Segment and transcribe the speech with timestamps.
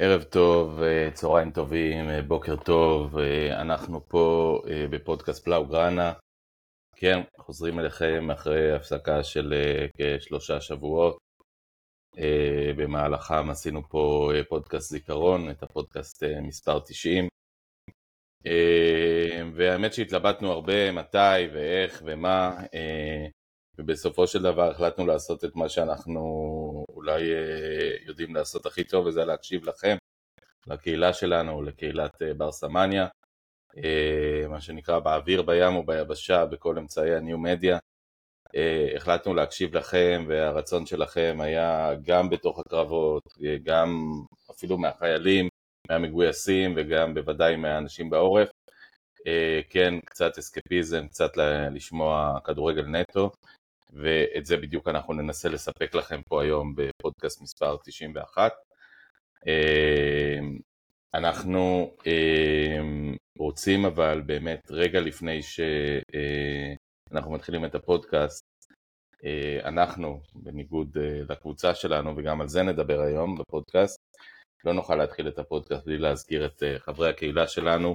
[0.00, 6.12] ערב טוב, אה, צהריים טובים, אה, בוקר טוב, אה, אנחנו פה בפודקאסט פלאו גראנה.
[6.96, 9.54] כן, חוזרים אליכם אחרי הפסקה של
[9.98, 11.18] כשלושה שבועות.
[12.76, 17.28] במהלכם עשינו פה פודקאסט זיכרון, את הפודקאסט מספר 90.
[19.54, 22.56] והאמת שהתלבטנו הרבה מתי ואיך ומה,
[23.78, 26.77] ובסופו של דבר החלטנו לעשות את מה שאנחנו
[27.08, 29.96] אולי אה, יודעים לעשות הכי טוב, וזה להקשיב לכם,
[30.66, 33.06] לקהילה שלנו, לקהילת אה, בר סמניה,
[33.76, 37.78] אה, מה שנקרא באוויר, בים וביבשה, בכל אמצעי הניו-מדיה.
[38.96, 43.22] החלטנו להקשיב לכם, והרצון שלכם היה גם בתוך הקרבות,
[43.62, 43.88] גם
[44.50, 45.48] אפילו מהחיילים,
[45.88, 48.48] מהמגויסים, וגם בוודאי מהאנשים בעורף.
[49.70, 51.30] כן, קצת אסקפיזם, קצת
[51.70, 53.30] לשמוע כדורגל נטו.
[53.92, 58.52] ואת זה בדיוק אנחנו ננסה לספק לכם פה היום בפודקאסט מספר 91.
[59.46, 60.58] אמ,
[61.14, 68.44] אנחנו אמ, רוצים אבל באמת רגע לפני שאנחנו אה, מתחילים את הפודקאסט,
[69.24, 73.98] אה, אנחנו בניגוד אה, לקבוצה שלנו וגם על זה נדבר היום בפודקאסט,
[74.64, 77.94] לא נוכל להתחיל את הפודקאסט בלי להזכיר את חברי הקהילה שלנו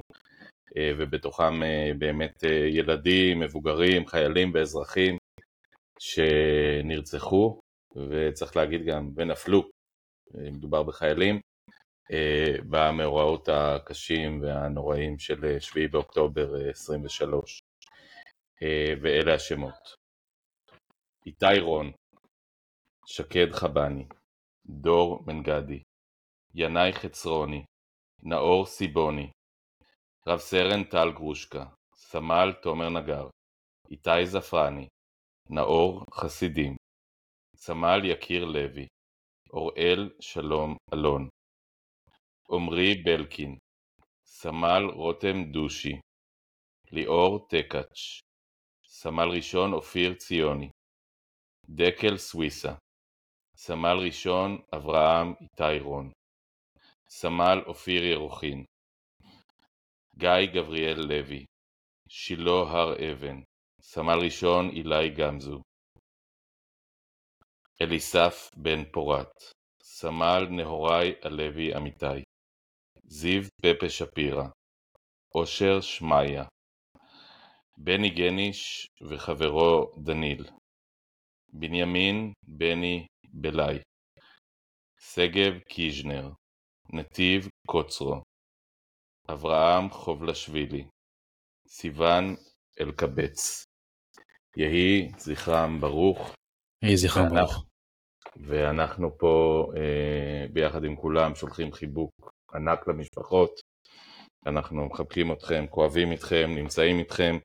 [0.78, 1.60] ובתוכם
[1.98, 5.16] באמת ילדים, מבוגרים, חיילים ואזרחים
[6.04, 7.60] שנרצחו,
[8.10, 9.70] וצריך להגיד גם ונפלו,
[10.34, 11.40] מדובר בחיילים,
[12.12, 17.60] אה, במאורעות הקשים והנוראים של 7 באוקטובר 23,
[18.62, 19.94] אה, ואלה השמות:
[21.26, 21.92] איתי רון,
[23.06, 24.06] שקד חבני,
[24.66, 25.82] דור מנגדי,
[26.54, 27.64] ינאי חצרוני,
[28.22, 29.30] נאור סיבוני,
[30.26, 31.64] רב סרן טל גרושקה,
[31.96, 33.28] סמל תומר נגר,
[33.90, 34.88] איתי זפרני,
[35.50, 36.76] נאור חסידים,
[37.56, 38.86] סמל יקיר לוי,
[39.52, 41.28] אוראל שלום אלון,
[42.50, 43.58] עמרי בלקין,
[44.24, 46.00] סמל רותם דושי,
[46.92, 48.20] ליאור טקאץ',
[48.86, 50.70] סמל ראשון אופיר ציוני,
[51.68, 52.74] דקל סוויסה,
[53.56, 56.12] סמל ראשון אברהם איתי רון,
[57.08, 58.64] סמל אופיר ירוחין,
[60.18, 61.44] גיא גבריאל לוי,
[62.08, 63.42] שילה הר אבן,
[63.86, 65.60] סמל ראשון אילי גמזו.
[67.82, 69.32] אליסף בן פורת.
[69.82, 72.22] סמל נהוראי הלוי אמיתי.
[73.04, 74.44] זיו פפה שפירא.
[75.34, 76.44] אושר שמעיה.
[77.78, 80.44] בני גניש וחברו דניל.
[81.52, 83.78] בנימין בני בלאי.
[84.98, 86.30] שגב קיז'נר.
[86.92, 88.22] נתיב קוצרו.
[89.30, 90.84] אברהם חובלשווילי.
[91.68, 92.24] סיון
[92.80, 93.63] אלקבץ
[94.56, 96.34] יהי זכרם ברוך.
[96.82, 97.64] יהי זכרם ברוך.
[98.36, 102.12] ואנחנו פה אה, ביחד עם כולם שולחים חיבוק
[102.54, 103.60] ענק למשפחות.
[104.46, 107.36] אנחנו מחבקים אתכם, כואבים איתכם, נמצאים איתכם,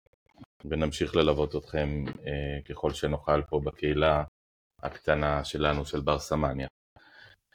[0.66, 4.24] ונמשיך ללוות אתכם אה, ככל שנוכל פה בקהילה
[4.84, 6.68] הקטנה שלנו של בר סמניה.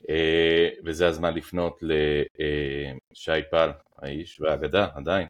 [0.08, 5.26] אה, וזה הזמן לפנות לשי אה, פל, האיש והאגדה, עדיין.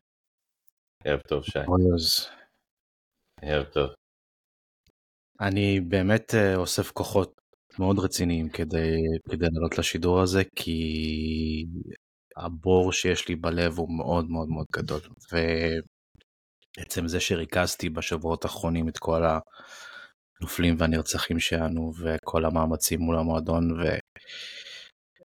[1.04, 1.58] ערב טוב, שי.
[3.42, 3.90] ערב טוב.
[5.40, 7.40] אני באמת אה, אוסף כוחות
[7.78, 8.96] מאוד רציניים כדי,
[9.30, 11.66] כדי לעלות לשידור הזה, כי
[12.36, 15.00] הבור שיש לי בלב הוא מאוד מאוד מאוד גדול.
[16.78, 19.22] ועצם זה שריכזתי בשבועות האחרונים את כל
[20.40, 23.80] הנופלים והנרצחים שלנו, וכל המאמצים מול המועדון,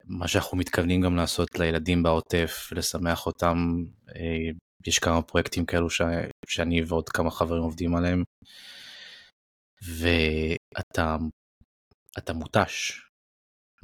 [0.05, 3.83] ומה שאנחנו מתכוונים גם לעשות לילדים בעוטף, לשמח אותם.
[4.15, 4.51] אה,
[4.87, 6.01] יש כמה פרויקטים כאלו ש...
[6.47, 8.23] שאני ועוד כמה חברים עובדים עליהם.
[9.81, 11.15] ואתה
[12.17, 13.01] אתה מותש,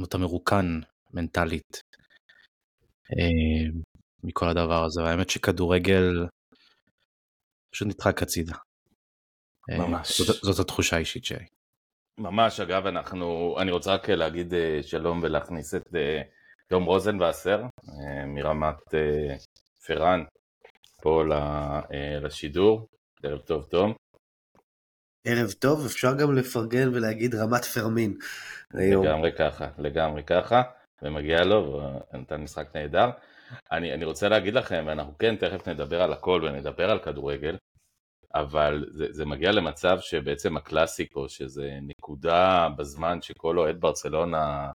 [0.04, 0.80] אתה מרוקן
[1.14, 1.82] מנטלית
[3.12, 3.80] אה,
[4.24, 6.26] מכל הדבר הזה, והאמת שכדורגל
[7.72, 8.56] פשוט נדחק הצידה.
[9.70, 10.22] אה, ממש.
[10.22, 11.46] זאת, זאת התחושה האישית שלי.
[12.18, 15.84] ממש, אגב, אנחנו, אני רוצה רק להגיד אה, שלום ולהכניס את
[16.70, 17.64] תום רוזנבסר
[18.28, 18.94] מרמת
[19.88, 20.24] פראן
[21.02, 21.24] פה
[22.22, 22.88] לשידור.
[23.24, 23.94] ערב טוב, תום.
[25.26, 28.14] ערב טוב, אפשר גם לפרגן ולהגיד רמת פרמין.
[28.74, 30.62] לגמרי ככה, לגמרי ככה,
[31.02, 31.82] ומגיע לו,
[32.14, 33.10] ונתן משחק נהדר.
[33.72, 37.58] אני, אני רוצה להגיד לכם, ואנחנו כן תכף נדבר על הכל ונדבר על כדורגל,
[38.36, 44.72] אבל זה, זה מגיע למצב שבעצם הקלאסיקו, שזה נקודה בזמן שכל אוהד ברצלונה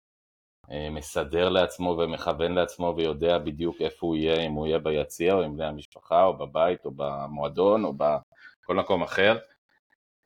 [0.71, 5.43] אה, מסדר לעצמו ומכוון לעצמו ויודע בדיוק איפה הוא יהיה, אם הוא יהיה ביציע או
[5.43, 9.39] עם בני המשפחה או בבית או במועדון או בכל מקום אחר.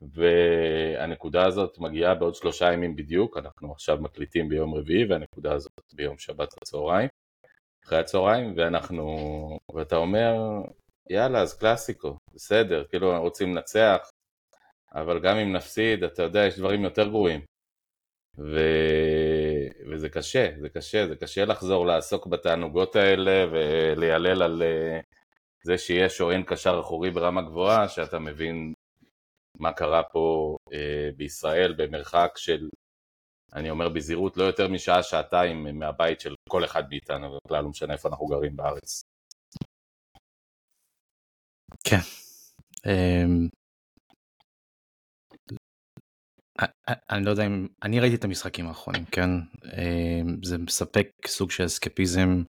[0.02, 6.18] והנקודה הזאת מגיעה בעוד שלושה ימים בדיוק, אנחנו עכשיו מקליטים ביום רביעי והנקודה הזאת ביום
[6.18, 7.08] שבת בצהריים.
[7.84, 9.16] אחרי הצהריים, ואנחנו,
[9.74, 10.32] ואתה אומר,
[11.10, 14.10] יאללה, אז קלאסיקו, בסדר, כאילו רוצים לנצח,
[14.94, 17.40] אבל גם אם נפסיד, אתה יודע, יש דברים יותר גרועים.
[18.38, 18.60] ו...
[19.90, 25.00] וזה קשה, זה קשה, זה קשה לחזור לעסוק בתענוגות האלה וליילל על אה,
[25.62, 28.72] זה שיש או אין קשר אחורי ברמה גבוהה, שאתה מבין
[29.60, 32.68] מה קרה פה אה, בישראל במרחק של,
[33.54, 37.92] אני אומר בזהירות, לא יותר משעה, שעתיים מהבית של כל אחד מאיתנו, ובכלל לא משנה
[37.92, 39.02] איפה אנחנו גרים בארץ.
[41.84, 42.00] כן.
[42.86, 43.48] אמ,
[47.10, 49.30] אני לא יודע אם, אני ראיתי את המשחקים האחרונים, כן?
[49.64, 52.42] אמ, זה מספק סוג של אסקפיזם,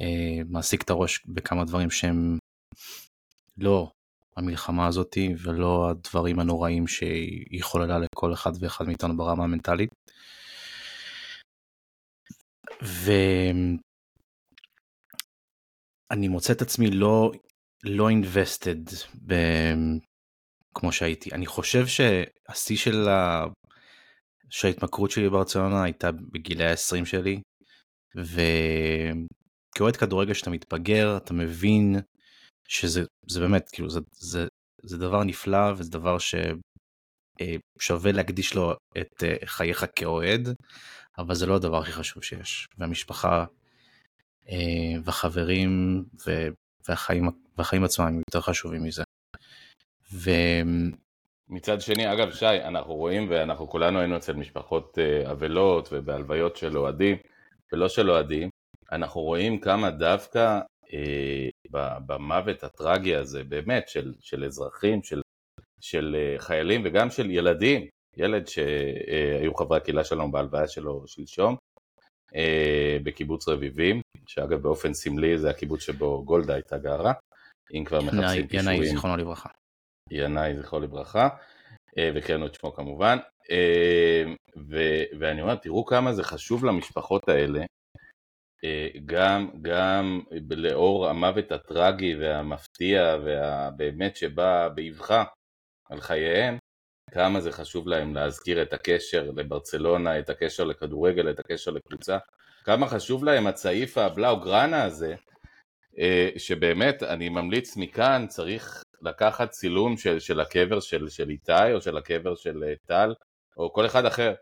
[0.00, 2.38] אה, מעסיק את הראש בכמה דברים שהם
[3.58, 3.90] לא
[4.38, 9.90] המלחמה הזאתי ולא הדברים הנוראים שהיא חוללה לכל אחד ואחד מאיתנו ברמה המנטלית.
[12.82, 13.78] ואני
[16.28, 17.32] מוצא את עצמי לא
[17.84, 18.94] לא invested
[19.26, 19.34] ב...
[20.74, 21.30] כמו שהייתי.
[21.32, 23.44] אני חושב שהשיא של, ה...
[24.50, 27.40] של ההתמכרות שלי בברצלונה הייתה בגילי ה-20 שלי,
[28.16, 31.96] וכאוהד כדורגל שאתה מתבגר, אתה מבין
[32.68, 34.46] שזה זה באמת, כאילו, זה, זה,
[34.82, 36.16] זה דבר נפלא וזה דבר
[37.78, 40.48] ששווה להקדיש לו את אה, חייך כאוהד,
[41.18, 42.66] אבל זה לא הדבר הכי חשוב שיש.
[42.78, 43.44] והמשפחה
[44.48, 46.04] אה, והחברים
[46.88, 47.28] והחיים,
[47.58, 49.02] והחיים עצמם הם יותר חשובים מזה.
[50.12, 50.30] ו...
[51.48, 56.78] מצד שני, אגב, שי, אנחנו רואים, ואנחנו כולנו היינו אצל משפחות אה, אבלות ובהלוויות של
[56.78, 57.16] אוהדים,
[57.72, 58.48] ולא של אוהדים,
[58.92, 60.60] אנחנו רואים כמה דווקא אה,
[62.06, 65.20] במוות הטרגי הזה, באמת, של, של אזרחים, של,
[65.80, 67.86] של אה, חיילים וגם של ילדים,
[68.16, 71.56] ילד שהיו חברי הקהילה שלנו בהלוויה שלו שלשום,
[72.34, 77.12] אה, בקיבוץ רביבים, שאגב באופן סמלי זה הקיבוץ שבו גולדה הייתה גרה,
[77.74, 78.76] אם כבר מחפשים קישורים.
[78.76, 79.48] ינאי, זיכרונו לברכה.
[80.10, 81.28] ינאי, זכרו לברכה,
[81.98, 83.18] אה, וקראנו את שמו כמובן,
[83.50, 84.24] אה,
[84.68, 87.64] ו- ואני אומר, תראו כמה זה חשוב למשפחות האלה,
[89.06, 90.20] גם, גם
[90.50, 95.24] לאור המוות הטרגי והמפתיע והבאמת שבא באבחה
[95.90, 96.58] על חייהם,
[97.10, 102.18] כמה זה חשוב להם להזכיר את הקשר לברצלונה, את הקשר לכדורגל, את הקשר לקבוצה,
[102.64, 105.14] כמה חשוב להם הצעיף הבלאו גראנה הזה,
[105.98, 111.80] אה, שבאמת אני ממליץ מכאן, צריך לקחת צילום של, של הקבר של, של איתי או
[111.80, 113.14] של הקבר של אה, טל
[113.56, 114.34] או כל אחד אחר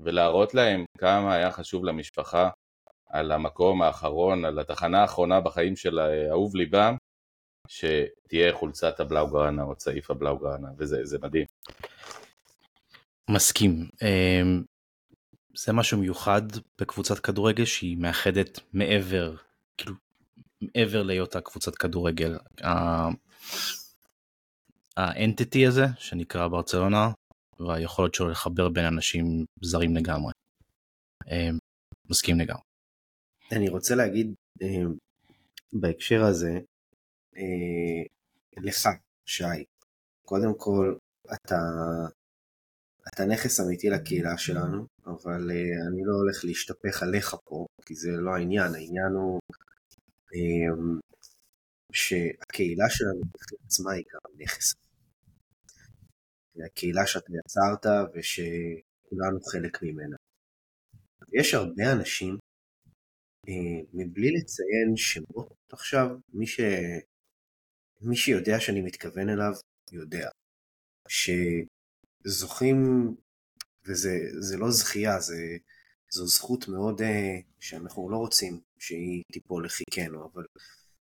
[0.00, 2.48] ולהראות להם כמה היה חשוב למשפחה
[3.10, 5.98] על המקום האחרון, על התחנה האחרונה בחיים של
[6.30, 6.96] אהוב ליבם
[7.68, 11.46] שתהיה חולצת הבלאוגרנה או צעיף הבלאוגרנה וזה מדהים.
[13.30, 13.88] מסכים.
[14.02, 14.62] אמ,
[15.56, 16.42] זה משהו מיוחד
[16.80, 19.36] בקבוצת כדורגל שהיא מאחדת מעבר,
[19.76, 19.94] כאילו,
[20.60, 22.38] מעבר להיותה קבוצת כדורגל.
[24.96, 27.10] האנטיטי הזה שנקרא ברצלונה
[27.60, 30.32] והיכולת שלו לחבר בין אנשים זרים לגמרי.
[31.30, 31.58] אמ,
[32.10, 32.69] מסכים לגמרי.
[33.52, 34.94] אני רוצה להגיד אמ,
[35.72, 36.60] בהקשר הזה
[37.36, 38.02] אה,
[38.56, 38.88] לך
[39.26, 39.64] שי
[40.24, 40.96] קודם כל
[41.34, 41.56] אתה
[43.08, 48.10] אתה נכס אמיתי לקהילה שלנו, אבל uh, אני לא הולך להשתפך עליך פה, כי זה
[48.10, 49.40] לא העניין, העניין הוא
[50.34, 51.00] um,
[51.92, 53.20] שהקהילה שלנו
[53.66, 54.74] עצמה היא גם נכס.
[56.66, 60.16] הקהילה שאתה יצרת ושכולנו חלק ממנה.
[61.32, 62.38] יש הרבה אנשים,
[63.92, 66.60] מבלי לציין שמות עכשיו, מי, ש...
[68.00, 69.52] מי שיודע שאני מתכוון אליו,
[69.92, 70.28] יודע.
[71.08, 71.30] ש...
[72.24, 72.76] זוכים,
[73.86, 75.56] וזה לא זכייה, זה,
[76.10, 77.04] זו זכות מאוד uh,
[77.60, 80.44] שאנחנו לא רוצים שהיא תיפול לחיקנו, אבל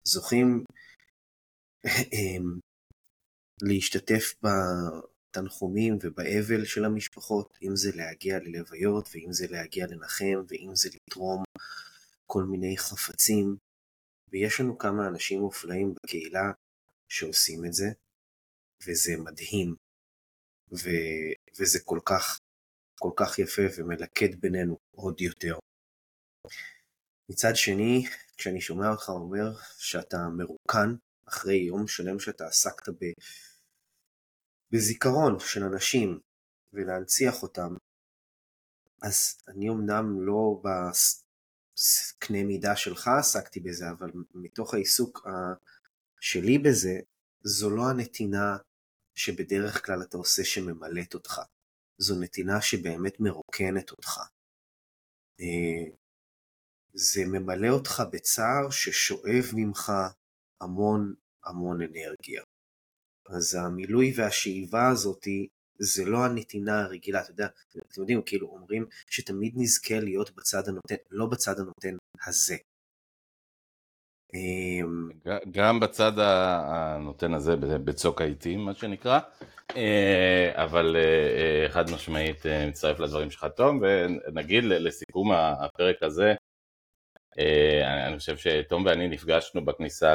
[0.03, 0.63] זוכים
[1.87, 2.59] um,
[3.61, 10.89] להשתתף בתנחומים ובאבל של המשפחות, אם זה להגיע ללוויות, ואם זה להגיע לנחם, ואם זה
[10.95, 11.43] לתרום
[12.25, 13.57] כל מיני חפצים,
[14.31, 16.51] ויש לנו כמה אנשים מופלאים בקהילה
[17.09, 17.85] שעושים את זה,
[18.87, 19.75] וזה מדהים.
[20.71, 20.89] ו,
[21.59, 22.39] וזה כל כך,
[22.99, 25.59] כל כך יפה ומלכד בינינו עוד יותר.
[27.29, 28.03] מצד שני,
[28.37, 30.95] כשאני שומע אותך אומר שאתה מרוקן
[31.27, 33.05] אחרי יום שלם שאתה עסקת ב...
[34.71, 36.19] בזיכרון של אנשים
[36.73, 37.75] ולהנציח אותם,
[39.01, 40.61] אז אני אמנם לא
[41.75, 45.27] בקנה מידה שלך עסקתי בזה, אבל מתוך העיסוק
[46.19, 46.99] שלי בזה,
[47.43, 48.57] זו לא הנתינה
[49.15, 51.41] שבדרך כלל אתה עושה שממלאת אותך.
[51.97, 54.19] זו נתינה שבאמת מרוקנת אותך.
[55.41, 55.95] אה,
[56.93, 59.91] זה ממלא אותך בצער ששואב ממך
[60.61, 61.13] המון
[61.45, 62.43] המון אנרגיה.
[63.29, 65.47] אז המילוי והשאיבה הזאתי
[65.79, 67.47] זה לא הנתינה הרגילה, אתה יודע,
[67.91, 71.95] אתם יודעים, כאילו אומרים שתמיד נזכה להיות בצד הנותן, לא בצד הנותן
[72.27, 72.55] הזה.
[74.33, 75.09] אמ,
[75.51, 79.19] גם בצד הנותן הזה, בצוק העיתים, מה שנקרא,
[79.75, 81.01] אה, אבל אה,
[81.63, 86.33] אה, חד משמעית מצטרף לדברים שלך תום, ונגיד לסיכום הפרק הזה,
[88.07, 90.13] אני חושב שתום ואני נפגשנו בכניסה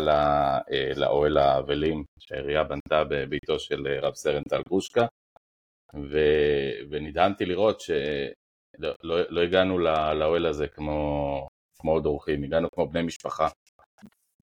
[0.97, 5.07] לאוהל האבלים שהעירייה בנתה בביתו של רב סרן טל גרושקה,
[6.90, 13.02] ונדהמתי לראות שלא לא, לא הגענו לאוהל הזה כמו, כמו עוד אורחים, הגענו כמו בני
[13.02, 13.49] משפחה.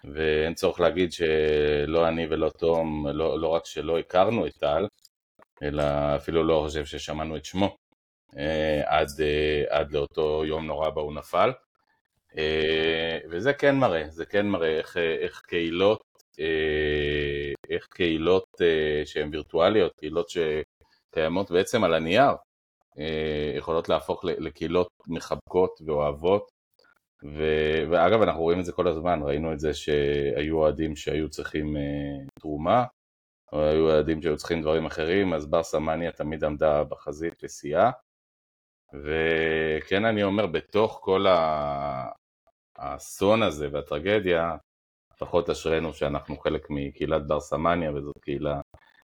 [0.04, 4.88] ואין צורך להגיד שלא אני ולא תום, לא, לא רק שלא הכרנו את טל,
[5.64, 5.84] אלא
[6.16, 7.78] אפילו לא חושב ששמענו את שמו
[8.38, 11.52] אה, עד, אה, עד לאותו יום נורא בה הוא נפל.
[12.38, 16.02] אה, וזה כן מראה, זה כן מראה איך, איך קהילות,
[17.70, 18.48] איך קהילות
[19.06, 20.30] שהן וירטואליות, קהילות
[21.12, 22.32] שקיימות בעצם על הנייר,
[23.58, 26.50] יכולות להפוך לקהילות מחבקות ואוהבות
[27.24, 27.44] ו...
[27.92, 32.26] ואגב, אנחנו רואים את זה כל הזמן, ראינו את זה שהיו אוהדים שהיו צריכים אה,
[32.40, 32.86] תרומה,
[33.54, 37.92] או היו אוהדים שהיו צריכים דברים אחרים, אז בר סמניה תמיד עמדה בחזית וסייעה.
[38.94, 41.26] וכן, אני אומר, בתוך כל
[42.78, 44.56] האסון הזה והטרגדיה,
[45.14, 48.62] לפחות אשרינו שאנחנו חלק מקהילת בר סמניה, וזאת קהילה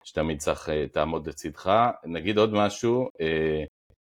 [0.04, 1.70] שתמיד צריך אה, תעמוד לצדך.
[2.04, 3.64] נגיד עוד משהו, אה,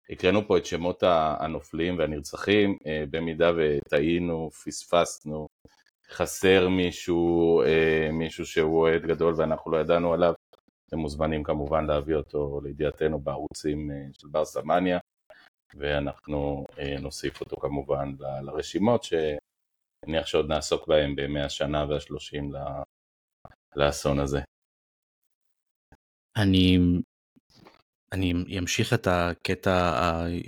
[0.10, 1.04] הקראנו פה את שמות
[1.40, 5.48] הנופלים והנרצחים, אה, במידה וטעינו, פספסנו,
[6.10, 7.62] חסר מישהו,
[8.14, 10.34] מישהו שהוא אוהד גדול ואנחנו לא ידענו עליו,
[10.88, 15.00] אתם מוזמנים כמובן להביא אותו לידיעתנו בערוצים של בר סמניה,
[15.76, 16.66] ואנחנו
[17.00, 22.52] נוסיף אותו כמובן לרשימות שנניח שעוד נעסוק בהם בימי השנה והשלושים
[23.76, 24.40] לאסון הזה.
[26.38, 26.78] אני
[28.12, 29.94] אני אמשיך את הקטע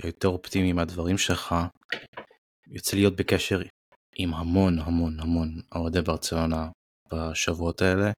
[0.03, 1.55] היותר אופטימי מהדברים שלך.
[2.67, 3.61] יוצא להיות בקשר
[4.15, 6.69] עם המון המון המון אוהדי ברצלונה
[7.13, 8.11] בשבועות האלה.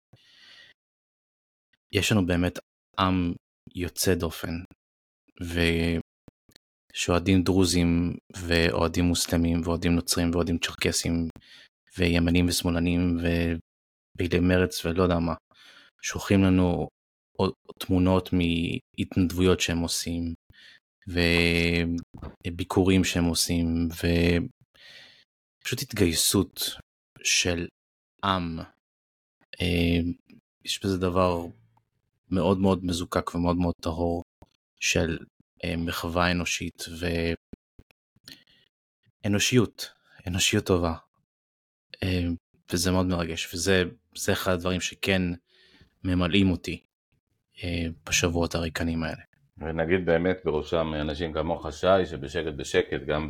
[1.91, 2.59] יש לנו באמת
[2.99, 3.33] עם
[3.75, 4.63] יוצא דופן,
[6.93, 11.27] ושאוהדים דרוזים ואוהדים מוסלמים ואוהדים נוצרים ואוהדים צ'רקסים
[11.97, 15.33] וימנים ושמאלנים ופעילי מרץ ולא יודע מה,
[16.01, 16.87] שולחים לנו
[17.79, 20.33] תמונות מהתנדבויות שהם עושים
[22.47, 23.87] וביקורים שהם עושים
[25.61, 26.61] ופשוט התגייסות
[27.23, 27.67] של
[28.23, 28.59] עם.
[29.61, 29.99] אה,
[30.65, 31.45] יש בזה דבר
[32.31, 34.23] מאוד מאוד מזוקק ומאוד מאוד טהור
[34.79, 35.17] של
[35.63, 36.83] אה, מחווה אנושית
[39.25, 39.89] ואנושיות,
[40.27, 40.93] אנושיות טובה.
[42.03, 42.27] אה,
[42.73, 43.83] וזה מאוד מרגש וזה
[44.31, 45.21] אחד הדברים שכן
[46.03, 46.83] ממלאים אותי
[48.09, 49.21] בשבועות הריקנים האלה.
[49.57, 53.29] ונגיד באמת בראשם אנשים כמוך שי, שבשקט בשקט גם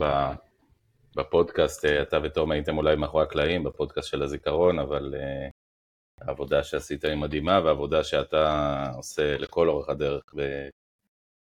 [1.15, 7.05] בפודקאסט, אה, אתה ותום הייתם אולי מאחורי הקלעים, בפודקאסט של הזיכרון, אבל uh, העבודה שעשית
[7.05, 10.23] היא מדהימה, והעבודה שאתה עושה לכל אורך הדרך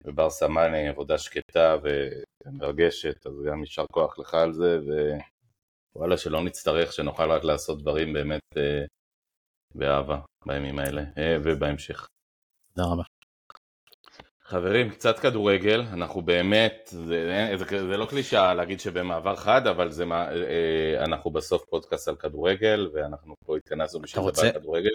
[0.05, 1.77] בבר סמני, עבודה שקטה
[2.47, 4.79] ומרגשת, אז גם יישר כוח לך על זה,
[5.95, 8.43] ווואלה שלא נצטרך, שנוכל רק לעשות דברים באמת
[9.75, 11.03] באהבה בימים האלה
[11.45, 12.07] ובהמשך.
[12.79, 13.03] תודה רבה.
[14.45, 20.05] חברים, קצת כדורגל, אנחנו באמת, זה, זה, זה לא קלישאה להגיד שבמעבר חד, אבל זה,
[20.13, 24.91] אה, אנחנו בסוף פודקאסט על כדורגל, ואנחנו פה התכנסנו בשביל לדבר על כדורגל.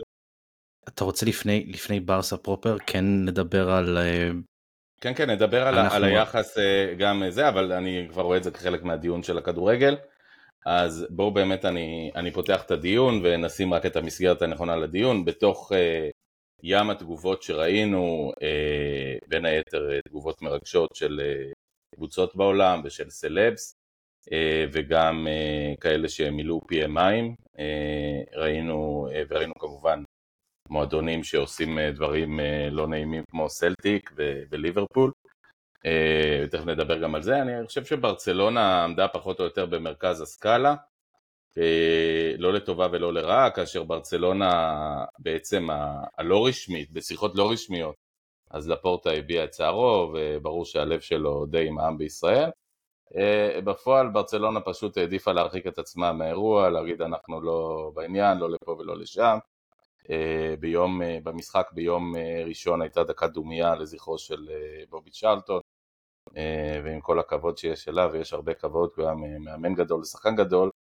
[0.88, 3.98] אתה רוצה לפני, לפני ברסה פרופר כן לדבר על...
[3.98, 4.30] אה,
[5.02, 5.96] כן, כן, נדבר על, אנחנו...
[5.96, 9.96] על היחס אה, גם זה, אבל אני כבר רואה את זה כחלק מהדיון של הכדורגל.
[10.66, 15.26] אז בואו באמת אני, אני פותח את הדיון ונשים רק את המסגרת הנכונה לדיון.
[15.26, 15.72] בתוך
[16.64, 21.52] ים התגובות שראינו, אה, בין היתר אה, תגובות מרגשות של אה,
[21.96, 23.76] קבוצות בעולם ושל סלבס,
[24.72, 25.28] וגם
[25.82, 27.36] כאלה שמילאו פיהם מים,
[28.36, 30.04] ראינו, וראינו כמובן
[30.70, 32.40] מועדונים שעושים דברים
[32.72, 34.12] לא נעימים כמו סלטיק
[34.50, 35.12] וליברפול,
[36.44, 40.76] ותכף נדבר גם על זה, אני חושב שברצלונה עמדה פחות או יותר במרכז הסקאלה,
[42.38, 44.76] לא לטובה ולא לרעה, כאשר ברצלונה
[45.20, 45.68] בעצם
[46.18, 47.96] הלא רשמית, בשיחות לא רשמיות,
[48.52, 52.50] אז לפורטה הביע את צערו, וברור שהלב שלו די עם העם בישראל.
[53.16, 58.72] אה, בפועל ברצלונה פשוט העדיפה להרחיק את עצמה מהאירוע, להגיד אנחנו לא בעניין, לא לפה
[58.72, 59.38] ולא לשם.
[60.10, 62.14] אה, ביום, במשחק ביום
[62.46, 64.50] ראשון הייתה דקת דומייה לזכרו של
[64.90, 65.62] בובי צ'רלטון,
[66.38, 70.68] אה, ועם כל הכבוד שיש אליו, ויש הרבה כבוד, הוא היה מאמן גדול ושחקן גדול,
[70.68, 70.83] אה,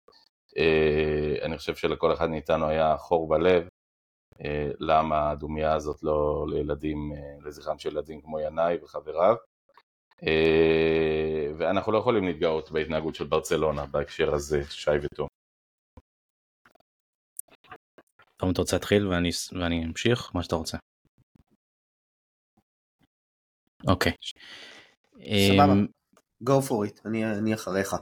[1.42, 3.68] אני חושב שלכל אחד מאיתנו היה חור בלב,
[4.80, 7.12] למה הדומייה הזאת לא לילדים,
[7.46, 9.36] לזכרם של ילדים כמו ינאי וחבריו.
[11.58, 15.28] ואנחנו לא יכולים להתגאות בהתנהגות של ברצלונה בהקשר הזה, שי ותום.
[18.38, 20.32] תום, אתה רוצה להתחיל ואני, ואני אמשיך?
[20.36, 20.78] מה שאתה רוצה.
[23.88, 24.12] אוקיי.
[25.48, 25.74] סבבה.
[25.74, 25.88] אמ,
[26.44, 27.94] go for it, אני, אני אחריך.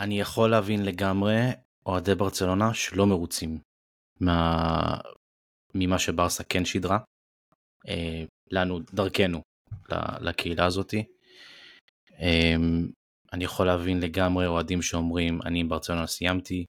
[0.00, 1.36] אני יכול להבין לגמרי
[1.86, 3.58] אוהדי ברצלונה שלא מרוצים
[4.20, 5.00] מה...
[5.74, 6.98] ממה שברסה כן שידרה.
[7.88, 9.42] אה, לנו, דרכנו,
[10.20, 11.04] לקהילה הזאתי.
[12.18, 12.88] אמ,
[13.32, 16.64] אני יכול להבין לגמרי אוהדים שאומרים אני עם ברצלונה סיימתי.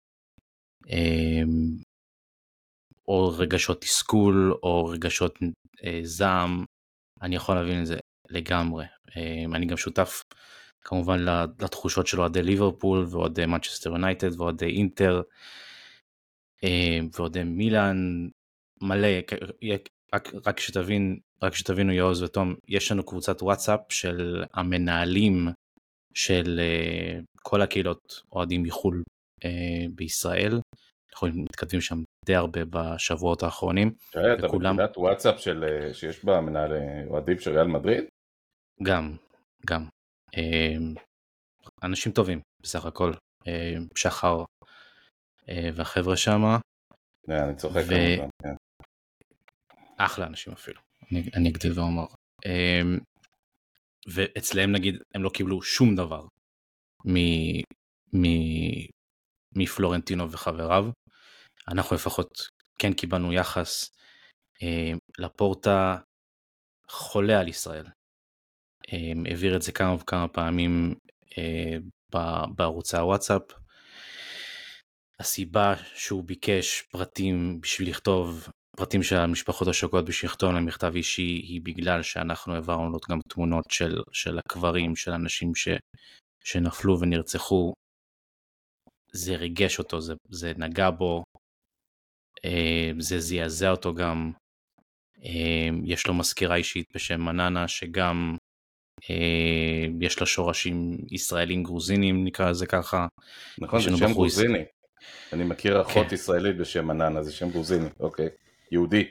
[0.90, 1.78] אמ,
[3.08, 5.40] או רגשות תסכול או רגשות
[5.84, 6.66] אה, זעם
[7.22, 7.98] אני יכול להבין את זה
[8.30, 8.86] לגמרי.
[9.16, 10.22] אמ, אני גם שותף
[10.82, 11.20] כמובן
[11.62, 15.22] לתחושות של אוהדי ליברפול ואוהדי מנצ'סטר יונייטד ואוהדי אינטר
[16.64, 18.28] אמ, ואוהדי מילאן
[18.82, 19.08] מלא,
[20.14, 25.48] רק, רק שתבין, רק שתבינו יעוז ותום, יש לנו קבוצת וואטסאפ של המנהלים
[26.14, 29.04] של אה, כל הקהילות אוהדים מחו"ל
[29.46, 30.60] אה, בישראל.
[31.12, 33.94] אנחנו מתכתבים שם די הרבה בשבועות האחרונים.
[34.10, 38.04] אתה בקהילת וואטסאפ של, אה, שיש בה מנהלי אוהדים של ריאל מדריד?
[38.84, 39.16] גם,
[39.66, 39.86] גם.
[40.38, 40.94] אמ,
[41.84, 43.14] אנשים טובים בסך הכל.
[43.48, 44.44] אמ, שחר
[45.50, 46.42] אה, והחבר'ה שם.
[47.30, 48.54] אני צוחק כמובן, כן.
[49.98, 50.82] אחלה אנשים אפילו,
[51.12, 52.06] אני, אני אגדיל ואומר.
[52.46, 53.00] אמ,
[54.08, 56.26] ואצלם נגיד הם לא קיבלו שום דבר
[59.56, 60.86] מפלורנטינו וחבריו.
[61.68, 62.30] אנחנו לפחות
[62.80, 63.90] כן קיבלנו יחס.
[64.64, 65.98] אה, לפורטה
[66.90, 67.86] חולה על ישראל.
[68.94, 70.96] אה, העביר את זה כמה וכמה פעמים
[71.38, 71.78] אה,
[72.56, 73.42] בערוצי הוואטסאפ.
[75.20, 81.22] הסיבה שהוא ביקש פרטים בשביל לכתוב, פרטים של המשפחות השוקעות בשביל לכתוב להם מכתב אישי,
[81.22, 85.68] היא בגלל שאנחנו העברנו לו גם תמונות של, של הקברים, של אנשים ש,
[86.44, 87.74] שנפלו ונרצחו.
[89.12, 91.24] זה ריגש אותו, זה, זה נגע בו,
[92.46, 94.32] אה, זה זעזע אותו גם.
[95.24, 98.38] אה, יש לו מזכירה אישית בשם מננה שגם
[100.02, 103.08] יש לה שורשים ישראלים גרוזינים נקרא לזה ככה.
[103.58, 104.64] נכון זה שם גרוזיני.
[105.34, 106.16] אני מכיר אחות כן.
[106.16, 108.30] ישראלית בשם מננה זה שם גרוזיני אוקיי
[108.72, 109.10] יהודי.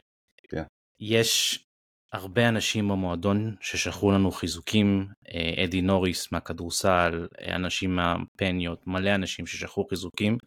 [0.48, 0.62] כן.
[1.00, 1.64] יש
[2.12, 5.06] הרבה אנשים במועדון ששלחו לנו חיזוקים,
[5.64, 10.38] אדי נוריס מהכדורסל, אנשים מהפניות, מלא אנשים ששלחו חיזוקים,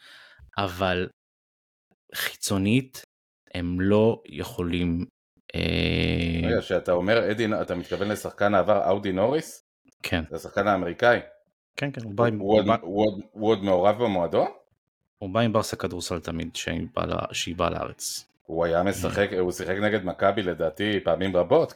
[0.57, 1.07] אבל
[2.15, 3.01] חיצונית
[3.53, 5.05] הם לא יכולים...
[5.55, 9.65] אה, רגע, כשאתה אומר אדי, אתה מתכוון לשחקן העבר אאודי נוריס?
[10.03, 10.23] כן.
[10.29, 11.19] זה השחקן האמריקאי?
[11.77, 12.39] כן, כן, הוא בא עם...
[12.39, 14.47] הוא עוד מעורב במועדון?
[15.17, 18.25] הוא בא עם ברסה כדורסל תמיד שהיא באה לארץ.
[18.45, 21.73] הוא היה משחק, הוא שיחק נגד מכבי לדעתי פעמים רבות,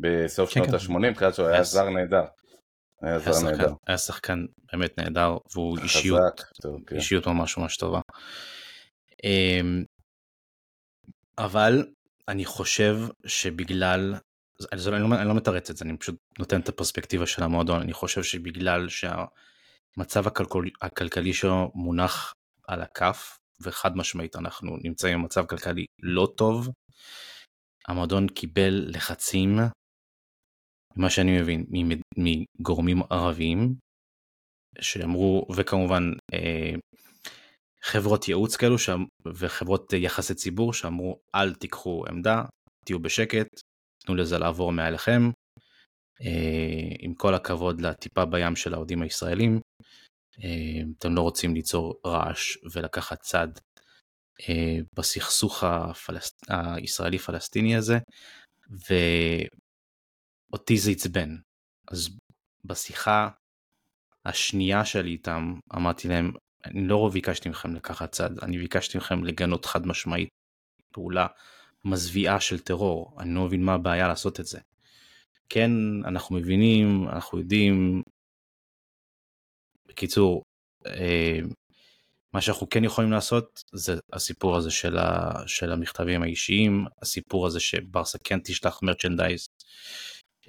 [0.00, 1.08] בסוף כן, שנות כן.
[1.08, 2.24] ה-80, תחילת שהוא היה זר נהדר.
[3.02, 3.72] היה זר נהדר.
[3.86, 6.44] היה שחקן באמת נהדר, והוא אישיות,
[6.86, 6.96] כן.
[6.96, 8.00] אישיות ממש ממש טובה.
[9.24, 9.84] אמ,
[11.38, 11.86] אבל
[12.28, 14.14] אני חושב שבגלל,
[14.72, 17.92] אני לא, אני לא מתרץ את זה, אני פשוט נותן את הפרספקטיבה של המועדון, אני
[17.92, 22.32] חושב שבגלל שהמצב הכלכל, הכלכלי שלו מונח
[22.68, 26.68] על הכף, וחד משמעית אנחנו נמצאים במצב כלכלי לא טוב,
[27.88, 29.58] המועדון קיבל לחצים,
[30.96, 31.66] מה שאני מבין,
[32.16, 33.74] מגורמים ערביים,
[34.80, 36.74] שאמרו, וכמובן אה,
[37.84, 42.42] חברות ייעוץ כאלו שם, וחברות יחסי ציבור שאמרו אל תיקחו עמדה,
[42.86, 43.60] תהיו בשקט,
[44.06, 45.30] תנו לזה לעבור מעליכם.
[46.20, 49.60] אה, עם כל הכבוד לטיפה בים של האוהדים הישראלים,
[50.44, 53.48] אה, אתם לא רוצים ליצור רעש ולקחת צד
[54.48, 56.46] אה, בסכסוך הפלסט...
[56.48, 57.98] הישראלי-פלסטיני הזה,
[60.50, 61.36] ואותי זה עצבן.
[61.90, 62.18] אז
[62.64, 63.28] בשיחה
[64.24, 66.32] השנייה שלי איתם אמרתי להם
[66.66, 70.28] אני לא ביקשתי מכם לקחת צד, אני ביקשתי מכם לגנות חד משמעית
[70.90, 71.26] פעולה
[71.84, 74.60] מזוויעה של טרור, אני לא מבין מה הבעיה לעשות את זה.
[75.48, 75.70] כן,
[76.04, 78.02] אנחנו מבינים, אנחנו יודעים.
[79.86, 80.42] בקיצור,
[80.86, 81.38] אה,
[82.32, 87.60] מה שאנחנו כן יכולים לעשות זה הסיפור הזה של, ה, של המכתבים האישיים, הסיפור הזה
[87.60, 89.46] שברסה כן תשלח מרצ'נדייז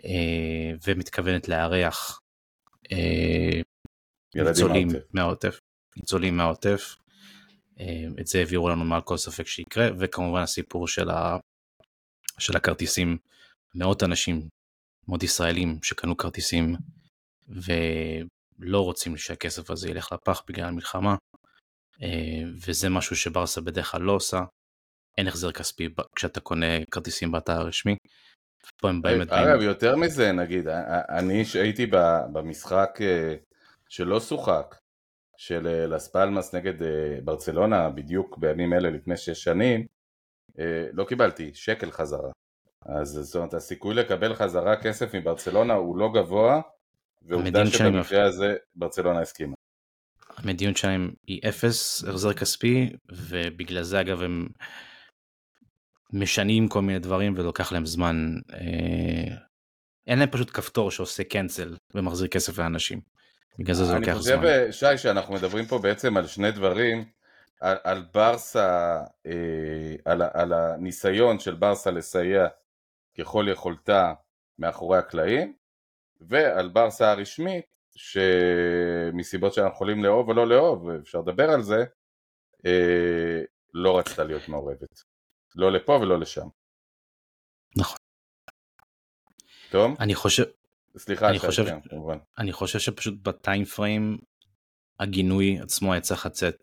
[0.05, 2.19] אה, ומתכוונת לארח
[2.91, 3.61] אה,
[4.35, 5.59] ניצולים מהעוטף.
[5.97, 6.95] ניצולים מהעוטף.
[7.79, 11.37] אה, את זה העבירו לנו מעל כל ספק שיקרה, וכמובן הסיפור של, ה...
[12.39, 13.17] של הכרטיסים,
[13.75, 14.47] מאות אנשים
[15.07, 16.75] מאוד ישראלים שקנו כרטיסים
[17.47, 21.15] ולא רוצים שהכסף הזה ילך לפח בגלל המלחמה,
[22.01, 24.43] אה, וזה משהו שברסה בדרך כלל לא עושה.
[25.17, 27.95] אין החזר כספי כשאתה קונה כרטיסים באתר הרשמי.
[28.81, 29.21] פה הם באים...
[29.21, 30.67] אגב, יותר מזה, נגיד,
[31.09, 31.85] אני הייתי
[32.33, 32.99] במשחק
[33.89, 34.75] שלא שוחק,
[35.37, 36.73] של לס פלמאס נגד
[37.23, 39.85] ברצלונה, בדיוק בימים אלה לפני שש שנים,
[40.93, 42.31] לא קיבלתי שקל חזרה.
[42.85, 46.61] אז זאת אומרת, הסיכוי לקבל חזרה כסף מברצלונה הוא לא גבוה,
[47.21, 49.53] ועובדה שבמקרה הזה ברצלונה הסכימה.
[50.37, 54.47] המדיניות שלהם היא אפס החזר כספי, ובגלל זה אגב הם
[56.13, 58.35] משנים כל מיני דברים ולוקח להם זמן.
[58.53, 59.35] אה,
[60.07, 63.01] אין להם פשוט כפתור שעושה קנצל ומחזיר כסף לאנשים.
[63.59, 64.33] בגלל זה זה לוקח זמן.
[64.33, 67.05] אני חושב, שי, שאנחנו מדברים פה בעצם על שני דברים.
[67.61, 72.47] על, על ברסה, אה, על, על הניסיון של ברסה לסייע
[73.19, 74.13] ככל יכולתה
[74.59, 75.55] מאחורי הקלעים,
[76.21, 77.65] ועל ברסה הרשמית,
[77.95, 81.83] שמסיבות שאנחנו יכולים לאהוב ולא לאהוב, ואפשר לדבר על זה,
[82.65, 83.41] אה,
[83.73, 85.03] לא רצתה להיות מעורבת.
[85.55, 86.47] לא לפה ולא לשם.
[87.77, 87.97] נכון.
[89.69, 89.95] טוב?
[89.99, 90.43] אני חושב...
[90.97, 92.17] סליחה, אני חושב, כן, כמובן.
[92.37, 94.17] אני חושב שפשוט בטיים פריים
[94.99, 96.57] הגינוי עצמו היה צריך לצאת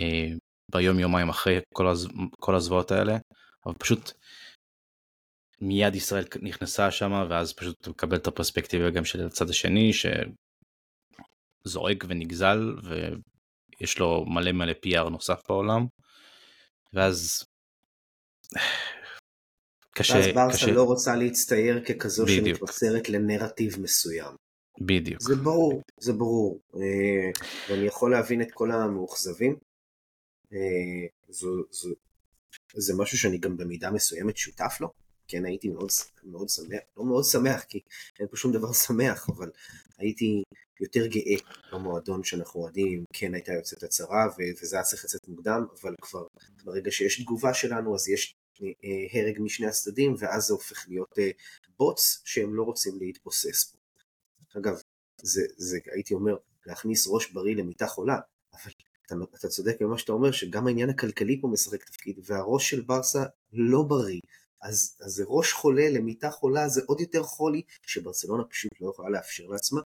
[0.00, 0.28] אה,
[0.72, 2.08] ביום יומיים אחרי כל, הז...
[2.40, 3.16] כל הזוועות האלה,
[3.66, 4.12] אבל פשוט
[5.60, 9.90] מיד ישראל נכנסה שם ואז פשוט מקבל את הפרספקטיבה גם של הצד השני
[11.64, 15.86] שזועק ונגזל ויש לו מלא מלא PR נוסף בעולם
[16.92, 17.44] ואז
[19.96, 20.70] קשה, ואז ברסה קשה.
[20.70, 22.58] לא רוצה להצטייר ככזו בדיוק.
[22.58, 24.34] שמתמסרת לנרטיב מסוים.
[24.80, 25.22] בדיוק.
[25.22, 26.60] זה ברור, זה ברור.
[26.74, 27.30] אה,
[27.68, 29.56] ואני יכול להבין את כל המאוכזבים.
[30.52, 31.88] אה, זו, זו,
[32.76, 34.88] זה משהו שאני גם במידה מסוימת שותף לו.
[35.28, 35.90] כן הייתי מאוד,
[36.24, 37.80] מאוד שמח, לא מאוד שמח כי
[38.20, 39.50] אין פה שום דבר שמח, אבל
[39.98, 40.42] הייתי
[40.80, 41.36] יותר גאה
[41.72, 46.26] במועדון שאנחנו אוהדים, כן הייתה יוצאת הצהרה וזה היה צריך לצאת מוקדם, אבל כבר
[46.64, 48.34] ברגע שיש תגובה שלנו אז יש
[49.12, 51.30] הרג משני הצדדים ואז זה הופך להיות אה,
[51.78, 53.78] בוץ שהם לא רוצים להתבוסס בו.
[54.60, 54.80] אגב,
[55.22, 58.18] זה, זה הייתי אומר להכניס ראש בריא למיטה חולה,
[58.52, 58.72] אבל
[59.06, 63.24] אתה, אתה צודק במה שאתה אומר שגם העניין הכלכלי פה משחק תפקיד והראש של ברסה
[63.52, 64.20] לא בריא
[64.62, 69.10] אז, אז זה ראש חולה למיטה חולה זה עוד יותר חולי שברצלונה פשוט לא יכולה
[69.10, 69.80] לאפשר לעצמה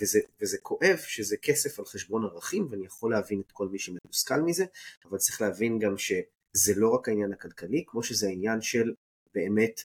[0.00, 4.40] וזה, וזה כואב שזה כסף על חשבון ערכים ואני יכול להבין את כל מי שמתוסכל
[4.40, 4.64] מזה
[5.04, 5.98] אבל צריך להבין גם
[6.56, 8.94] שזה לא רק העניין הכלכלי כמו שזה העניין של
[9.34, 9.80] באמת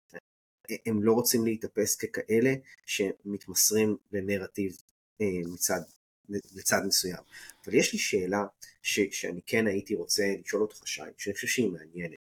[0.86, 2.54] הם לא רוצים להתאפס ככאלה
[2.86, 4.78] שמתמסרים לנרטיב
[5.22, 5.82] אה, מצד,
[6.30, 7.24] לצד מסוים.
[7.66, 8.46] אבל יש לי שאלה
[8.82, 12.18] ש, שאני כן הייתי רוצה לשאול אותך שי, שאני חושב שהיא מעניינת.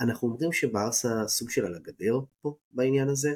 [0.00, 3.30] אנחנו אומרים שברסה סוג של על הגדר פה בעניין הזה,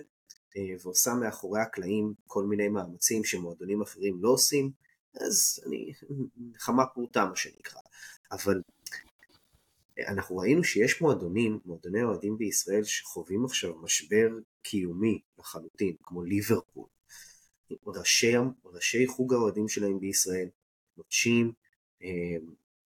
[0.57, 4.71] אה, ועושה מאחורי הקלעים כל מיני מאמצים שמועדונים אחרים לא עושים,
[5.15, 5.93] אז אני,
[6.37, 7.81] נחמה פרוטה מה שנקרא.
[8.33, 8.74] אבל אה,
[9.99, 14.29] אנחנו ראינו שיש מועדונים, מועדוני אוהדים בישראל, שחווים עכשיו משבר
[14.63, 16.87] קיומי לחלוטין, כמו ליברפול.
[17.87, 20.49] ראשי, ראשי חוג האוהדים שלהם בישראל
[20.97, 21.53] נוטשים,
[22.03, 22.37] אה,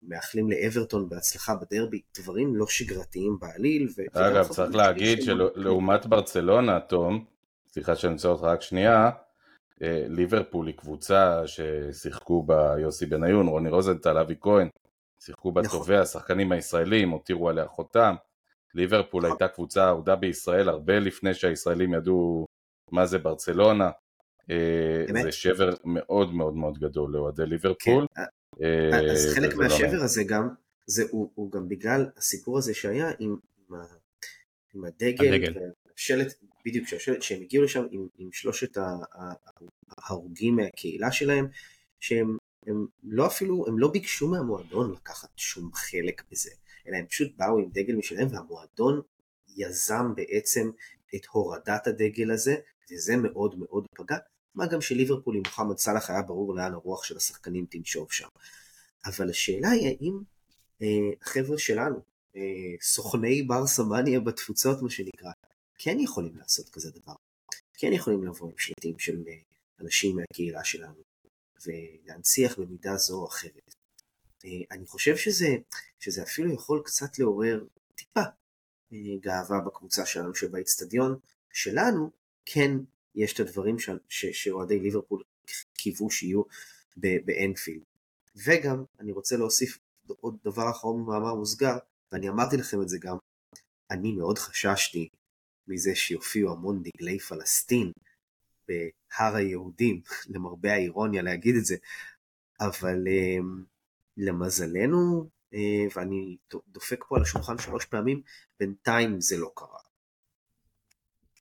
[0.04, 3.88] מאחלים לאברטון בהצלחה בדרבי, דברים לא שגרתיים בעליל.
[4.12, 7.26] אגב, צריך להגיד שלעומת ברצלונה, תום,
[7.68, 9.10] סליחה שאני רוצה אותך רק שנייה,
[9.82, 14.70] אה, ליברפול היא קבוצה ששיחקו בה יוסי בניון, רוני רוזנטל, אבי כהן,
[15.28, 15.80] שיחקו בה נכון.
[15.80, 18.16] טובי השחקנים הישראלים, הותירו עליה חותם.
[18.76, 19.32] ליברפול נכון.
[19.32, 22.46] הייתה קבוצה אהודה בישראל הרבה לפני שהישראלים ידעו
[22.92, 23.90] מה זה ברצלונה.
[24.50, 25.24] אה, באמת?
[25.24, 28.06] זה שבר מאוד מאוד מאוד גדול לאוהדי ליברפול.
[28.16, 28.22] כן.
[28.64, 30.50] אה, אז חלק לא מהשבר הזה גם,
[30.86, 33.36] זה, הוא, הוא גם בגלל הסיפור הזה שהיה עם,
[33.70, 33.76] עם,
[34.74, 35.54] עם הדגל, הדגל.
[35.90, 36.34] והשלט,
[36.66, 38.78] בדיוק, שהשלט, שהם הגיעו לשם עם, עם שלושת
[39.98, 41.48] ההרוגים מהקהילה שלהם,
[42.00, 42.38] שהם
[42.68, 46.52] הם לא אפילו, הם לא ביקשו מהמועדון לקחת שום חלק בזה,
[46.88, 49.02] אלא הם פשוט באו עם דגל משלהם והמועדון
[49.58, 50.70] יזם בעצם
[51.16, 52.56] את הורדת הדגל הזה,
[52.92, 54.18] וזה מאוד מאוד פגע.
[54.56, 58.28] מה גם שליברפול עם מוחמד סאלח היה ברור לאן הרוח של השחקנים תנשוב שם.
[59.06, 60.20] אבל השאלה היא האם
[60.82, 60.88] אה,
[61.22, 62.02] החבר'ה שלנו,
[62.36, 62.42] אה,
[62.82, 65.32] סוכני בר סמניה בתפוצות מה שנקרא,
[65.78, 67.14] כן יכולים לעשות כזה דבר.
[67.74, 69.34] כן יכולים לבוא עם שלטים של אה,
[69.82, 71.17] אנשים מהקהילה שלנו
[71.66, 73.76] ולהנציח במידה זו או אחרת.
[74.46, 75.48] אה, אני חושב שזה,
[76.00, 77.64] שזה אפילו יכול קצת לעורר
[77.96, 78.22] טיפה
[78.94, 81.20] אה, גאווה בקבוצה שלנו שבאצטדיון
[81.54, 82.12] שלנו
[82.46, 82.72] כן
[83.16, 83.76] יש את הדברים
[84.10, 85.24] שאוהדי ליברפול
[85.74, 86.42] קיוו שיהיו
[86.98, 87.82] באנפילד.
[88.46, 91.78] וגם, אני רוצה להוסיף עוד דבר אחרון במאמר מוסגר,
[92.12, 93.18] ואני אמרתי לכם את זה גם,
[93.92, 95.10] אני מאוד חששתי
[95.68, 97.92] מזה שיופיעו המון דגלי פלסטין
[98.68, 101.76] בהר היהודים, למרבה האירוניה להגיד את זה,
[102.60, 102.98] אבל
[104.18, 105.30] למזלנו,
[105.96, 108.22] ואני דופק פה על השולחן שלוש פעמים,
[108.60, 109.80] בינתיים זה לא קרה.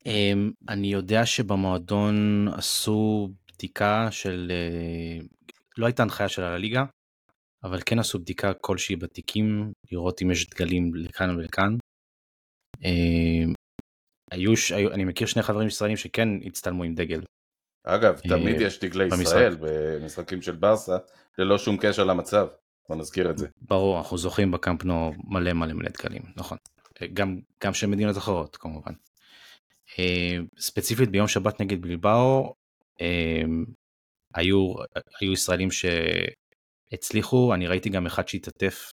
[0.07, 5.27] אמ, אני יודע שבמועדון עשו בדיקה של, אה,
[5.79, 6.85] לא הייתה הנחיה של הליגה,
[7.65, 11.77] אבל כן עשו בדיקה כלשהי בתיקים, לראות אם יש דגלים לכאן ולכאן.
[14.31, 17.23] היו, היו, אני מכיר שני חברים ישראלים שכן הצטלמו עם דגל.
[17.85, 20.97] אגב, תמיד אה, יש דגלי ישראל במשחקים של ברסה,
[21.39, 22.47] ללא שום קשר למצב,
[22.89, 23.49] בוא נזכיר את זה.
[23.61, 26.59] ברור, אנחנו זוכים בקמפנו מלא מלא מלא דגלים, נכון.
[27.13, 28.93] גם, גם של מדינות אחרות כמובן.
[29.99, 32.55] אה, ספציפית ביום שבת נגד בלבאו
[33.01, 33.43] אה,
[34.35, 34.75] היו,
[35.21, 38.91] היו ישראלים שהצליחו, אני ראיתי גם אחד שהתעטף,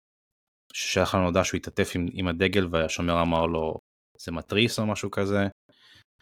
[0.73, 3.79] ששלח לנו הודעה שהוא התעטף עם, עם הדגל והשומר אמר לו
[4.25, 5.47] זה מתריס או משהו כזה,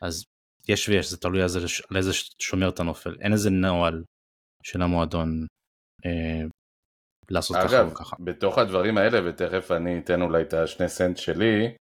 [0.03, 0.25] אז
[0.69, 1.59] יש ויש, זה תלוי על, זה,
[1.91, 4.05] על איזה שומר אתה נופל, אין איזה נוהל
[4.63, 5.47] של המועדון
[6.07, 6.47] אה,
[7.31, 8.17] לעשות אגב, ככה וככה.
[8.17, 11.77] אגב, בתוך הדברים האלה, ותכף אני אתן אולי את השני סנט שלי,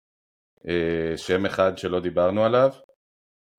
[0.69, 2.71] אה, שם אחד שלא דיברנו עליו,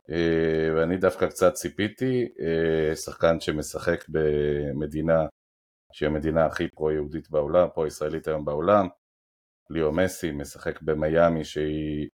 [0.10, 5.26] אה, ואני דווקא קצת ציפיתי, אה, שחקן שמשחק במדינה
[5.94, 8.88] שהיא המדינה הכי פרו-יהודית בעולם, פרו-ישראלית היום בעולם,
[9.70, 12.08] ליאו מסי משחק במיאמי שהיא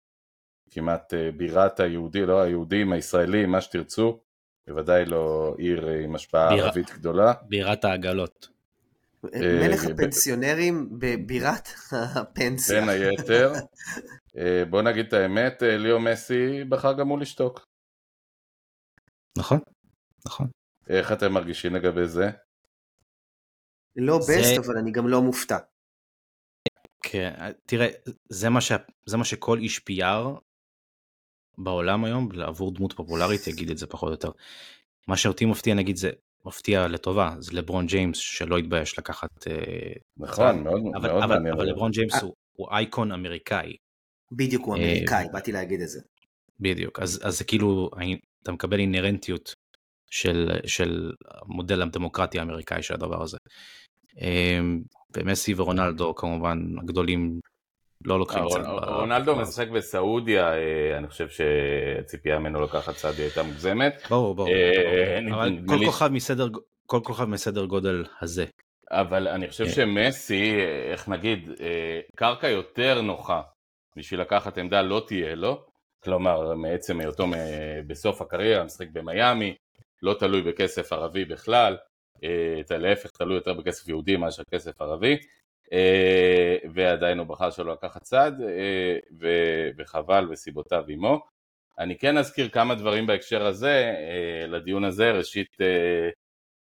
[0.71, 4.21] כמעט בירת היהודי, לא היהודים, הישראלים, מה שתרצו,
[4.67, 6.65] בוודאי לא עיר עם השפעה ביר...
[6.65, 7.33] ערבית גדולה.
[7.43, 8.49] בירת העגלות.
[9.25, 12.81] מלך הפנסיונרים בבירת הפנסיה.
[12.81, 13.53] בין היתר.
[14.37, 17.67] אה, בוא נגיד את האמת, אה, ליאו מסי בחר גם הוא לשתוק.
[19.39, 19.59] נכון,
[20.27, 20.47] נכון.
[20.89, 22.31] איך אתם מרגישים לגבי זה?
[23.97, 25.59] לא בסט, אבל אני גם לא מופתע.
[27.03, 27.89] כן, תראה,
[28.29, 28.73] זה מה, ש...
[29.07, 30.41] זה מה שכל איש PR
[31.59, 34.31] בעולם היום, עבור דמות פופולרית, יגיד את זה פחות או יותר.
[35.09, 36.11] מה שאותי מפתיע, נגיד, זה
[36.47, 39.49] מפתיע לטובה, זה לברון ג'יימס שלא התבייש לקחת...
[39.49, 41.53] אה, נכון, מאוד מעניין.
[41.53, 43.77] אבל לברון ג'יימס הוא אייקון אמריקאי.
[44.33, 46.01] בדיוק הוא אמריקאי, באתי להגיד את זה.
[46.61, 47.91] בדיוק, אז, אז זה כאילו,
[48.43, 49.55] אתה מקבל אינרנטיות
[50.11, 53.39] של, של המודל הדמוקרטי האמריקאי של הדבר הזה.
[55.17, 57.41] ומסי ורונלדו כמובן הגדולים
[58.05, 58.65] לא לוקחים צד.
[58.87, 64.03] רונלדו משחק בסעודיה, אה, אני חושב שהציפייה ממנו לקחת צד הייתה מוגזמת.
[64.11, 64.49] ברור, ברור.
[64.49, 66.49] אה, אבל כל כוכב מסדר,
[66.87, 68.45] כל כוכב מסדר גודל הזה.
[68.91, 69.71] אבל אני חושב אה.
[69.71, 70.55] שמסי,
[70.93, 71.51] איך נגיד,
[72.17, 73.43] קרקע יותר נוחה
[73.97, 75.65] בשביל לקחת עמדה לא תהיה לו,
[76.05, 77.27] כלומר מעצם היותו
[77.87, 79.55] בסוף הקריירה, משחק במיאמי,
[80.03, 81.77] לא תלוי בכסף ערבי בכלל,
[82.61, 85.17] את להפך תלוי יותר בכסף יהודי מאשר כסף ערבי,
[86.75, 88.33] ועדיין הוא בחר שלא לקחת צד,
[89.77, 91.21] וחבל וסיבותיו עמו.
[91.79, 93.95] אני כן אזכיר כמה דברים בהקשר הזה,
[94.49, 95.57] לדיון הזה, ראשית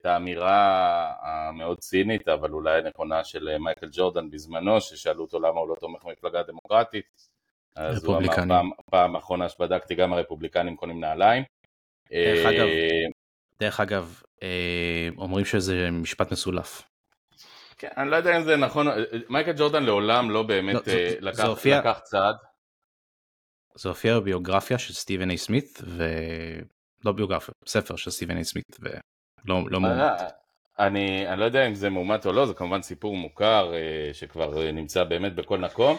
[0.01, 5.69] את האמירה המאוד צינית אבל אולי נכונה של מייקל ג'ורדן בזמנו ששאלו אותו למה הוא
[5.69, 7.05] לא תומך במפלגה הדמוקרטית.
[7.75, 11.43] אז הוא אמר פעם, פעם אחרונה שבדקתי גם הרפובליקנים קונים נעליים.
[12.11, 13.05] דרך אגב, אה,
[13.59, 16.90] דרך אגב אה, אומרים שזה משפט מסולף
[17.81, 18.87] כן, אני לא יודע אם זה נכון,
[19.29, 22.35] מייקל ג'ורדן לעולם לא באמת לא, אה, לקח, הופיע, לקח צעד.
[23.75, 28.77] זה הופיע בביוגרפיה של סטיבן איי סמית, ולא ביוגרפיה, ספר של סטיבן איי סמית,
[29.45, 30.21] לא, לא מאומת.
[30.79, 34.61] אני, אני לא יודע אם זה מאומת או לא, זה כמובן סיפור מוכר אה, שכבר
[34.61, 35.97] אה, נמצא באמת בכל מקום.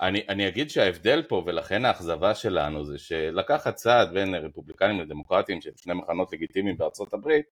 [0.00, 5.72] אני, אני אגיד שההבדל פה, ולכן האכזבה שלנו, זה שלקחת צעד בין רפובליקנים לדמוקרטים שהם
[5.76, 7.44] שני מחנות לגיטימיים בארצות הברית,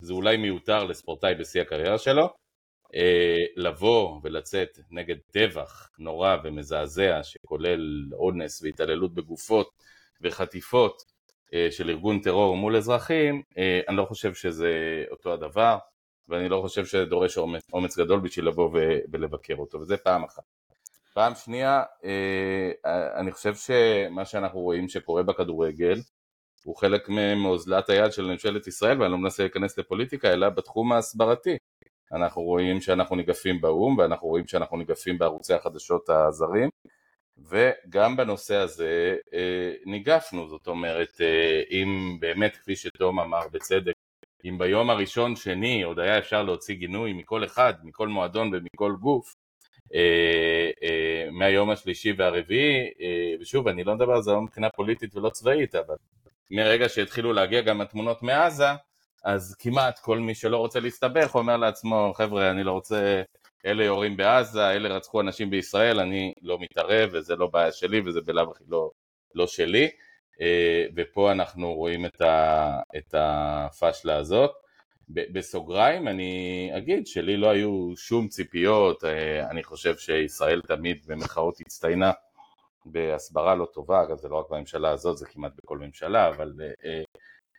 [0.00, 2.43] זה אולי מיותר לספורטאי בשיא הקריירה שלו.
[2.94, 9.70] אה, לבוא ולצאת נגד טבח נורא ומזעזע שכולל אונס והתעללות בגופות
[10.20, 11.02] וחטיפות
[11.54, 15.78] אה, של ארגון טרור מול אזרחים, אה, אני לא חושב שזה אותו הדבר,
[16.28, 18.70] ואני לא חושב שזה דורש אומץ, אומץ גדול בשביל לבוא
[19.12, 20.42] ולבקר אותו, וזה פעם אחת.
[21.14, 22.70] פעם שנייה, אה,
[23.20, 26.00] אני חושב שמה שאנחנו רואים שקורה בכדורגל
[26.64, 31.56] הוא חלק מאוזלת היד של ממשלת ישראל, ואני לא מנסה להיכנס לפוליטיקה, אלא בתחום ההסברתי.
[32.12, 36.68] אנחנו רואים שאנחנו ניגפים באו"ם, ואנחנו רואים שאנחנו ניגפים בערוצי החדשות הזרים,
[37.38, 43.94] וגם בנושא הזה אה, ניגפנו, זאת אומרת, אה, אם באמת, כפי שתום אמר בצדק,
[44.44, 49.34] אם ביום הראשון שני עוד היה אפשר להוציא גינוי מכל אחד, מכל מועדון ומכל גוף,
[49.94, 52.90] אה, מהיום השלישי והרביעי,
[53.40, 55.96] ושוב, אני לא מדבר על זה לא מבחינה פוליטית ולא צבאית, אבל
[56.50, 58.68] מרגע שהתחילו להגיע גם התמונות מעזה,
[59.24, 63.22] אז כמעט כל מי שלא רוצה להסתבך אומר לעצמו, חבר'ה, אני לא רוצה
[63.66, 68.20] אלה יורים בעזה, אלה רצחו אנשים בישראל, אני לא מתערב וזה לא בעיה שלי וזה
[68.20, 68.90] בלאו הכי לא,
[69.34, 69.88] לא שלי.
[70.96, 74.50] ופה אנחנו רואים את, ה, את הפשלה הזאת.
[75.08, 79.04] בסוגריים אני אגיד שלי לא היו שום ציפיות,
[79.50, 82.12] אני חושב שישראל תמיד במחאות הצטיינה
[82.84, 86.52] בהסברה לא טובה, אגב זה לא רק בממשלה הזאת, זה כמעט בכל ממשלה, אבל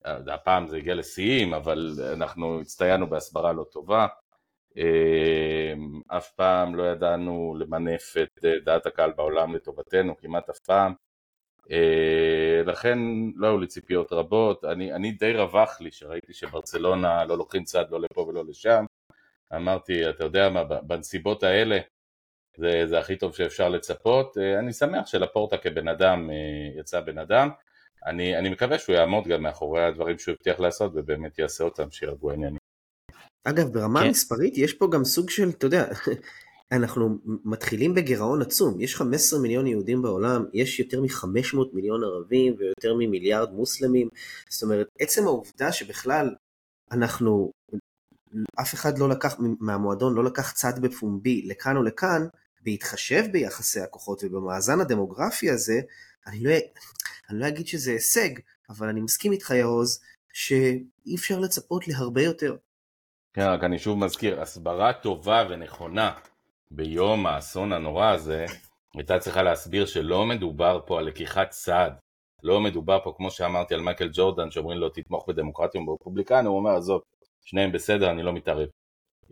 [0.06, 4.08] הפעם זה הגיע לשיאים, אבל אנחנו הצטיינו בהסברה לא טובה.
[4.78, 10.94] אמ, אף פעם לא ידענו למנף את אה, דעת הקהל בעולם לטובתנו, כמעט אף פעם.
[11.72, 13.00] אה, לכן
[13.36, 14.66] לא היו לי ציפיות רבות.
[14.66, 18.86] אני, אני די רווח לי שראיתי שברצלונה לא לוקחים צד לא לפה ולא לשם.
[19.56, 21.80] אמרתי, אתה יודע מה, בנסיבות האלה
[22.58, 24.38] זה, זה הכי טוב שאפשר לצפות.
[24.38, 26.30] אה, אני שמח שלפורטה כבן אדם
[26.80, 27.50] יצא בן אדם.
[28.06, 32.32] אני, אני מקווה שהוא יעמוד גם מאחורי הדברים שהוא הבטיח לעשות ובאמת יעשה אותם שירגעו
[32.32, 32.58] העניינים.
[33.44, 34.08] אגב, ברמה כן.
[34.08, 35.86] המספרית יש פה גם סוג של, אתה יודע,
[36.72, 42.94] אנחנו מתחילים בגירעון עצום, יש 15 מיליון יהודים בעולם, יש יותר מ-500 מיליון ערבים ויותר
[42.94, 44.10] ממיליארד מוסלמים,
[44.50, 46.36] זאת אומרת, עצם העובדה שבכלל
[46.92, 47.52] אנחנו,
[48.62, 52.28] אף אחד לא לקח, מהמועדון לא לקח צד בפומבי לכאן או לכאן,
[52.62, 55.82] בהתחשב ביחסי הכוחות ובמאזן הדמוגרפי הזה,
[56.28, 56.52] אני לא,
[57.30, 58.30] אני לא אגיד שזה הישג,
[58.70, 62.56] אבל אני מסכים איתך יעוז, שאי אפשר לצפות להרבה יותר.
[63.34, 66.12] כן, רק אני שוב מזכיר, הסברה טובה ונכונה
[66.72, 68.46] ביום האסון הנורא הזה,
[68.94, 71.92] הייתה צריכה להסביר שלא מדובר פה על לקיחת צד,
[72.44, 76.72] לא מדובר פה, כמו שאמרתי, על מייקל ג'ורדן, שאומרים לו תתמוך בדמוקרטיה וברפובליקנים, הוא אומר,
[76.72, 77.02] עזוב,
[77.46, 78.68] שניהם בסדר, אני לא מתערב.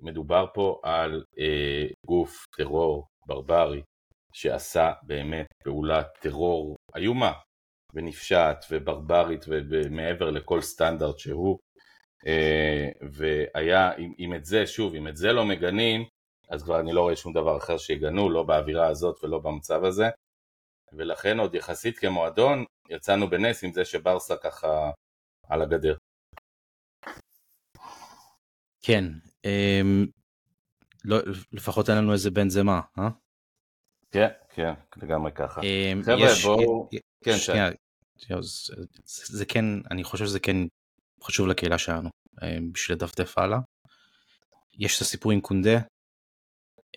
[0.01, 3.82] מדובר פה על אה, גוף טרור ברברי,
[4.34, 7.32] שעשה באמת פעולת טרור איומה,
[7.93, 11.60] ונפשעת וברברית ומעבר לכל סטנדרט שהוא,
[12.27, 16.06] אה, והיה, אם, אם את זה, שוב, אם את זה לא מגנים,
[16.49, 20.10] אז כבר אני לא רואה שום דבר אחר שיגנו, לא באווירה הזאת ולא במצב הזה,
[20.93, 24.91] ולכן עוד יחסית כמועדון, יצאנו בנס עם זה שברסה ככה
[25.49, 25.95] על הגדר.
[28.82, 29.03] כן,
[29.45, 30.06] אמ,
[31.06, 31.17] לא,
[31.51, 33.10] לפחות אין לנו איזה בן זמה, אה?
[34.12, 35.62] כן, כן, לגמרי ככה.
[35.62, 36.89] אמ, חבר'ה, בואו...
[37.23, 37.69] כן, שנייה,
[38.41, 38.73] זה,
[39.05, 40.57] זה כן, אני חושב שזה כן
[41.23, 42.09] חשוב לקהילה שלנו
[42.43, 43.57] אה, בשביל לדפדף הלאה.
[44.79, 45.79] יש את הסיפור עם קונדה,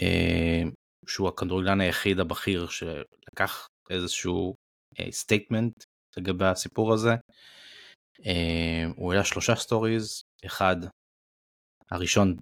[0.00, 0.62] אה,
[1.06, 4.54] שהוא הכדורגלן היחיד הבכיר שלקח איזשהו
[5.10, 5.84] statement אה,
[6.16, 7.14] לגבי הסיפור הזה.
[8.96, 10.76] הוא העלה שלושה stories, אחד,
[11.90, 12.36] הראשון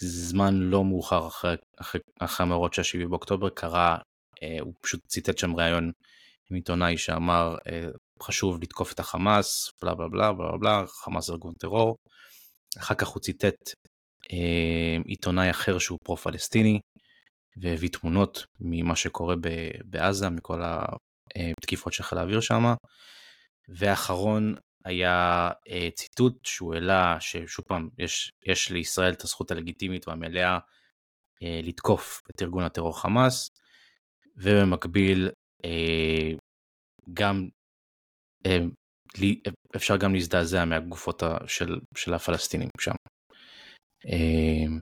[0.00, 3.98] זמן לא מאוחר אחרי, אחרי, אחרי המאורעות של 7 באוקטובר קרה,
[4.60, 5.92] הוא פשוט ציטט שם ראיון
[6.50, 7.56] עם עיתונאי שאמר
[8.22, 11.96] חשוב לתקוף את החמאס, בלה בלה בלה בלה בלה, חמאס זה ארגון טרור.
[12.78, 13.70] אחר כך הוא ציטט
[14.32, 16.80] אה, עיתונאי אחר שהוא פרו-פלסטיני,
[17.62, 19.34] והביא תמונות ממה שקורה
[19.84, 20.62] בעזה, מכל
[21.58, 22.74] התקיפות של חיל האוויר שם.
[23.68, 30.58] ואחרון היה אה, ציטוט שהוא העלה, ששוב פעם, יש, יש לישראל את הזכות הלגיטימית והמלאה
[31.42, 33.50] אה, לתקוף את ארגון הטרור חמאס,
[34.36, 35.32] ובמקביל אה,
[37.12, 37.48] גם
[38.46, 38.58] אה,
[39.76, 42.94] אפשר גם להזדעזע מהגופות של, של הפלסטינים שם.
[44.06, 44.78] אה,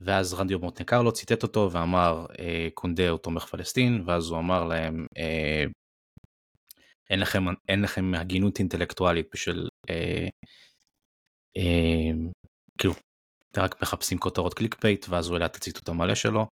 [0.00, 4.64] ואז רדיו מונטה קרלו ציטט אותו ואמר אה, קונדה הוא תומך פלסטין ואז הוא אמר
[4.64, 5.06] להם
[7.10, 10.28] אין לכם, אין לכם הגינות אינטלקטואלית בשביל אה,
[11.56, 12.10] אה,
[12.78, 12.94] כאילו
[13.52, 16.46] אתם רק מחפשים כותרות clickbait ואז הוא העלה את הציטוט המלא שלו.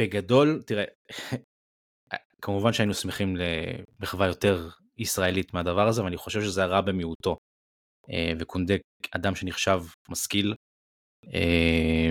[0.00, 0.84] בגדול תראה
[2.42, 7.36] כמובן שהיינו שמחים למחווה יותר ישראלית מהדבר הזה, ואני חושב שזה הרע במיעוטו.
[8.10, 10.54] אה, וקונדק, אדם שנחשב משכיל,
[11.34, 12.10] אה,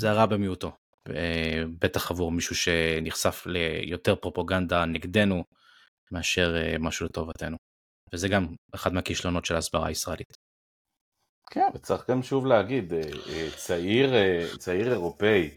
[0.00, 0.72] זה הרע במיעוטו.
[1.08, 5.44] אה, בטח עבור מישהו שנחשף ליותר פרופוגנדה נגדנו
[6.12, 7.56] מאשר משהו לטובתנו.
[8.12, 10.32] וזה גם אחד מהכישלונות של ההסברה הישראלית.
[11.50, 12.92] כן, וצריך גם שוב להגיד,
[13.56, 14.12] צעיר,
[14.58, 15.50] צעיר אירופאי,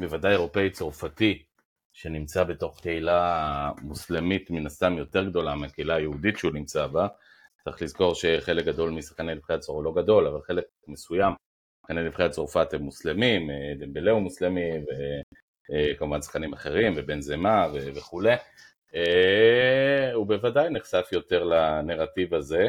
[0.00, 1.42] בוודאי אירופאי צרפתי,
[2.02, 7.06] שנמצא בתוך קהילה מוסלמית מן הסתם יותר גדולה מהקהילה היהודית שהוא נמצא בה.
[7.64, 11.32] צריך לזכור שחלק גדול משחקני נבחרת צרפת, לא גדול, אבל חלק מסוים,
[11.80, 14.70] שחקני נבחרת צרפת הם מוסלמים, אה, דמבלה הוא מוסלמי,
[15.94, 18.34] וכמובן אה, שחקנים אחרים, ובן זמה וכולי.
[18.94, 22.68] אה, הוא בוודאי נחשף יותר לנרטיב הזה,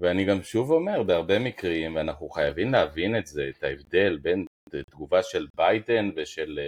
[0.00, 4.44] ואני גם שוב אומר, בהרבה מקרים, ואנחנו חייבים להבין את זה, את ההבדל בין
[4.90, 6.58] תגובה של ביידן ושל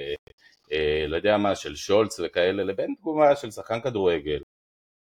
[1.08, 4.42] לא יודע מה, של שולץ וכאלה, לבין תגובה של שחקן כדורגל,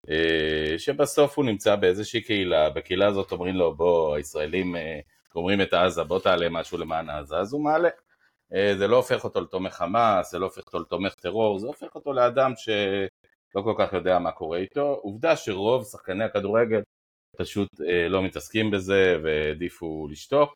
[0.10, 5.00] אה, שבסוף הוא נמצא באיזושהי קהילה, בקהילה הזאת אומרים לו בוא, הישראלים אה,
[5.34, 7.90] גומרים את עזה, בוא תעלה משהו למען עזה, אז הוא מעלה.
[8.54, 11.96] אה, זה לא הופך אותו לתומך חמאס, זה לא הופך אותו לתומך טרור, זה הופך
[11.96, 12.70] אותו לאדם ש...
[13.56, 15.00] לא כל כך יודע מה קורה איתו.
[15.02, 16.82] עובדה שרוב שחקני הכדורגל
[17.38, 20.56] פשוט אה, לא מתעסקים בזה והעדיפו לשתוק,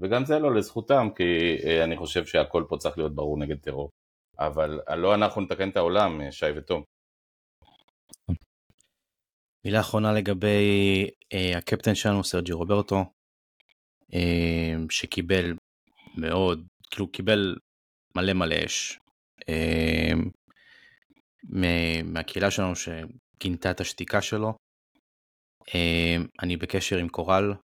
[0.00, 3.90] וגם זה לא לזכותם, כי אה, אני חושב שהכל פה צריך להיות ברור נגד טרור.
[4.38, 6.82] אבל לא אנחנו נתקן את העולם, אה, שי ותום.
[9.64, 12.96] מילה אחרונה לגבי אה, הקפטן שלנו, סרג'י רוברטו,
[14.14, 15.54] אה, שקיבל
[16.16, 17.56] מאוד, כאילו קיבל
[18.16, 18.98] מלא מלא אש
[19.48, 20.12] אה,
[22.04, 24.52] מהקהילה שלנו שגינתה את השתיקה שלו.
[25.74, 27.54] אה, אני בקשר עם קורל,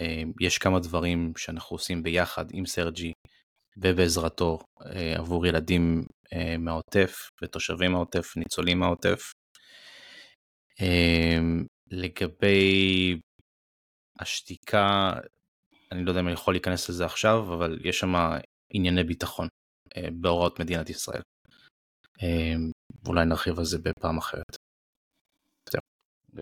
[0.00, 3.12] אה, יש כמה דברים שאנחנו עושים ביחד עם סרג'י
[3.76, 6.02] ובעזרתו אה, עבור ילדים
[6.32, 9.32] אה, מהעוטף ותושבים מהעוטף, ניצולים מהעוטף.
[10.80, 13.18] אמ, לגבי
[14.20, 15.12] השתיקה,
[15.92, 18.14] אני לא יודע אם אני יכול להיכנס לזה עכשיו, אבל יש שם
[18.70, 19.48] ענייני ביטחון
[19.96, 21.22] אה, בהוראות מדינת ישראל.
[22.22, 22.70] אמ,
[23.06, 24.56] אולי נרחיב על זה בפעם אחרת.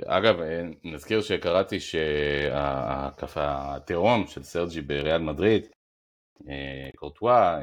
[0.07, 0.37] אגב,
[0.85, 5.67] נזכיר שקראתי שההקפה התהום של סרג'י בריאל מדריד,
[6.97, 7.61] קורטואה,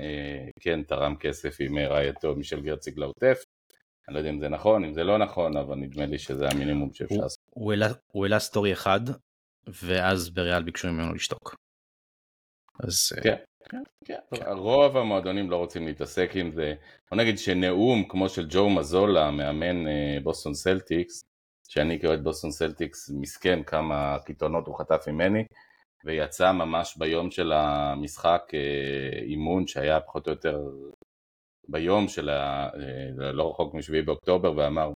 [0.60, 3.44] כן תרם כסף עם רעייתו מישל גרציג לעוטף,
[4.08, 6.94] אני לא יודע אם זה נכון, אם זה לא נכון, אבל נדמה לי שזה המינימום
[6.94, 7.40] שאפשר לעשות.
[8.12, 9.00] הוא העלה story אחד,
[9.68, 11.56] ואז בריאל ביקשו ממנו לשתוק.
[12.80, 13.12] אז...
[13.18, 13.36] אה, כן,
[13.70, 14.20] כן, כן.
[14.36, 14.46] כן.
[14.52, 16.74] רוב המועדונים לא רוצים להתעסק עם זה.
[17.12, 21.24] בוא נגיד שנאום כמו של ג'ו מזולה, מאמן אה, בוסטון סלטיקס,
[21.68, 25.44] שאני כאוהד בוסטון סלטיקס מסכן כמה קיתונות הוא חטף ממני,
[26.08, 30.60] ויצא ממש ביום של המשחק אה, אימון שהיה פחות או יותר
[31.68, 32.70] ביום של ה...
[32.76, 34.92] אה, לא רחוק מ-7 באוקטובר ואמר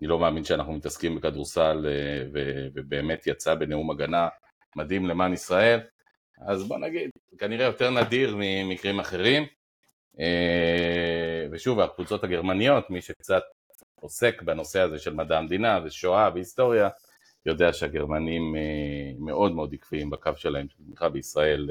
[0.00, 2.40] אני לא מאמין שאנחנו מתעסקים בכדורסל אה,
[2.74, 4.28] ובאמת יצא בנאום הגנה
[4.76, 5.80] מדהים למען ישראל.
[6.46, 9.46] אז בוא נגיד, כנראה יותר נדיר ממקרים אחרים.
[11.50, 13.42] ושוב הקבוצות הגרמניות, מי שקצת
[14.00, 16.88] עוסק בנושא הזה של מדע המדינה ושואה והיסטוריה
[17.46, 18.54] יודע שהגרמנים
[19.18, 21.70] מאוד מאוד עקביים בקו שלהם של תמיכה בישראל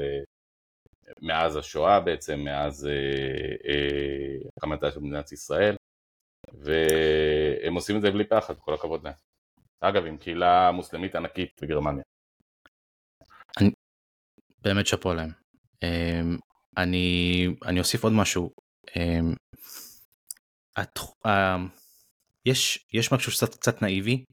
[1.20, 2.92] מאז השואה בעצם, מאז אה,
[3.72, 5.76] אה, הקמתה של מדינת ישראל,
[6.52, 9.14] והם עושים את זה בלי פחד, כל הכבוד להם.
[9.80, 12.02] אגב, עם קהילה מוסלמית ענקית בגרמניה.
[13.60, 13.70] אני,
[14.60, 15.30] באמת שאפו להם.
[15.82, 16.38] אמ,
[16.76, 18.50] אני, אני אוסיף עוד משהו.
[18.96, 19.34] אמ,
[22.46, 24.24] יש, יש משהו קצת, קצת נאיבי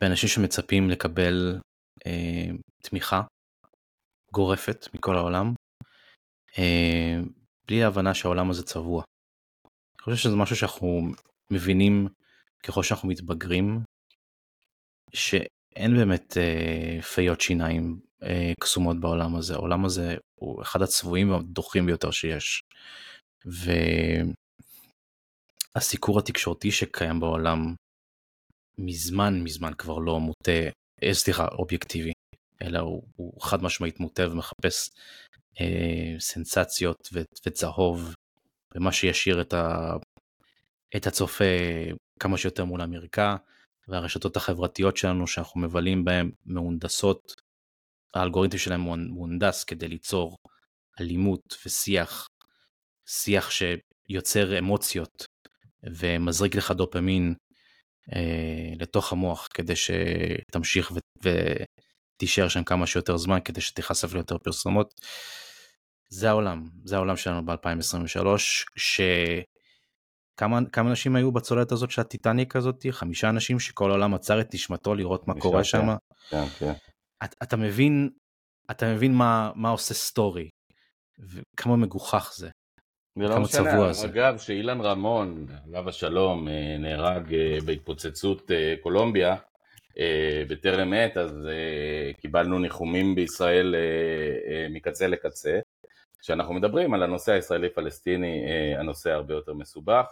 [0.00, 1.60] באנשים שמצפים לקבל
[2.06, 2.50] אה,
[2.82, 3.22] תמיכה
[4.32, 5.54] גורפת מכל העולם
[6.58, 7.20] אה,
[7.68, 9.02] בלי ההבנה שהעולם הזה צבוע.
[9.94, 11.00] אני חושב שזה משהו שאנחנו
[11.50, 12.08] מבינים
[12.62, 13.80] ככל שאנחנו מתבגרים,
[15.12, 21.86] שאין באמת אה, פיות שיניים אה, קסומות בעולם הזה, העולם הזה הוא אחד הצבועים והדוחים
[21.86, 22.60] ביותר שיש.
[25.74, 27.74] והסיקור התקשורתי שקיים בעולם
[28.78, 30.52] מזמן מזמן כבר לא מוטה,
[31.02, 32.12] אה, סליחה, אובייקטיבי,
[32.62, 34.90] אלא הוא, הוא חד משמעית מוטה ומחפש
[35.60, 38.14] אה, סנסציות ו- וצהוב,
[38.74, 39.96] ומה שישאיר את, ה-
[40.96, 41.44] את הצופה
[42.20, 43.36] כמה שיותר מול המרקע,
[43.88, 47.34] והרשתות החברתיות שלנו שאנחנו מבלים בהן מהונדסות,
[48.14, 50.36] האלגוריתם שלהם מהונדס כדי ליצור
[51.00, 52.26] אלימות ושיח,
[53.06, 55.26] שיח שיוצר אמוציות
[55.82, 57.34] ומזריק לך דופמין
[58.78, 61.28] לתוך המוח כדי שתמשיך ו-
[62.16, 65.00] ותישאר שם כמה שיותר זמן כדי שתיחשף ליותר פרסומות.
[66.08, 68.26] זה העולם, זה העולם שלנו ב-2023,
[68.76, 72.86] שכמה כמה אנשים היו בצוללת הזאת של הטיטניק הזאת?
[72.90, 75.86] חמישה אנשים שכל העולם עצר את נשמתו לראות מה קורה שם.
[76.30, 76.72] כן, כן.
[77.24, 78.10] אתה, אתה מבין,
[78.70, 80.48] אתה מבין מה, מה עושה סטורי,
[81.18, 82.50] וכמה מגוחך זה.
[83.16, 89.36] זה לא משנה, אגב שאילן רמון, עליו השלום, אה, נהרג אה, בהתפוצצות אה, קולומביה
[90.48, 91.48] בטרם עת, אז
[92.20, 93.74] קיבלנו ניחומים בישראל
[94.70, 95.60] מקצה לקצה.
[96.20, 98.44] כשאנחנו מדברים על הנושא הישראלי-פלסטיני,
[98.78, 100.06] הנושא הרבה יותר מסובך,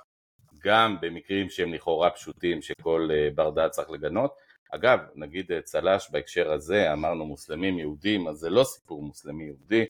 [0.65, 4.35] גם במקרים שהם לכאורה פשוטים שכל בר דעת צריך לגנות.
[4.71, 9.87] אגב, נגיד צל"ש בהקשר הזה, אמרנו מוסלמים יהודים, אז זה לא סיפור מוסלמי יהודי,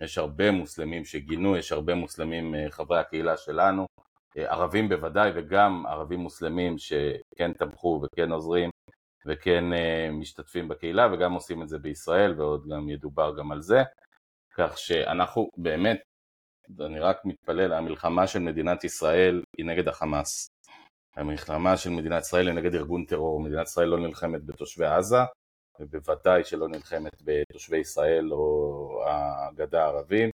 [0.00, 3.86] יש הרבה מוסלמים שגינו, יש הרבה מוסלמים חברי הקהילה שלנו,
[4.36, 8.70] ערבים בוודאי וגם ערבים מוסלמים שכן תמכו וכן עוזרים
[9.26, 9.64] וכן
[10.12, 13.82] משתתפים בקהילה וגם עושים את זה בישראל ועוד גם ידובר גם על זה.
[14.54, 16.00] כך שאנחנו באמת,
[16.80, 20.48] אני רק מתפלל, המלחמה של מדינת ישראל היא נגד החמאס.
[21.16, 25.16] המלחמה של מדינת ישראל היא נגד ארגון טרור, מדינת ישראל לא נלחמת בתושבי עזה,
[25.80, 30.30] ובוודאי שלא נלחמת בתושבי ישראל או הגדה הערבים,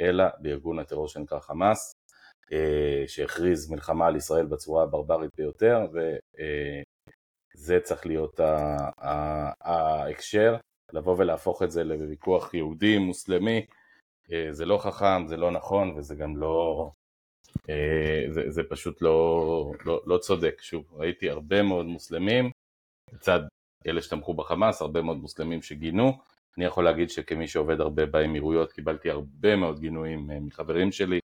[0.00, 1.92] אלא בארגון הטרור שנקרא חמאס.
[3.06, 5.78] שהכריז מלחמה על ישראל בצורה הברברית ביותר,
[7.56, 8.40] וזה צריך להיות
[9.60, 10.56] ההקשר,
[10.92, 13.66] לבוא ולהפוך את זה לוויכוח יהודי, מוסלמי,
[14.50, 16.90] זה לא חכם, זה לא נכון וזה גם לא,
[18.28, 20.58] זה, זה פשוט לא, לא, לא צודק.
[20.60, 22.50] שוב, ראיתי הרבה מאוד מוסלמים,
[23.12, 23.40] לצד
[23.86, 26.12] אלה שתמכו בחמאס, הרבה מאוד מוסלמים שגינו.
[26.58, 31.18] אני יכול להגיד שכמי שעובד הרבה באמירויות קיבלתי הרבה מאוד גינויים אה, מחברים שלי,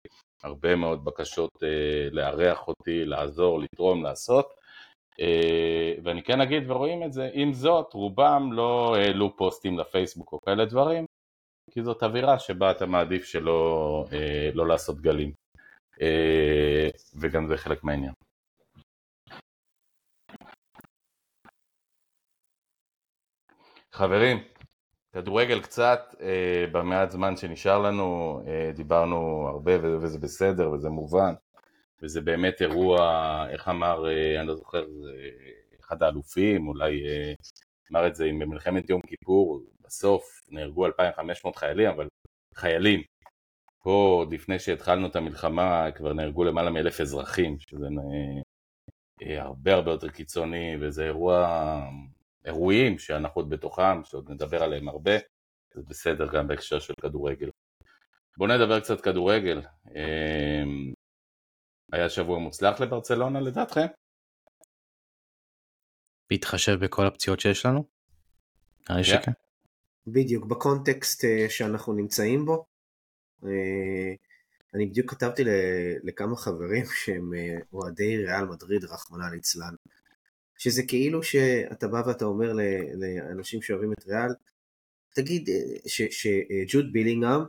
[0.43, 4.53] הרבה מאוד בקשות אה, לארח אותי, לעזור, לתרום, לעשות.
[5.19, 10.39] אה, ואני כן אגיד ורואים את זה, עם זאת רובם לא העלו פוסטים לפייסבוק או
[10.41, 11.05] כאלה דברים,
[11.71, 14.05] כי זאת אווירה שבה אתה מעדיף שלא
[14.53, 15.31] לא לעשות גלים.
[17.15, 18.13] וגם זה חלק מהעניין.
[23.99, 24.43] חברים,
[25.13, 31.33] כדורגל קצת, אה, במעט זמן שנשאר לנו, אה, דיברנו הרבה וזה בסדר וזה מובן,
[32.03, 32.99] וזה באמת אירוע,
[33.49, 34.85] איך אמר, אה, אני לא זוכר,
[35.79, 37.33] אחד האלופים, אולי אה,
[37.91, 42.07] אמר את זה עם מלחמת יום כיפור, בסוף נהרגו 2,500 חיילים, אבל
[42.55, 43.01] חיילים.
[43.83, 48.41] פה, עוד לפני שהתחלנו את המלחמה, כבר נהרגו למעלה מאלף אזרחים, שזה אה,
[49.27, 51.47] אה, הרבה הרבה יותר קיצוני, וזה אירוע
[52.49, 55.11] אירועים שאנחנו עוד בתוכם, שעוד נדבר עליהם הרבה,
[55.73, 57.49] זה בסדר גם בהקשר של כדורגל.
[58.37, 59.61] בואו נדבר קצת כדורגל.
[59.95, 60.93] אמ,
[61.91, 63.85] היה שבוע מוצלח לברצלונה לדעתכם?
[66.29, 67.83] בהתחשב בכל הפציעות שיש לנו?
[68.89, 69.31] נראה לי שכן.
[70.07, 72.65] בדיוק, בקונטקסט אה, שאנחנו נמצאים בו.
[73.43, 74.13] אה,
[74.73, 75.43] אני בדיוק כתבתי
[76.03, 79.73] לכמה חברים שהם אה, אוהדי ריאל מדריד, רחמנא ליצלן.
[80.61, 82.53] שזה כאילו שאתה בא ואתה אומר
[82.93, 84.33] לאנשים שאוהבים את ריאל,
[85.15, 87.41] תגיד אה, שג'וד בילינגהם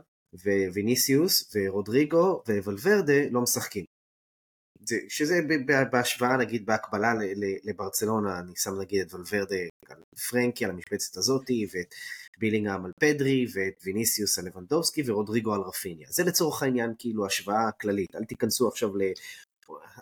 [0.73, 3.85] וויניסיוס ורודריגו וולברדה לא משחקים.
[4.85, 5.39] זה, שזה
[5.91, 7.13] בהשוואה נגיד בהקבלה
[7.63, 9.55] לברצלונה, אני שם נגיד את וולברדה
[9.89, 9.97] על
[10.29, 11.95] פרנקי על המשבצת הזאתי ואת
[12.37, 16.07] בילינגהם על פדרי ואת ויניסיוס על לבנדובסקי ורודריגו על רפיניה.
[16.11, 18.89] זה לצורך העניין כאילו השוואה כללית, אל תיכנסו עכשיו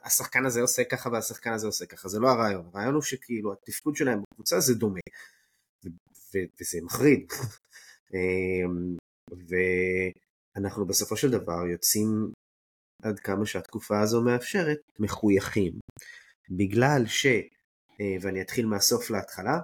[0.04, 3.96] השחקן הזה עושה ככה והשחקן הזה עושה ככה, זה לא הרעיון, הרעיון הוא שכאילו התפקוד
[3.96, 5.00] שלהם בקבוצה זה דומה,
[6.34, 7.28] וזה מחריד.
[8.14, 8.98] אמ,
[10.56, 12.32] ואנחנו בסופו של דבר יוצאים
[13.02, 15.74] עד כמה שהתקופה הזו מאפשרת, מחויכים.
[16.50, 17.26] בגלל ש...
[18.02, 19.60] אה, ואני אתחיל מהסוף להתחלה,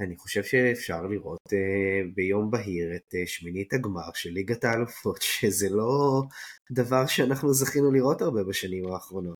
[0.00, 5.68] אני חושב שאפשר לראות uh, ביום בהיר את uh, שמינית הגמר של ליגת האלופות, שזה
[5.70, 6.22] לא
[6.70, 9.36] דבר שאנחנו זכינו לראות הרבה בשנים האחרונות.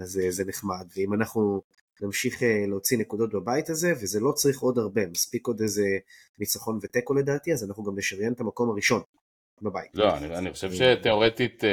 [0.00, 1.62] אז uh, זה נחמד, ואם אנחנו
[2.02, 5.86] נמשיך uh, להוציא נקודות בבית הזה, וזה לא צריך עוד הרבה, מספיק עוד איזה
[6.38, 9.02] ניצחון ותיקו לדעתי, אז אנחנו גם נשריין את המקום הראשון
[9.62, 9.90] בבית.
[9.94, 11.66] לא, אני, אני חושב שתאורטית uh,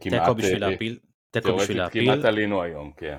[0.00, 0.20] כמעט...
[0.20, 0.98] תיקו בשביל להפיל.
[1.30, 2.04] תיקו בשביל להפיל.
[2.04, 3.18] כמעט עלינו היום, כן.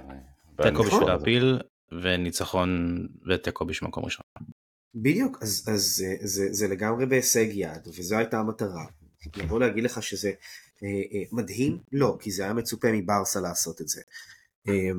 [0.61, 1.59] תיקו בשביל להפיל,
[1.91, 2.97] וניצחון
[3.29, 4.25] ותיקו בשביל מקום ראשון.
[4.95, 8.85] בדיוק, אז, אז זה, זה, זה לגמרי בהישג יד, וזו הייתה המטרה.
[9.37, 10.29] לבוא להגיד לך שזה
[10.83, 11.79] אה, אה, מדהים?
[11.91, 14.01] לא, כי זה היה מצופה מברסה לעשות את זה.
[14.67, 14.91] אה,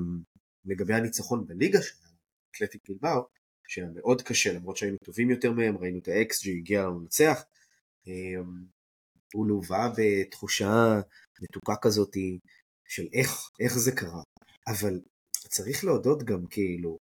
[0.65, 2.15] לגבי הניצחון בליגה שלנו,
[2.51, 3.23] אתלטיק בלבר,
[3.69, 7.43] שהיה מאוד קשה, למרות שהיינו טובים יותר מהם, ראינו את האקס ג'י הגיע לנו לנצח,
[8.09, 8.43] אה,
[9.35, 11.01] הוא לווה בתחושה
[11.43, 12.17] מתוקה כזאת
[12.89, 14.23] של איך, איך זה קרה.
[14.69, 15.01] אבל
[15.49, 16.99] צריך להודות גם כאילו,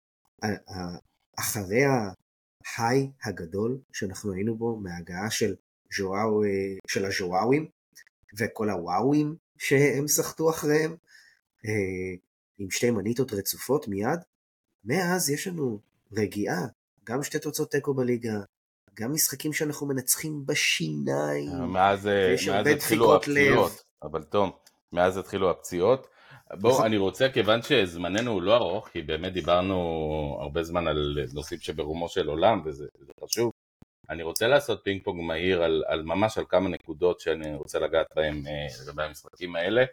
[1.39, 1.83] אחרי
[2.77, 5.55] ההיי הגדול שאנחנו היינו בו מההגעה של,
[5.97, 6.43] ז'ואו,
[6.87, 7.69] של הז'ואווים
[8.39, 10.97] וכל הוואווים שהם סחטו אחריהם
[11.67, 12.15] אה,
[12.59, 14.21] עם שתי מניטות רצופות מיד,
[14.85, 15.81] מאז יש לנו
[16.13, 16.67] רגיעה,
[17.05, 18.41] גם שתי תוצאות תיקו בליגה,
[18.95, 22.09] גם משחקים שאנחנו מנצחים בשיניים, מאז,
[22.49, 24.51] מאז התחילו הפציעות, אבל תום,
[24.93, 26.07] מאז התחילו הפציעות,
[26.55, 26.85] בואו.
[26.85, 29.77] אני רוצה, כיוון שזמננו הוא לא ארוך, כי באמת דיברנו
[30.41, 32.87] הרבה זמן על נושאים שברומו של עולם, וזה
[33.25, 33.53] חשוב,
[34.11, 38.07] אני רוצה לעשות פינג פונג מהיר על, על ממש על כמה נקודות שאני רוצה לגעת
[38.17, 39.85] בהן אה, לגבי המשחקים האלה.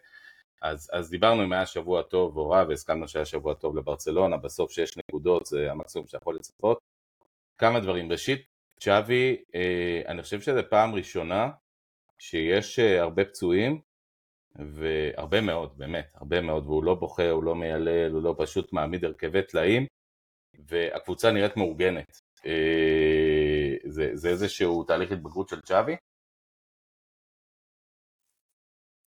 [0.61, 4.71] אז, אז דיברנו אם היה שבוע טוב או רע, והסכמנו שהיה שבוע טוב לברצלונה, בסוף
[4.71, 6.79] שש נקודות זה המקסימום שיכול לצפות.
[7.57, 8.45] כמה דברים, ראשית,
[8.79, 11.49] צ'אבי, אה, אני חושב שזו פעם ראשונה
[12.19, 13.81] שיש אה, הרבה פצועים,
[14.55, 19.05] והרבה מאוד, באמת, הרבה מאוד, והוא לא בוכה, הוא לא מיילל, הוא לא פשוט מעמיד
[19.05, 19.85] הרכבי טלאים,
[20.67, 22.21] והקבוצה נראית מאורגנת.
[22.45, 25.95] אה, זה, זה איזשהו תהליך התבגרות של צ'אבי?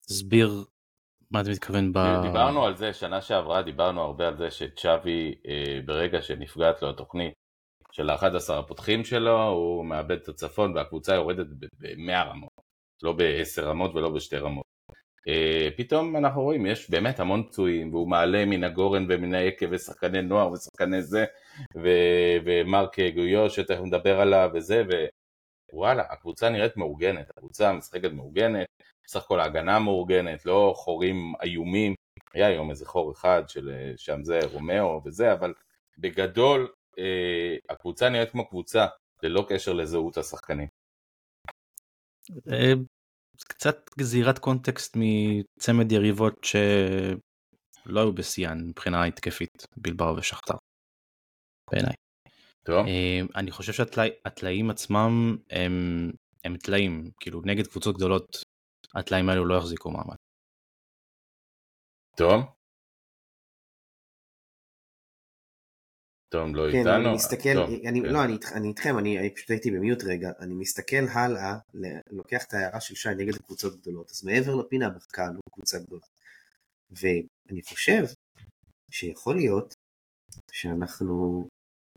[0.05, 0.65] תסביר
[1.31, 1.97] מה אתה מתכוון ב...
[2.21, 7.33] דיברנו על זה, שנה שעברה דיברנו הרבה על זה שצ'אבי, אה, ברגע שנפגעת לו התוכנית
[7.91, 12.51] של ה-11 הפותחים שלו, הוא מאבד את הצפון והקבוצה יורדת ב-100 רמות,
[13.03, 14.68] לא ב-10 רמות ולא בשתי רמות.
[15.27, 20.21] אה, פתאום אנחנו רואים, יש באמת המון פצועים, והוא מעלה מן הגורן ומן היקב ושחקני
[20.21, 21.25] נוער ושחקני זה,
[21.75, 24.83] ו- ומרק גיו שתכף נדבר עליו וזה,
[25.73, 28.67] ווואלה, הקבוצה נראית מאורגנת, הקבוצה משחקת מאורגנת,
[29.05, 31.95] בסך הכל ההגנה מאורגנת, לא חורים איומים,
[32.33, 35.53] היה היום איזה חור אחד של שם זה רומאו וזה, אבל
[35.97, 36.67] בגדול
[36.99, 38.87] אה, הקבוצה נראית כמו קבוצה,
[39.23, 40.67] ללא קשר לזהות השחקנים.
[43.43, 50.55] קצת גזירת קונטקסט מצמד יריבות שלא היו בשיאן מבחינה התקפית, בילבאו ושחטאר,
[51.71, 51.93] בעיניי.
[52.63, 52.87] טוב.
[52.87, 55.73] אה, אני חושב שהטלאים עצמם הם,
[56.43, 58.37] הם טלאים, כאילו נגד קבוצות גדולות
[58.95, 60.15] הטלאים האלו לא יחזיקו מעמד.
[62.17, 62.58] טוב.
[66.29, 66.95] תום לא כן, איתנו.
[66.95, 68.09] אני מסתכל, טוב, אני, כן.
[68.09, 72.43] לא, אני, אני איתכם, אני, אני פשוט הייתי במיוט רגע, אני מסתכל הלאה, ל- לוקח
[72.43, 76.05] את ההערה של שי נגד קבוצות גדולות, אז מעבר לפינה בחקן הוא קבוצה גדולה.
[76.91, 78.03] ואני חושב
[78.91, 79.73] שיכול להיות
[80.51, 81.47] שאנחנו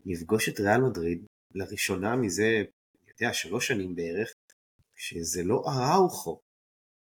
[0.05, 1.25] נפגוש את ריאל מדריד
[1.55, 2.63] לראשונה מזה,
[3.03, 4.33] אני יודע, שלוש שנים בערך,
[4.95, 6.39] שזה לא אראוכו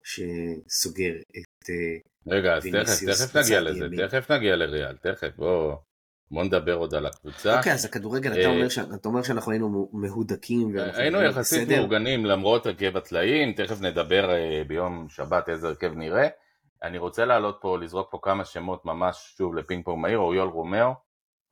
[0.05, 1.71] שסוגר את...
[1.71, 4.09] אה, רגע, אז תכף, תכף נגיע לזה, ימין.
[4.09, 5.77] תכף נגיע לריאל, תכף, בוא,
[6.31, 7.57] בוא נדבר עוד על הקבוצה.
[7.59, 11.77] אוקיי, אז הכדורגל, אתה אה, אומר ש- אתה אומר שאנחנו היינו מהודקים היינו יחסית בסדר?
[11.77, 16.29] מאורגנים למרות הרכב הטלאים, תכף נדבר אה, ביום שבת איזה הרכב נראה.
[16.83, 20.91] אני רוצה לעלות פה, לזרוק פה כמה שמות ממש שוב לפינג פונג מהיר, אוריול רומאו,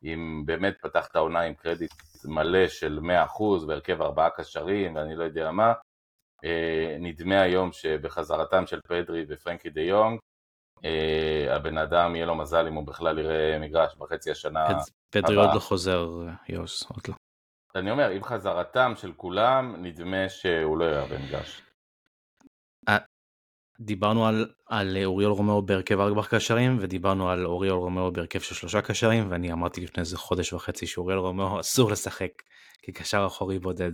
[0.05, 1.93] אם באמת פתח את העונה עם קרדיט
[2.25, 5.73] מלא של 100% בהרכב ארבעה קשרים ואני לא יודע מה,
[6.45, 10.19] אה, נדמה היום שבחזרתם של פדרי ופרנקי דה יונג,
[11.51, 14.67] הבן אדם יהיה לו מזל אם הוא בכלל יראה מגרש בחצי השנה.
[15.11, 15.47] פדרי הבאה.
[15.47, 16.09] עוד לא חוזר,
[16.49, 17.15] יוס, עוד לא.
[17.75, 21.63] אני אומר, עם חזרתם של כולם, נדמה שהוא לא יראה במגרש.
[23.81, 28.83] דיברנו על, על אוריול רומאו בהרכב ארבע קשרים ודיברנו על אוריול רומאו בהרכב של שלושה
[28.83, 32.43] קשרים ואני אמרתי לפני איזה חודש וחצי שאוריול רומאו אסור לשחק
[32.83, 33.93] כקשר אחורי בודד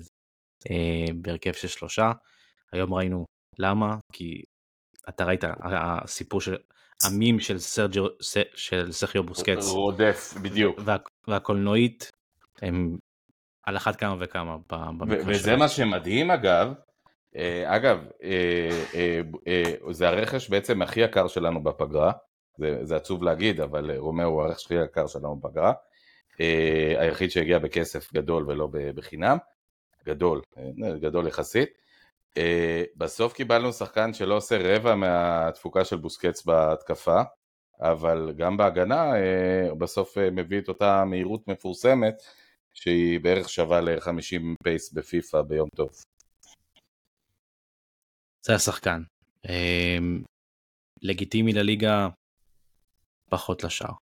[0.71, 2.13] אה, בהרכב של שלושה.
[2.73, 3.25] היום ראינו
[3.59, 4.43] למה כי
[5.09, 6.57] אתה ראית הסיפור של
[7.03, 8.07] המים של סרג'ו
[8.55, 10.79] של סרחיו בוסקץ רודף, בדיוק.
[10.85, 10.97] וה,
[11.29, 12.11] והקולנועית
[12.63, 12.99] הם
[13.63, 14.57] על אחת כמה וכמה
[15.09, 15.59] ו- וזה שלהם.
[15.59, 16.73] מה שמדהים אגב,
[17.37, 22.13] אה, אגב, אה, אה, זה הרכש בעצם הכי יקר שלנו בפגרה,
[22.59, 25.73] זה, זה עצוב להגיד, אבל רומאו הוא הרכש הכי יקר שלנו בפגרה,
[26.99, 29.37] היחיד שהגיע בכסף גדול ולא בחינם,
[30.07, 30.41] גדול,
[31.01, 31.69] גדול יחסית.
[32.37, 37.23] אה, בסוף קיבלנו שחקן שלא עושה רבע מהתפוקה של בוסקץ בהתקפה,
[37.81, 42.23] אבל גם בהגנה אה, בסוף אה, מביא את אותה מהירות מפורסמת
[42.75, 45.91] שהיא בערך שווה ל-50 pace בפיפא ביום טוב.
[48.43, 49.03] זה השחקן.
[51.03, 52.09] לגיטימי לליגה
[53.31, 53.93] פחות לשאר.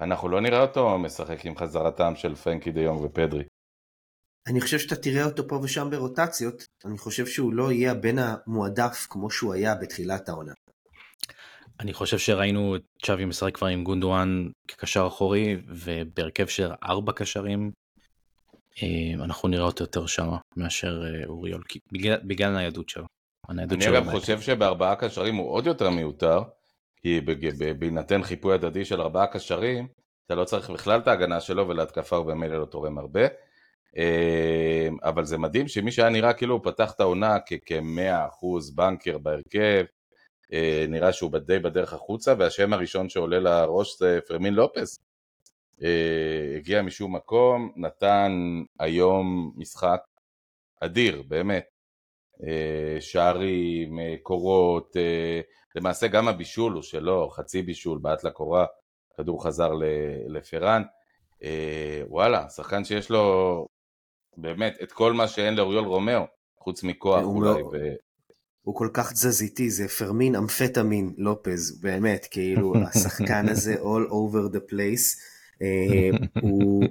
[0.00, 3.44] אנחנו לא נראה אותו משחק עם חזרתם של פרנקי דה יונג ופדרי.
[4.46, 9.06] אני חושב שאתה תראה אותו פה ושם ברוטציות, אני חושב שהוא לא יהיה הבן המועדף
[9.10, 10.52] כמו שהוא היה בתחילת העונה.
[11.80, 17.70] אני חושב שראינו את צ'אבי משחק כבר עם גונדואן כקשר אחורי ובהרכב של ארבע קשרים
[18.82, 21.62] אה, אנחנו נראה אותו יותר שמה מאשר אה, אוריול
[21.92, 23.04] בגלל, בגלל הניידות שלו.
[23.48, 24.10] הניידות אני שלו אגב.
[24.10, 26.42] חושב שבארבעה קשרים הוא עוד יותר מיותר,
[26.96, 27.20] כי
[27.78, 29.88] בהינתן חיפוי הדדי של ארבעה קשרים,
[30.26, 33.20] אתה לא צריך בכלל את ההגנה שלו ולהתקפה הוא במילא לא תורם הרבה.
[33.96, 39.84] אה, אבל זה מדהים שמי שהיה נראה כאילו הוא פתח את העונה כ-100% בנקר בהרכב,
[40.52, 44.98] אה, נראה שהוא די בדרך החוצה, והשם הראשון שעולה לראש זה פרמין לופס.
[45.82, 48.32] אה, הגיע משום מקום, נתן
[48.78, 50.00] היום משחק
[50.80, 51.64] אדיר, באמת.
[52.42, 54.96] אה, שערים, קורות,
[55.74, 58.66] למעשה גם הבישול הוא שלו, חצי בישול, בעט לקורה,
[59.16, 59.70] כדור חזר
[60.28, 60.82] לפרן.
[62.08, 63.66] וואלה, שחקן שיש לו
[64.36, 66.22] באמת את כל מה שאין לאוריול רומאו,
[66.58, 67.60] חוץ מכוח הוא אולי.
[67.62, 67.76] לא- ו...
[68.62, 74.72] הוא כל כך תזזיתי, זה פרמין אמפטמין לופז, באמת, כאילו השחקן הזה all over the
[74.72, 75.20] place.
[75.62, 76.10] אה,
[76.42, 76.84] הוא,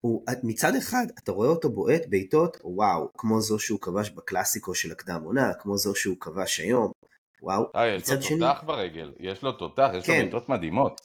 [0.00, 4.92] הוא, מצד אחד, אתה רואה אותו בועט בעיטות, וואו, כמו זו שהוא כבש בקלאסיקו של
[4.92, 6.92] הקדם עונה, כמו זו שהוא כבש היום,
[7.42, 7.64] וואו.
[7.76, 10.20] אה, יש לו שני- תותח ברגל, יש לו תותח, יש לו כן.
[10.22, 11.00] בעיטות מדהימות.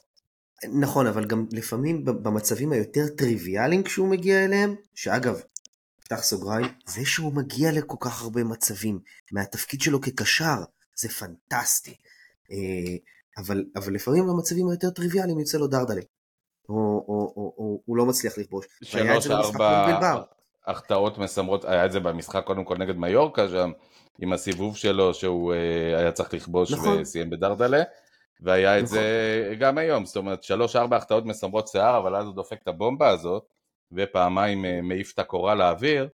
[0.80, 5.40] נכון, אבל גם לפעמים במצבים היותר טריוויאליים כשהוא מגיע אליהם, שאגב,
[6.12, 8.98] פתח סוגריים, זה שהוא מגיע לכל כך הרבה מצבים
[9.32, 10.56] מהתפקיד שלו כקשר,
[10.96, 11.94] זה פנטסטי.
[12.50, 12.56] אה,
[13.38, 16.00] אבל, אבל לפעמים במצבים היותר טריוויאליים יוצא לו דרדלה.
[16.68, 18.66] או, או, או, או הוא לא מצליח לכבוש.
[18.82, 20.22] את שלוש, ארבע.
[20.66, 23.72] החטאות מסמרות, היה את זה במשחק קודם כל נגד מיורקה שם,
[24.18, 27.00] עם הסיבוב שלו שהוא אה, היה צריך לכבוש נכון.
[27.00, 27.82] וסיים בדרדלה,
[28.40, 28.96] והיה את נכון.
[28.96, 32.68] זה גם היום, זאת אומרת שלוש ארבע החטאות מסמרות שיער, אבל אז הוא דופק את
[32.68, 33.46] הבומבה הזאת,
[33.96, 36.08] ופעמיים אה, מעיף את הקורה לאוויר,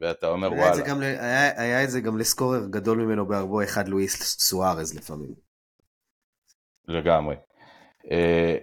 [0.00, 0.88] ואתה אומר היה וואלה.
[0.88, 5.34] גם ל- היה היה את זה גם לסקורר גדול ממנו בהרבו אחד לואיס סוארז לפעמים.
[6.88, 7.36] לגמרי.
[8.10, 8.56] אה,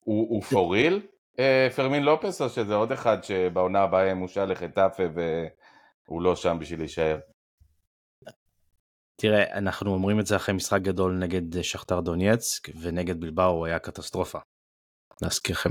[0.00, 1.00] הוא הוא for real
[1.38, 6.78] אה, פרמין לופס או שזה עוד אחד שבעונה הבאה מושל לחטאפה והוא לא שם בשביל
[6.80, 7.18] להישאר?
[9.16, 13.78] תראה, אנחנו אומרים את זה אחרי משחק גדול נגד שכתר דונייצק ונגד בלבאו הוא היה
[13.78, 14.38] קטסטרופה.
[15.22, 15.70] להזכירכם.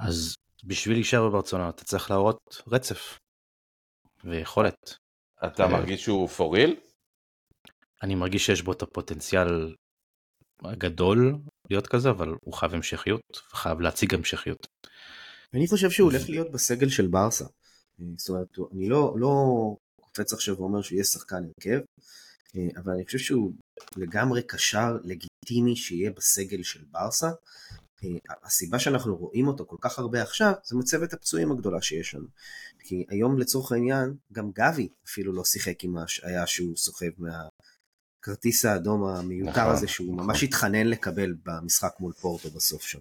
[0.00, 3.18] אז בשביל להישאר בברצלונה אתה צריך להראות רצף
[4.24, 4.94] ויכולת.
[5.46, 5.68] אתה אה.
[5.68, 6.70] מרגיש שהוא real?
[8.02, 9.74] אני מרגיש שיש בו את הפוטנציאל
[10.64, 11.38] הגדול
[11.70, 13.20] להיות כזה אבל הוא חייב המשכיות
[13.52, 14.66] וחייב להציג המשכיות.
[15.54, 17.44] אני חושב שהוא הולך להיות בסגל של ברסה.
[18.16, 19.34] זאת אומרת, אני לא, לא
[20.00, 21.80] קופץ עכשיו ואומר שהוא יהיה שחקן הרכב,
[22.56, 23.52] אה, אבל אני חושב שהוא
[23.96, 27.30] לגמרי קשר לגיטימי שיהיה בסגל של ברסה.
[28.04, 32.26] אה, הסיבה שאנחנו רואים אותו כל כך הרבה עכשיו, זה מצבת הפצועים הגדולה שיש לנו.
[32.78, 39.04] כי היום לצורך העניין, גם גבי אפילו לא שיחק עם ההשעיה שהוא סוחב מהכרטיס האדום
[39.04, 40.26] המיותר נכון, הזה, שהוא נכון.
[40.26, 42.98] ממש התחנן לקבל במשחק מול פורטו בסוף שם.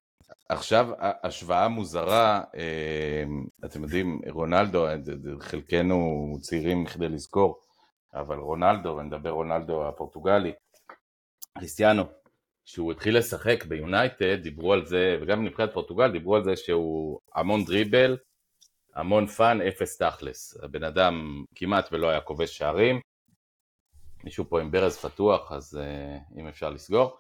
[0.50, 3.24] עכשיו השוואה מוזרה, אה,
[3.66, 4.96] אתם יודעים, רונלדו, אה,
[5.40, 5.98] חלקנו
[6.42, 7.60] צעירים כדי לזכור,
[8.14, 10.52] אבל רונלדו, ונדבר רונלדו הפורטוגלי,
[11.58, 12.04] קריסטיאנו,
[12.70, 17.66] שהוא התחיל לשחק ביונייטד, דיברו על זה, וגם בנבחרת פורטוגל דיברו על זה שהוא המון
[17.66, 18.18] דריבל,
[18.96, 20.58] המון fun, אפס תכלס.
[20.64, 23.00] הבן אדם כמעט ולא היה כובש שערים.
[24.24, 27.18] מישהו פה עם ברז פתוח, אז אה, אם אפשר לסגור.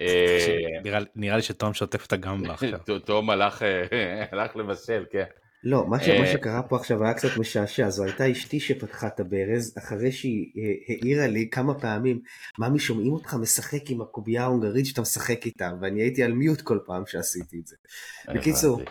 [0.00, 0.80] אה,
[1.16, 2.78] נראה, לי שתום שוטף את הגמבה עכשיו.
[3.04, 3.34] תום אה,
[4.32, 5.24] הלך לבשל, כן.
[5.64, 6.08] לא, מה, ש...
[6.08, 10.12] אה, מה שקרה פה עכשיו היה קצת משעשע, זו הייתה אשתי שפתחה את הברז, אחרי
[10.12, 12.20] שהיא אה, העירה לי כמה פעמים,
[12.58, 16.78] ממי שומעים אותך משחק עם הקובייה ההונגרית שאתה משחק איתה, ואני הייתי על מיוט כל
[16.86, 17.76] פעם שעשיתי את זה.
[18.34, 18.90] בקיצור, הבנתי.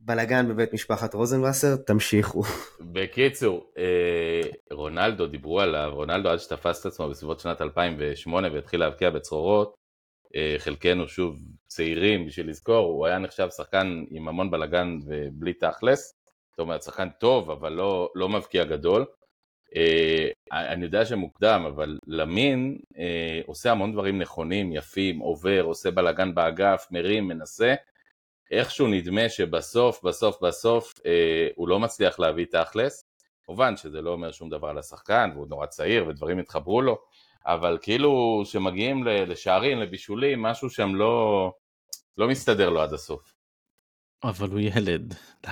[0.00, 2.42] בלאגן בבית משפחת רוזנבסר, תמשיכו.
[2.80, 4.40] בקיצור, אה,
[4.70, 9.79] רונלדו דיברו עליו, רונלדו עד שתפס את עצמו בסביבות שנת 2008 והתחיל להבקיע בצרורות, אה,
[10.58, 16.14] חלקנו שוב צעירים בשביל לזכור, הוא היה נחשב שחקן עם המון בלאגן ובלי תכלס,
[16.50, 19.06] זאת אומרת שחקן טוב אבל לא, לא מבקיע גדול.
[19.76, 26.34] אה, אני יודע שמוקדם, אבל למין אה, עושה המון דברים נכונים, יפים, עובר, עושה בלאגן
[26.34, 27.74] באגף, מרים, מנסה.
[28.50, 33.04] איכשהו נדמה שבסוף, בסוף, בסוף אה, הוא לא מצליח להביא תכלס.
[33.44, 36.98] כמובן שזה לא אומר שום דבר על השחקן, והוא נורא צעיר ודברים התחברו לו,
[37.46, 41.52] אבל כאילו שמגיעים ל- לשערים, לבישולים, משהו שם לא,
[42.16, 43.34] לא מסתדר לו עד הסוף.
[44.24, 45.14] אבל הוא ילד.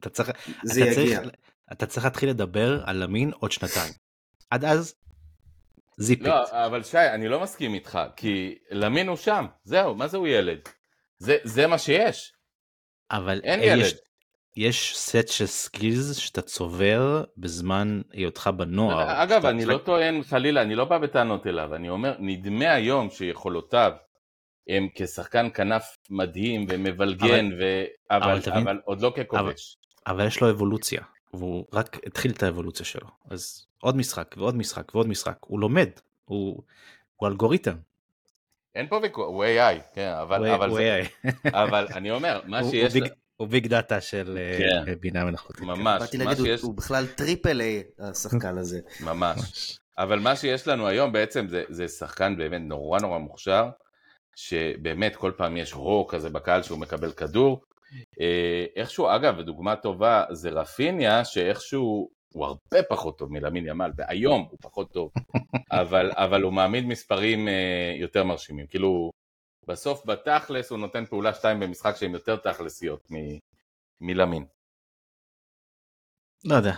[0.00, 0.30] אתה צריך,
[0.64, 1.20] זה אתה צריך, יגיע.
[1.72, 3.92] אתה צריך להתחיל לדבר על למין עוד שנתיים.
[4.50, 4.94] עד אז,
[5.98, 6.66] זיפ לא.
[6.66, 10.58] אבל שי, אני לא מסכים איתך, כי למין הוא שם, זהו, מה זה הוא ילד?
[11.18, 12.32] זה, זה מה שיש,
[13.10, 13.84] אבל אין אה, ילד.
[13.84, 13.94] יש,
[14.56, 19.22] יש סט של skills שאתה צובר בזמן היותך בנוער.
[19.22, 22.72] אגב, שאתה אני משחק- לא טוען חלילה, אני לא בא בטענות אליו, אני אומר, נדמה
[22.72, 23.92] היום שיכולותיו
[24.68, 27.84] הם כשחקן כנף מדהים ומבלגן, ו...
[28.10, 29.76] אבל, אבל אבל, אבל עוד לא ככובש.
[30.06, 31.00] אבל יש לו אבולוציה,
[31.34, 33.06] והוא רק התחיל את האבולוציה שלו.
[33.30, 35.36] אז עוד משחק ועוד משחק ועוד משחק.
[35.40, 35.88] הוא לומד,
[36.24, 36.62] הוא,
[37.16, 37.74] הוא אלגוריתם.
[38.74, 41.48] אין פה ויכוח, הוא AI, כן, אבל, הוא- אבל, הוא זה, AI.
[41.52, 43.02] אבל אני אומר, מה שיש, הוא
[43.40, 44.94] הוא big data של אה, כן.
[45.00, 45.62] בינה מלאכותית.
[45.62, 48.80] ממש, באתי להגיד, הוא- שיש, הוא בכלל triple A, השחקן הזה.
[49.10, 49.78] ממש.
[49.98, 53.68] אבל מה שיש לנו היום בעצם זה, זה שחקן באמת נורא נורא מוכשר,
[54.36, 57.60] שבאמת כל פעם יש רוק כזה בקהל שהוא מקבל כדור.
[58.20, 64.46] אה, איכשהו, אגב, ודוגמה טובה זה רפיניה, שאיכשהו הוא הרבה פחות טוב מלמין ימל, והיום
[64.50, 65.10] הוא פחות טוב,
[65.72, 67.54] אבל, אבל הוא מעמיד מספרים אה,
[68.00, 68.66] יותר מרשימים.
[68.66, 69.10] כאילו,
[69.66, 73.38] בסוף בתכלס הוא נותן פעולה שתיים במשחק שהן יותר תכלסיות מ-
[74.00, 74.46] מלמין.
[76.44, 76.72] לא יודע,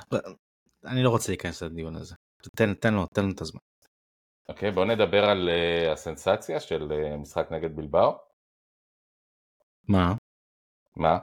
[0.85, 2.15] אני לא רוצה להיכנס לדיון הזה.
[2.57, 3.61] תן, תן לו, תן לו את הזמן.
[4.49, 8.19] אוקיי, בואו נדבר על אה, הסנסציה של אה, משחק נגד בלבאו.
[9.89, 10.15] מה?
[10.97, 11.19] מה?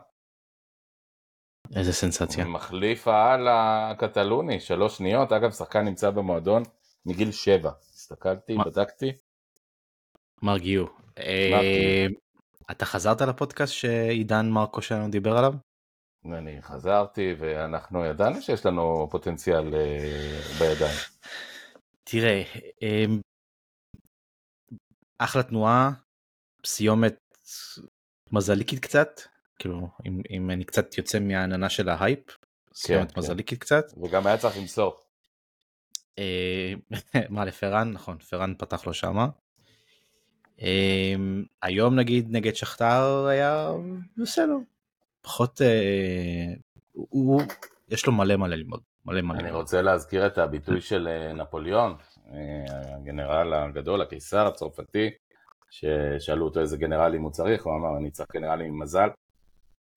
[1.76, 2.46] איזה סנסציה?
[2.46, 6.64] מחליף העל הקטלוני, שלוש שניות, אגב שחקן נמצא במועדון
[7.06, 8.64] מגיל שבע, הסתכלתי, מה?
[8.64, 9.12] בדקתי,
[10.42, 10.86] מרגיו.
[10.86, 10.92] אה,
[12.72, 15.54] אתה חזרת לפודקאסט שעידן מרקו שלנו דיבר עליו?
[16.26, 20.98] אני חזרתי ואנחנו ידענו שיש לנו פוטנציאל אה, בידיים.
[22.04, 22.44] תראה,
[22.84, 23.06] אה,
[25.20, 25.92] אחלה תנועה,
[26.66, 27.16] סיומת
[28.32, 29.22] מזליקית קצת,
[29.60, 32.38] כאילו אם, אם אני קצת יוצא מהעננה של ההייפ,
[32.74, 33.20] סיימת כן.
[33.20, 33.86] מזלי קצת.
[34.04, 35.02] וגם היה צריך למסור.
[36.20, 36.74] אה,
[37.30, 39.28] מה לפרן נכון פרן פתח לו שמה.
[40.62, 41.16] אה,
[41.62, 43.72] היום נגיד נגד שכתר היה
[44.18, 44.58] בסדר
[45.22, 46.54] פחות אה,
[46.94, 47.42] הוא
[47.90, 49.40] יש לו מלא מלא ללמוד מלא מלא.
[49.40, 49.52] אני.
[49.52, 51.96] רוצה להזכיר את הביטוי של אה, נפוליאון,
[52.34, 55.10] אה, הגנרל הגדול, הקיסר הצרפתי,
[55.70, 59.10] ששאלו אותו איזה גנרלים הוא צריך, הוא אמר אני צריך גנרלים עם מזל.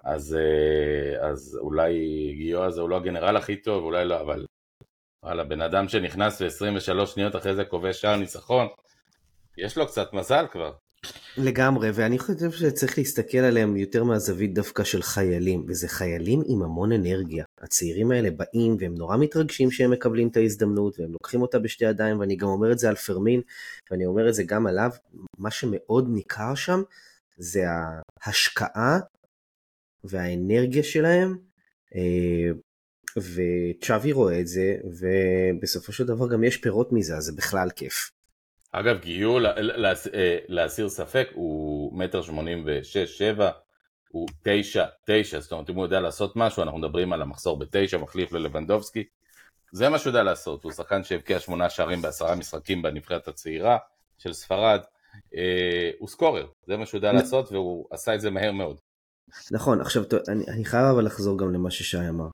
[0.05, 0.37] אז,
[1.21, 1.95] אז אולי
[2.37, 4.47] גיו הזה הוא לא הגנרל הכי טוב, אולי לא, אבל
[5.23, 8.67] וואלה, בן אדם שנכנס ל-23 שניות אחרי זה כובש שער ניצחון,
[9.59, 10.73] יש לו קצת מזל כבר.
[11.37, 16.93] לגמרי, ואני חושב שצריך להסתכל עליהם יותר מהזווית דווקא של חיילים, וזה חיילים עם המון
[16.93, 17.45] אנרגיה.
[17.61, 22.21] הצעירים האלה באים והם נורא מתרגשים שהם מקבלים את ההזדמנות, והם לוקחים אותה בשתי ידיים,
[22.21, 23.41] ואני גם אומר את זה על פרמין,
[23.91, 24.91] ואני אומר את זה גם עליו,
[25.39, 26.83] מה שמאוד ניכר שם,
[27.37, 27.65] זה
[28.23, 28.99] ההשקעה
[30.05, 31.39] והאנרגיה שלהם,
[31.95, 32.51] אה,
[33.17, 38.11] וצ'אבי רואה את זה, ובסופו של דבר גם יש פירות מזה, אז זה בכלל כיף.
[38.73, 38.97] אגב,
[39.41, 43.51] לה- אה, להסיר ספק, הוא מטר שמונים ושש, שבע,
[44.11, 47.99] הוא תשע, תשע, זאת אומרת, אם הוא יודע לעשות משהו, אנחנו מדברים על המחסור בתשע,
[47.99, 49.05] מחליף ללבנדובסקי,
[49.73, 53.79] זה מה שהוא יודע לעשות, הוא שחקן שהבקיע שמונה שערים בעשרה משחקים בנבחרת הצעירה
[54.19, 54.81] של ספרד,
[55.35, 58.77] אה, הוא סקורר, זה מה שהוא יודע לעשות, והוא עשה את זה מהר מאוד.
[59.51, 62.27] נכון, עכשיו ת- אני, אני חייב אבל לחזור גם למה ששי אמר.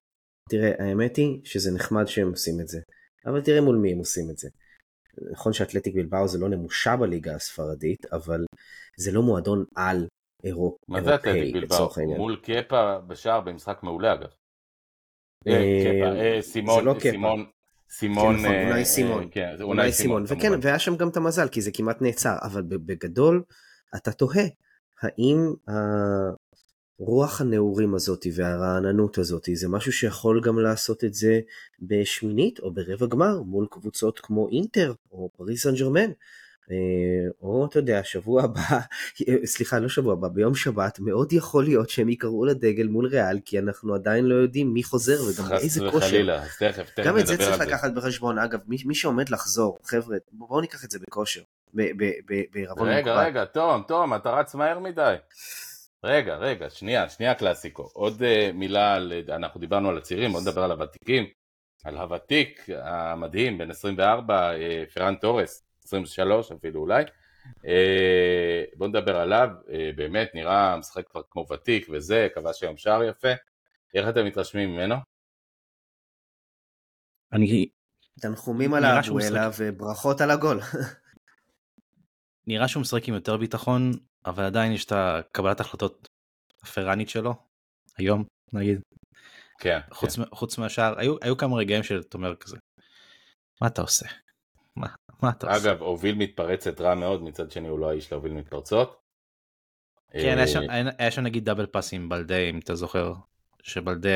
[0.50, 2.80] תראה, האמת היא שזה נחמד שהם עושים את זה,
[3.26, 4.48] אבל תראה מול מי הם עושים את זה.
[5.32, 8.44] נכון שאתלטיק בלבאו זה לא נמושה בליגה הספרדית, אבל
[8.96, 10.06] זה לא מועדון על
[10.44, 12.16] אירופ, מה זה אירופאי אתלטיק בלבאו?
[12.16, 14.28] מול קפה בשער במשחק מעולה אגב.
[15.46, 16.94] אה, אה, אה, סימון, לא.
[17.00, 17.46] סימון,
[17.90, 19.28] סימון, כן, נכון, אה, אונאי אה, סימון.
[19.30, 20.52] כן, אולי סימון, וכן.
[20.62, 23.42] והיה שם גם את המזל, כי זה כמעט נעצר, אבל בגדול,
[23.96, 24.44] אתה תוהה,
[25.02, 25.54] האם
[27.00, 31.40] הרוח הנעורים הזאת והרעננות הזאת זה משהו שיכול גם לעשות את זה
[31.80, 36.10] בשמינית או ברבע גמר מול קבוצות כמו אינטר או פריס סן ג'רמן.
[36.70, 38.80] אה, או אתה יודע, שבוע הבא,
[39.52, 43.58] סליחה, לא שבוע הבא, ביום שבת, מאוד יכול להיות שהם יקראו לדגל מול ריאל, כי
[43.58, 46.06] אנחנו עדיין לא יודעים מי חוזר וגם באיזה חס כושר.
[46.06, 47.60] וחלילה, אז תכף, תכף גם את זה צריך.
[47.60, 48.38] לקחת בחשבון.
[48.38, 51.40] אגב, מי, מי שעומד לחזור, חבר'ה, בואו ניקח את זה בכושר,
[52.52, 53.26] בעירבון רגע, מוגבל.
[53.26, 55.14] רגע, תום, תום, אתה רץ מהר מדי.
[56.04, 57.90] רגע, רגע, שנייה, שנייה קלאסיקו.
[57.92, 61.26] עוד uh, מילה, על, אנחנו דיברנו על הצעירים, בוא נדבר על הוותיקים.
[61.84, 67.04] על הוותיק המדהים, בן 24, uh, פרן תורס, 23 אפילו אולי.
[67.56, 73.04] Uh, בוא נדבר עליו, uh, באמת נראה משחק כבר כמו ותיק וזה, כבש היום שער
[73.04, 73.32] יפה.
[73.94, 74.96] איך אתם מתרשמים ממנו?
[77.32, 77.68] אני
[78.20, 80.60] תנחומים על נראה שהוא האבואלה וברכות על הגול.
[82.46, 83.92] נראה שהוא משחק עם יותר ביטחון
[84.26, 86.08] אבל עדיין יש את הקבלת החלטות
[86.62, 87.34] הפרנית שלו
[87.98, 88.80] היום נגיד
[89.60, 92.56] כן, חוץ, מ- חוץ מהשאר היו, היו כמה רגעים שאתה אומר כזה
[93.60, 94.06] מה אתה עושה
[94.76, 94.88] מה,
[95.22, 95.52] מה אתה כן.
[95.54, 99.00] עושה אגב, הוביל מתפרצת רע מאוד, מצד שני הוא לא האיש להוביל מתפרצות.
[100.12, 103.12] כן היה שם, אה, היה, היה שם נגיד double pass עם בלדה אם אתה זוכר
[103.62, 104.08] שבלדה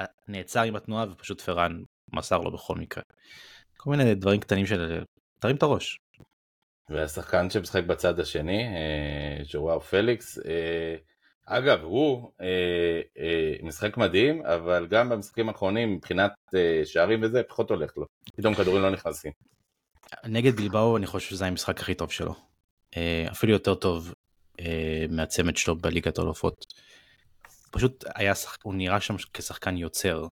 [0.00, 3.02] אה, נעצר עם התנועה ופשוט פרן מסר לו בכל מקרה.
[3.76, 5.02] כל מיני דברים קטנים של
[5.40, 5.98] תרים את הראש.
[6.90, 10.96] והשחקן שמשחק בצד השני, אה, ז'וואו פליקס, אה,
[11.46, 17.70] אגב, הוא אה, אה, משחק מדהים, אבל גם במשחקים האחרונים, מבחינת אה, שערים וזה, פחות
[17.70, 18.06] הולך לו.
[18.36, 19.32] פתאום כדורים לא נכנסים.
[20.24, 22.34] נגד בלבאו אני חושב שזה המשחק הכי טוב שלו.
[22.96, 24.14] אה, אפילו יותר טוב
[24.60, 26.66] אה, מהצמד שלו בליגת העולפות.
[27.70, 28.32] פשוט היה.
[28.62, 30.26] הוא נראה שם כשחקן יוצר.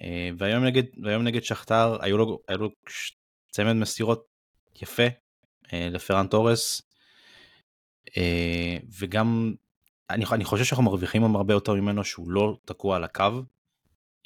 [0.00, 2.70] אה, והיום נגד, והיום נגד שכתר היו לו, היו לו
[3.50, 4.26] צמד מסירות
[4.82, 5.08] יפה אה,
[5.72, 6.82] לפרן תורס.
[8.16, 9.54] אה, וגם
[10.10, 13.42] אני, אני חושב שאנחנו מרוויחים היום הרבה יותר ממנו שהוא לא תקוע על הקו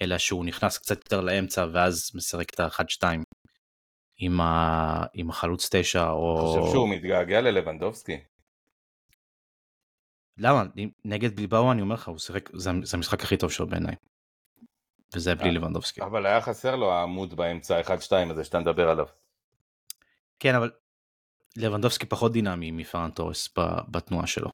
[0.02, 3.04] אלא שהוא נכנס קצת יותר לאמצע ואז משחק את ה-1-2
[4.18, 5.04] עם, ה...
[5.14, 6.54] עם החלוץ 9 או...
[6.54, 8.20] אני חושב שהוא מתגעגע ללבנדובסקי.
[10.38, 10.64] למה?
[11.04, 13.94] נגד בלבאו אני אומר לך הוא שיחק זה, זה המשחק הכי טוב שלו בעיניי.
[15.14, 16.02] וזה בלי אה, לבנדובסקי.
[16.02, 17.90] אבל היה חסר לו העמוד באמצע 1-2
[18.30, 19.06] הזה שאתה מדבר עליו.
[20.38, 20.70] כן אבל
[21.56, 23.54] לבנדובסקי פחות דינמי מפרן תורס
[23.88, 24.48] בתנועה שלו.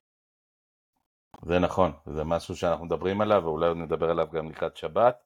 [1.45, 5.17] זה נכון, זה משהו שאנחנו מדברים עליו, ואולי נדבר עליו גם לקראת שבת.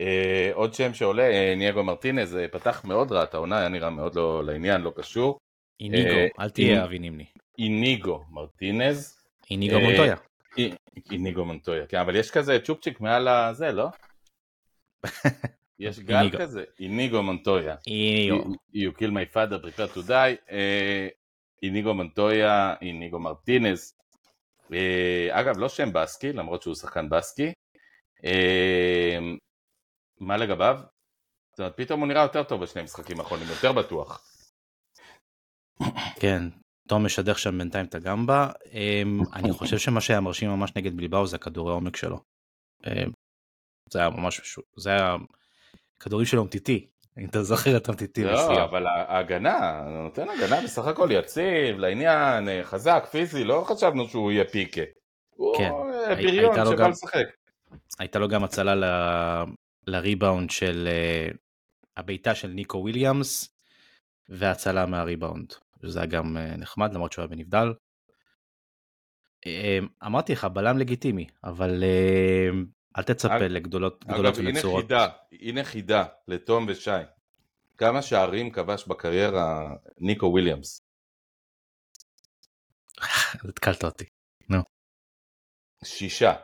[0.00, 3.90] אה, עוד שם שעולה, אה, ניאגו מרטינז, אה, פתח מאוד רע את העונה, היה נראה
[3.90, 5.38] מאוד לא לעניין, לא קשור.
[5.80, 7.26] איניגו, אה, אל תהיה אבי נימני.
[7.58, 9.16] איניגו מרטינז,
[9.50, 10.16] איניגו אה, מונטויה.
[10.58, 10.74] אי-
[11.10, 13.88] איניגו מונטויה, כן, אבל יש כזה צ'ופצ'יק מעל הזה, לא?
[15.78, 16.38] יש גל איניגו.
[16.38, 17.76] כזה, איניגו מונטויה.
[17.86, 18.44] איניגו.
[18.74, 20.50] You kill my father, prepare to die.
[20.50, 21.08] אה,
[21.62, 23.94] איניגו מונטויה, איניגו מרטינז.
[24.72, 27.52] אה, אגב, לא שם בסקי, למרות שהוא שחקן בסקי.
[28.24, 29.18] אה,
[30.20, 30.80] מה לגביו?
[31.50, 34.24] זאת אומרת, פתאום הוא נראה יותר טוב בשני משחקים האחרונים, יותר בטוח.
[36.20, 36.42] כן,
[36.88, 38.50] תום משדך שם בינתיים את הגמבה.
[39.32, 42.20] אני חושב שמה שהיה מרשים ממש נגד בלבאו זה הכדורי עומק שלו.
[43.90, 45.16] זה היה ממש, זה היה
[46.02, 46.86] כדורים שלו אמתיתי.
[47.18, 48.24] אם אתה זוכר את אמתיתי.
[48.24, 54.32] לא, אבל ההגנה, נותן הגנה בסך הכל יציב, לעניין, אה, חזק, פיזי, לא חשבנו שהוא
[54.32, 54.80] יהיה פיקה.
[55.56, 55.68] כן.
[55.68, 57.26] הוא אה, בריון שבא לשחק.
[57.98, 58.84] הייתה לו גם הצלה ל...
[59.86, 61.28] לריבאונד של אה,
[61.96, 63.56] הבעיטה של ניקו וויליאמס
[64.28, 65.52] והצלה מהריבאונד.
[65.82, 67.72] שזה היה גם נחמד למרות שהוא היה בנבדל.
[70.06, 71.84] אמרתי לך בלם לגיטימי אבל
[72.98, 73.42] אל תצפה אג...
[73.42, 74.84] לגדולות גדולות אגב, ונצורות.
[74.84, 75.08] אגב,
[75.40, 76.90] הנה חידה לתום ושי.
[77.78, 80.80] כמה שערים כבש בקריירה ניקו וויליאמס?
[83.48, 84.04] התקלת אותי.
[84.48, 84.62] נו.
[85.84, 86.34] שישה.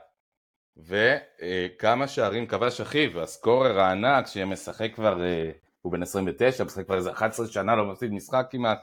[0.77, 5.51] וכמה שערים כבש אחיו, הסקורר הענק שמשחק כבר, אה,
[5.83, 8.79] הוא בן 29, משחק כבר איזה 11 שנה, לא מפסיד משחק כמעט.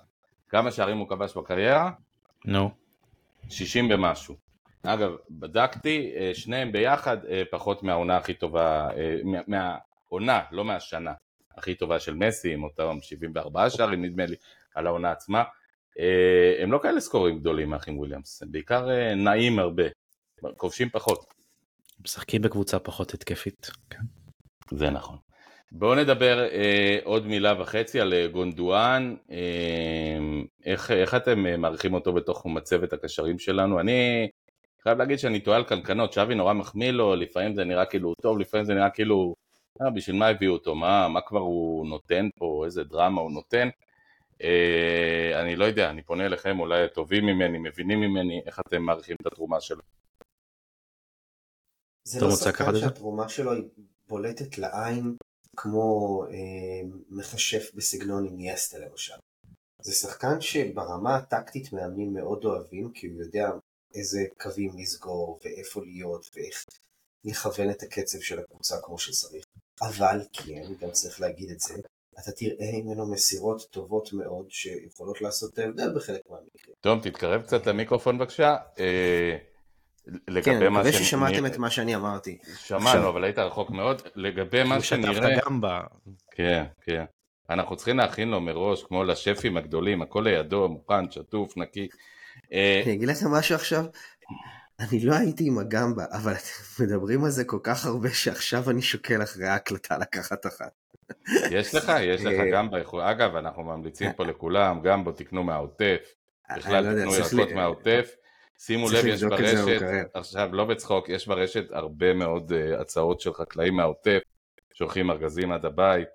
[0.49, 1.91] כמה שערים הוא כבש בקריירה?
[2.45, 2.71] נו.
[3.49, 4.35] 60 ומשהו.
[4.85, 9.15] אגב, בדקתי, אה, שניהם ביחד אה, פחות מהעונה הכי טובה, אה,
[9.47, 11.13] מהעונה, לא מהשנה,
[11.57, 14.35] הכי טובה של מסי, עם אותם 74 שערים נדמה לי,
[14.75, 15.43] על העונה עצמה.
[16.59, 19.83] הם לא כאלה סקורים גדולים מהאחים וויליאמס, הם בעיקר נעים הרבה,
[20.57, 21.33] כובשים פחות.
[22.03, 23.71] משחקים בקבוצה פחות התקפית.
[23.89, 23.99] כן.
[24.71, 25.17] זה נכון.
[25.71, 30.17] בואו נדבר אה, עוד מילה וחצי על גונדואן, אה,
[30.65, 33.79] איך, איך אתם מעריכים אותו בתוך מצבת הקשרים שלנו?
[33.79, 34.29] אני
[34.87, 38.15] חייב להגיד שאני טועה על קנקנות, שווי נורא מחמיא לו, לפעמים זה נראה כאילו הוא
[38.21, 39.35] טוב, לפעמים זה נראה כאילו,
[39.81, 43.69] אה, בשביל מה הביאו אותו, מה, מה כבר הוא נותן פה, איזה דרמה הוא נותן.
[44.43, 49.15] אה, אני לא יודע, אני פונה אליכם, אולי טובים ממני, מבינים ממני, איך אתם מעריכים
[49.21, 49.81] את התרומה שלו.
[52.03, 53.63] זה לא שחקן שהתרומה שלו היא
[54.07, 55.15] בולטת לעין
[55.57, 59.15] כמו אה, מכשף בסגנון איניאסטה למשל.
[59.81, 63.51] זה שחקן שברמה הטקטית מאמנים מאוד אוהבים כי הוא יודע
[63.95, 66.65] איזה קווים לסגור ואיפה להיות ואיך
[67.25, 69.45] לכוון את הקצב של הקבוצה כמו שצריך.
[69.81, 71.73] אבל כן, גם צריך להגיד את זה,
[72.19, 76.75] אתה תראה ממנו מסירות טובות מאוד שיכולות לעשות את ההבדל בחלק מהמקרים.
[76.81, 78.55] תום, תתקרב קצת למיקרופון בבקשה.
[78.79, 79.37] אה,
[80.43, 82.37] כן, אני מקווה ששמעתם את מה שאני אמרתי.
[82.57, 84.01] שמענו, אבל היית רחוק מאוד.
[84.15, 85.39] לגבי מה שנראה...
[85.45, 85.67] גם ב...
[86.31, 87.05] כן, כן.
[87.49, 91.87] אנחנו צריכים להכין לו מראש, כמו לשפים הגדולים, הכל לידו, מוכן, שטוף, נקי.
[92.53, 93.85] אה, אני אגיד לכם משהו עכשיו,
[94.79, 98.81] אני לא הייתי עם הגמבה, אבל אתם מדברים על זה כל כך הרבה שעכשיו אני
[98.81, 100.71] שוקל אחרי ההקלטה לקחת אחת.
[101.51, 102.77] יש לך, יש לך אה, גמבה,
[103.11, 106.13] אגב, אנחנו ממליצים פה לכולם, גמבו תקנו מהעוטף,
[106.57, 108.15] בכלל לא תקנו ירקות מהעוטף.
[108.57, 109.81] שימו לב, יש ברשת,
[110.13, 114.19] עכשיו לא בצחוק, יש ברשת הרבה מאוד הצעות של חקלאים מהעוטף,
[114.73, 116.13] שולחים ארגזים עד הבית, אה,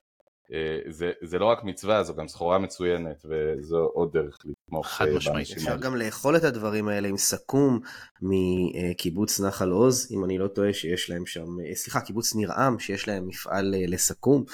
[0.88, 5.32] זה, זה לא רק מצווה, זו גם סחורה מצוינת, וזו עוד דרך לתמוך אה, באנשים
[5.32, 5.42] האלה.
[5.42, 7.80] אפשר גם לאכול את הדברים האלה עם סכו"ם
[8.22, 13.08] מקיבוץ נחל עוז, אם אני לא טועה, שיש להם שם, אה, סליחה, קיבוץ ניר-עם, שיש
[13.08, 14.44] להם מפעל לסכו"ם.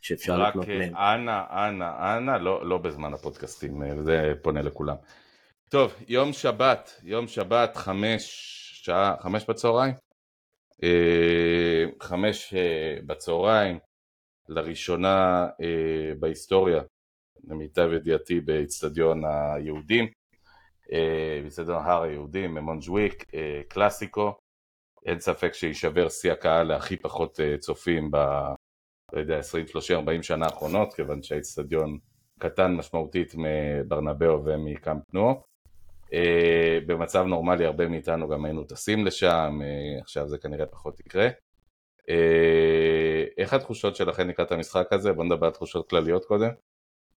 [0.00, 0.80] שאפשר לקנות מהם.
[0.80, 4.96] רק אנא, אנא, אנא, לא, לא בזמן הפודקאסטים, זה פונה לכולם.
[5.68, 8.22] טוב, יום שבת, יום שבת, חמש,
[8.84, 9.94] שעה, חמש בצהריים?
[12.00, 12.54] חמש
[13.06, 13.78] בצהריים,
[14.52, 16.82] לראשונה אה, בהיסטוריה,
[17.48, 20.06] למיטב ידיעתי, באיצטדיון היהודים,
[20.92, 24.34] אה, באיצטדיון הר היהודים, ממונג'וויק, אה, קלאסיקו,
[25.06, 28.16] אין ספק שיישבר שיא הקהל להכי פחות אה, צופים ב...
[29.12, 31.98] לא יודע, 20, 30, 40 שנה האחרונות, כיוון שהאיצטדיון
[32.38, 35.42] קטן משמעותית מברנבאו ומקאמפ נו.
[36.06, 36.14] Uh,
[36.86, 41.28] במצב נורמלי הרבה מאיתנו גם היינו טסים לשם, uh, עכשיו זה כנראה פחות יקרה.
[42.08, 45.12] אה, איך התחושות שלכם לקראת המשחק הזה?
[45.12, 46.50] בואו נדבר על תחושות כלליות קודם.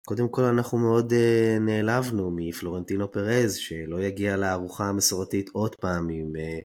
[0.06, 6.32] קודם כל אנחנו מאוד uh, נעלבנו מפלורנטינו פרז שלא יגיע לארוחה המסורתית עוד פעם עם
[6.36, 6.64] uh,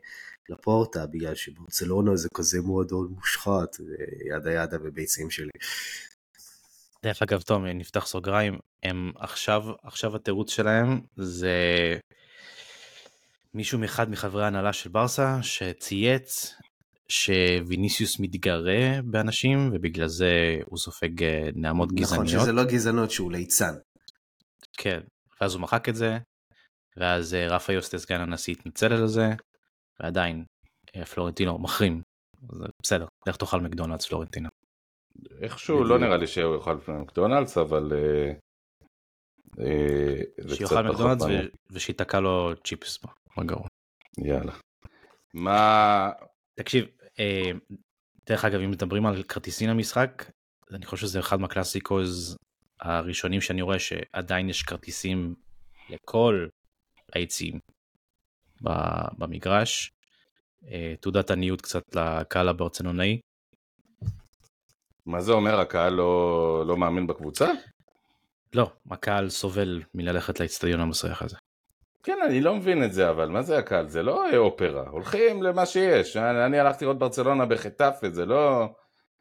[0.49, 3.77] לפורטה בגלל שברצלונה זה כזה מועדון מושחת
[4.27, 5.51] ידה ידה וביצים שלי.
[7.03, 11.55] דרך אגב תום נפתח סוגריים הם עכשיו עכשיו התירוץ שלהם זה
[13.55, 16.55] מישהו מאחד מחברי ההנהלה של ברסה שצייץ
[17.13, 22.27] שוויניסיוס מתגרה באנשים ובגלל זה הוא סופג אה, נעמות נכון, גזעניות.
[22.27, 23.75] נכון שזה לא גזענות שהוא ליצן.
[24.79, 25.01] כן,
[25.41, 26.19] ואז הוא מחק את זה,
[26.97, 29.27] ואז אה, רפה יוסטס סגן הנשיא התנצל על זה,
[30.01, 30.45] ועדיין
[30.97, 32.03] אה, פלורנטינו מחרים.
[32.83, 34.49] בסדר, לך תאכל מקדונלדס פלורנטינו.
[35.41, 37.93] איכשהו לא נראה לי שהוא יאכל מקדונלדס אבל...
[40.55, 41.25] שיאכל מקדונלדס
[41.73, 42.99] ושייתקע לו צ'יפס
[43.39, 43.69] בגרון.
[44.25, 44.53] יאללה.
[45.35, 46.11] מה...
[46.59, 46.87] תקשיב,
[48.27, 50.25] דרך אגב, אם מדברים על כרטיסים למשחק,
[50.73, 52.37] אני חושב שזה אחד מהקלאסיקוז
[52.81, 55.35] הראשונים שאני רואה שעדיין יש כרטיסים
[55.91, 56.47] לכל
[57.15, 57.59] היציעים
[59.19, 59.93] במגרש.
[60.71, 63.21] אה, תעודת עניות קצת לקהל הברצלונאי.
[65.07, 67.47] מה זה אומר, הקהל לא, לא מאמין בקבוצה?
[68.55, 71.37] לא, הקהל סובל מללכת לאצטדיון המסריח הזה.
[72.09, 73.89] כן, אני לא מבין את זה, אבל מה זה הקהל?
[73.89, 76.17] זה לא אופרה, הולכים למה שיש.
[76.17, 78.69] אני, אני הלכתי לראות ברצלונה בחטאפה, זה לא...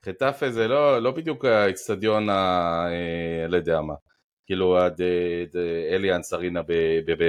[0.05, 2.33] חטאפה זה לא, לא בדיוק האצטדיון ה...
[2.91, 3.93] אה, לא יודע מה.
[4.45, 4.77] כאילו
[5.93, 6.61] אליאנס ארינה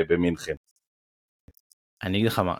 [0.09, 0.54] במינכן.
[2.02, 2.54] אני אגיד לך מה,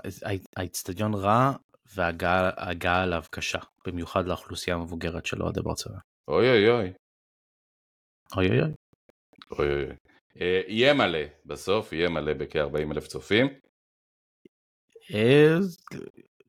[0.57, 1.53] האצטדיון רע
[1.95, 6.01] וההגעה אליו קשה, במיוחד לאוכלוסייה המבוגרת של אוהדי ברצלונה.
[6.29, 6.93] אוי אוי אוי.
[8.37, 8.73] אוי אוי אוי.
[9.59, 10.08] אוי אוי אוי.
[10.41, 13.49] אה, יהיה מלא, בסוף יהיה מלא בכ-40 אלף צופים.
[15.15, 15.57] אה,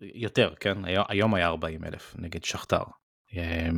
[0.01, 0.77] יותר, כן,
[1.09, 2.83] היום היה 40 אלף נגד שכתר.
[3.37, 3.69] אה,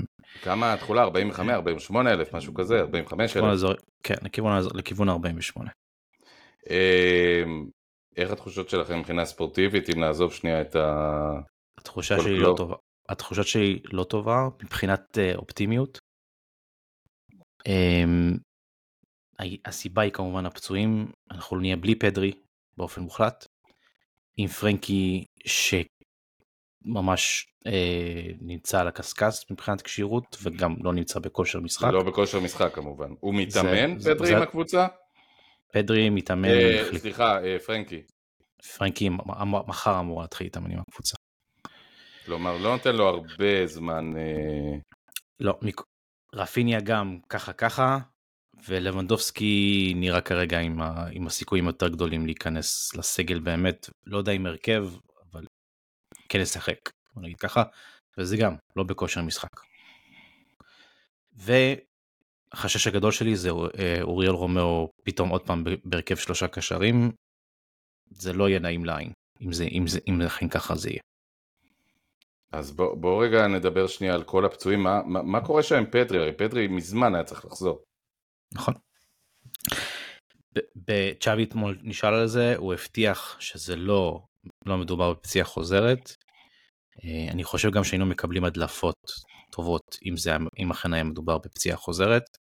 [0.41, 1.01] כמה התכולה?
[1.01, 3.43] 45, 48 אלף, משהו כזה, 45 אלף.
[4.03, 5.69] כן, לכיוון, לכיוון 48.
[8.17, 11.17] איך התחושות שלכם מבחינה ספורטיבית, אם נעזוב שנייה את ה...
[11.77, 12.75] התחושה שלי לא טובה.
[13.09, 15.99] התחושה שלי לא טובה מבחינת אופטימיות.
[19.65, 22.31] הסיבה היא כמובן הפצועים, אנחנו נהיה בלי פדרי
[22.77, 23.47] באופן מוחלט,
[24.37, 25.25] עם פרנקי
[26.85, 31.89] שממש אה, נמצא על הקשקש מבחינת כשירות וגם לא נמצא בכושר משחק.
[31.93, 33.09] לא בכושר משחק כמובן.
[33.19, 34.87] הוא מתאמן זה, פדרי זה, עם הקבוצה?
[35.73, 36.49] פדרי מתאמן.
[36.49, 36.97] אה.
[36.97, 38.01] סליחה, אה, פרנקי.
[38.77, 39.09] פרנקי
[39.67, 41.17] מחר אמור להתחיל להתאמן עם הקבוצה.
[42.25, 44.17] כלומר לא נותן לו הרבה זמן.
[44.17, 44.77] אה...
[45.39, 45.81] לא, מק...
[46.33, 47.99] רפיניה גם ככה ככה,
[48.67, 54.45] ולבנדובסקי נראה כרגע עם, ה, עם הסיכויים יותר גדולים להיכנס לסגל באמת, לא יודע אם
[54.45, 54.87] הרכב,
[55.31, 55.45] אבל
[56.29, 57.63] כן לשחק, בוא נגיד ככה,
[58.17, 59.49] וזה גם לא בכושר משחק.
[61.33, 67.11] והחשש הגדול שלי זה אה, אוריאל רומאו פתאום עוד פעם בהרכב שלושה קשרים,
[68.09, 71.01] זה לא יהיה נעים לעין, אם זה, אם זה, אם לכן ככה זה יהיה.
[72.51, 75.85] אז בוא, בוא רגע נדבר שנייה על כל הפצועים, מה, מה, מה קורה שם עם
[75.85, 76.19] פדרי?
[76.19, 77.83] הרי פדרי מזמן היה צריך לחזור.
[78.53, 78.73] נכון.
[81.19, 84.21] צ'אבי אתמול נשאל על זה, הוא הבטיח שזה לא,
[84.65, 86.15] לא מדובר בפציעה חוזרת.
[87.03, 89.11] אה, אני חושב גם שהיינו מקבלים הדלפות
[89.51, 92.37] טובות אם, זה, אם אכן היה מדובר בפציעה חוזרת,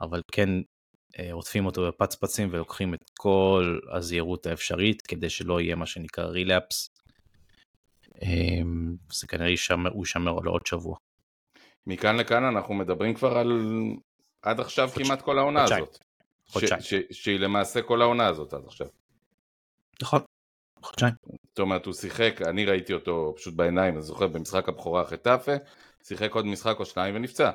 [0.00, 0.48] אבל כן
[1.18, 6.90] אה, עוטפים אותו בפצפצים ולוקחים את כל הזהירות האפשרית כדי שלא יהיה מה שנקרא רילאפס.
[8.22, 8.28] אה,
[9.12, 10.96] זה כנראה יישמר, הוא יישמר לעוד שבוע.
[11.86, 13.52] מכאן לכאן אנחנו מדברים כבר על
[14.46, 15.06] עד עכשיו חודש...
[15.06, 15.84] כמעט כל העונה חודשיים.
[15.84, 15.98] הזאת.
[16.48, 16.80] חודשיים.
[16.80, 16.94] ש...
[16.94, 17.22] ש...
[17.22, 18.86] שהיא למעשה כל העונה הזאת עד עכשיו.
[20.02, 20.20] נכון,
[20.82, 21.14] חודשיים.
[21.48, 25.52] זאת אומרת, הוא שיחק, אני ראיתי אותו פשוט בעיניים, אני זוכר, במשחק הבכורה חטאפה,
[26.02, 27.50] שיחק עוד משחק או שניים ונפצע.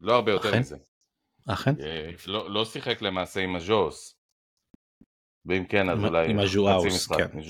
[0.00, 0.58] לא הרבה יותר אכן?
[0.58, 0.76] מזה.
[1.48, 1.80] אכן.
[1.80, 4.18] אה, לא, לא שיחק למעשה עם הז'וס.
[5.46, 6.30] ואם כן, אז אולי...
[6.30, 7.38] עם הז'ואוס, כן.
[7.38, 7.42] אה,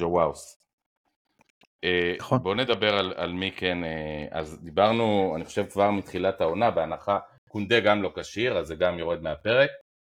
[2.19, 2.43] נכון.
[2.43, 7.19] בואו נדבר על, על מי כן, אה, אז דיברנו, אני חושב כבר מתחילת העונה, בהנחה,
[7.49, 9.71] קונדה גם לא כשיר, אז זה גם יורד מהפרק,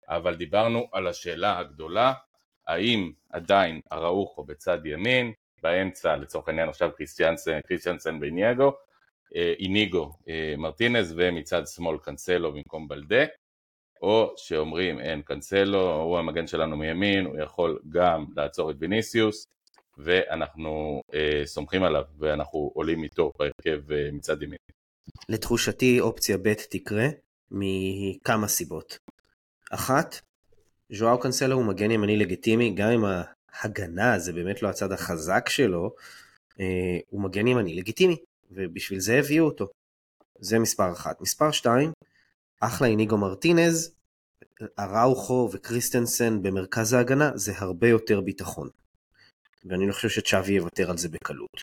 [0.09, 2.13] אבל דיברנו על השאלה הגדולה,
[2.67, 8.73] האם עדיין אראוחו בצד ימין, באמצע לצורך העניין עכשיו קריסטיאנסן, קריסטיאנסן ואיניגו,
[9.37, 10.13] אה, איניגו
[10.59, 13.25] מרטינז ומצד שמאל קנסלו במקום בלדה,
[14.03, 19.47] או שאומרים אין קנסלו, הוא המגן שלנו מימין, הוא יכול גם לעצור את ויניסיוס,
[20.05, 24.59] ואנחנו אה, סומכים עליו ואנחנו עולים איתו בהרכב אה, מצד ימין.
[25.29, 27.07] לתחושתי אופציה ב' תקרה
[27.51, 28.99] מכמה סיבות.
[29.71, 30.21] אחת,
[30.93, 33.05] ז'ואאו קנסלו הוא מגן ימני לגיטימי, גם אם
[33.53, 35.95] ההגנה זה באמת לא הצד החזק שלו,
[36.61, 38.17] אה, הוא מגן ימני לגיטימי,
[38.51, 39.67] ובשביל זה הביאו אותו.
[40.39, 41.21] זה מספר אחת.
[41.21, 41.93] מספר שתיים,
[42.61, 43.95] אחלה איניגו מרטינז,
[44.79, 48.69] אראוכו וקריסטנסן במרכז ההגנה זה הרבה יותר ביטחון.
[49.65, 51.61] ואני לא חושב שצ'אבי יוותר על זה בקלות.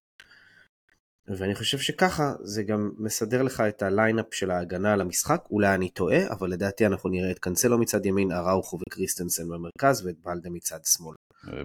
[1.27, 5.75] ואני חושב שככה זה גם מסדר לך את ה lineup של ההגנה על המשחק, אולי
[5.75, 10.49] אני טועה, אבל לדעתי אנחנו נראה את קנסלו מצד ימין, אראוכו וקריסטנסן במרכז ואת בלדה
[10.49, 11.15] מצד שמאל.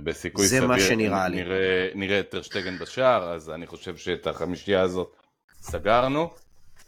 [0.04, 1.36] בסיכוי זה סביר, מה שנראה לי.
[1.36, 5.16] נראה, נראה את טרשטגן בשער, אז אני חושב שאת החמישייה הזאת
[5.60, 6.30] סגרנו,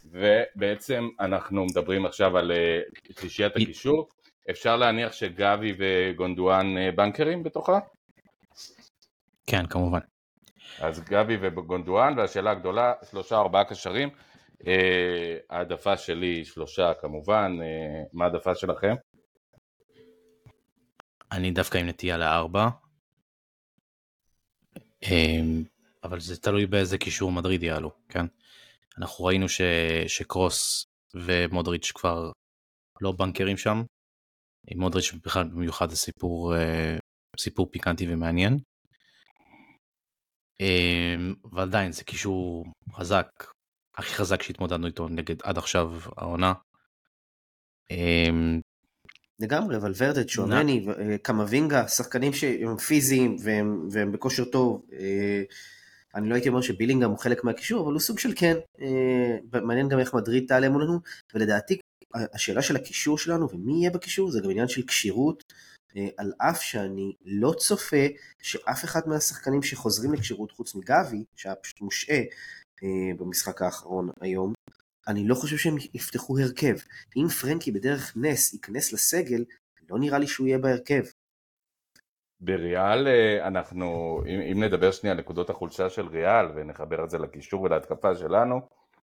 [0.05, 2.51] ובעצם אנחנו מדברים עכשיו על
[3.19, 4.09] שלישיית הקישור.
[4.49, 7.79] אפשר להניח שגבי וגונדואן אה, בנקרים בתוכה?
[9.47, 9.99] כן, כמובן.
[10.79, 14.09] אז גבי וגונדואן, והשאלה הגדולה, שלושה ארבעה קשרים.
[14.67, 18.93] אה, העדפה שלי שלושה כמובן, אה, מה העדפה שלכם?
[21.31, 22.67] אני דווקא עם נטייה לארבע.
[25.03, 25.63] אמ,
[26.03, 28.25] אבל זה תלוי באיזה קישור מדריד יעלו, כן?
[28.97, 29.61] אנחנו ראינו ש...
[30.07, 32.31] שקרוס ומודריץ' כבר
[33.01, 33.83] לא בנקרים שם.
[34.67, 36.97] עם מודריץ' בכלל במיוחד זה סיפור, אה,
[37.39, 38.59] סיפור פיקנטי ומעניין.
[40.59, 43.27] אמ, אבל עדיין זה קישור חזק,
[43.97, 46.53] הכי חזק שהתמודדנו איתו נגד עד עכשיו העונה.
[47.91, 48.61] אמ,
[49.39, 54.85] לגמרי, אבל ורדד, שואמני, אה, קמבינגה, שחקנים שהם פיזיים והם, והם בכושר טוב.
[54.93, 55.43] אה,
[56.15, 58.55] אני לא הייתי אומר שבילינגהם הוא חלק מהקישור, אבל הוא סוג של כן.
[58.81, 60.99] אה, מעניין גם איך מדריד תעלה מולנו,
[61.33, 61.77] ולדעתי
[62.13, 65.53] השאלה של הקישור שלנו ומי יהיה בקישור זה גם עניין של כשירות,
[66.17, 68.05] על אף שאני לא צופה
[68.41, 72.21] שאף אחד מהשחקנים שחוזרים לכשירות חוץ מגבי, שהיה פשוט מושעה
[73.17, 74.53] במשחק האחרון היום,
[75.07, 76.75] אני לא חושב שהם יפתחו הרכב.
[77.17, 79.43] אם פרנקי בדרך נס ייכנס לסגל,
[79.89, 81.03] לא נראה לי שהוא יהיה בהרכב.
[82.39, 87.17] בריאל אה, אנחנו, אם, אם נדבר שנייה על נקודות החולשה של ריאל ונחבר את זה
[87.17, 88.61] לקישור ולהתקפה שלנו,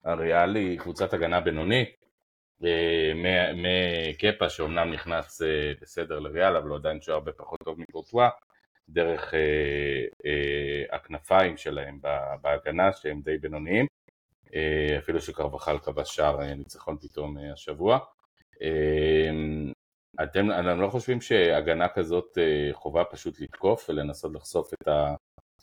[0.05, 2.04] הריאל היא קבוצת הגנה בינונית, אה,
[3.55, 8.29] מקפה שאומנם נכנס אה, בסדר לריאל אבל הוא עדיין שוער הרבה פחות טוב מקורטואה,
[8.89, 9.33] דרך
[10.91, 11.99] הכנפיים שלהם
[12.41, 13.85] בהגנה שהם די בינוניים
[14.55, 17.99] אה, אפילו שקרבחל כבש שער אה, ניצחון פתאום אה, השבוע.
[20.23, 22.37] אתם, אתם לא חושבים שהגנה כזאת
[22.71, 24.87] חובה פשוט לתקוף ולנסות לחשוף את,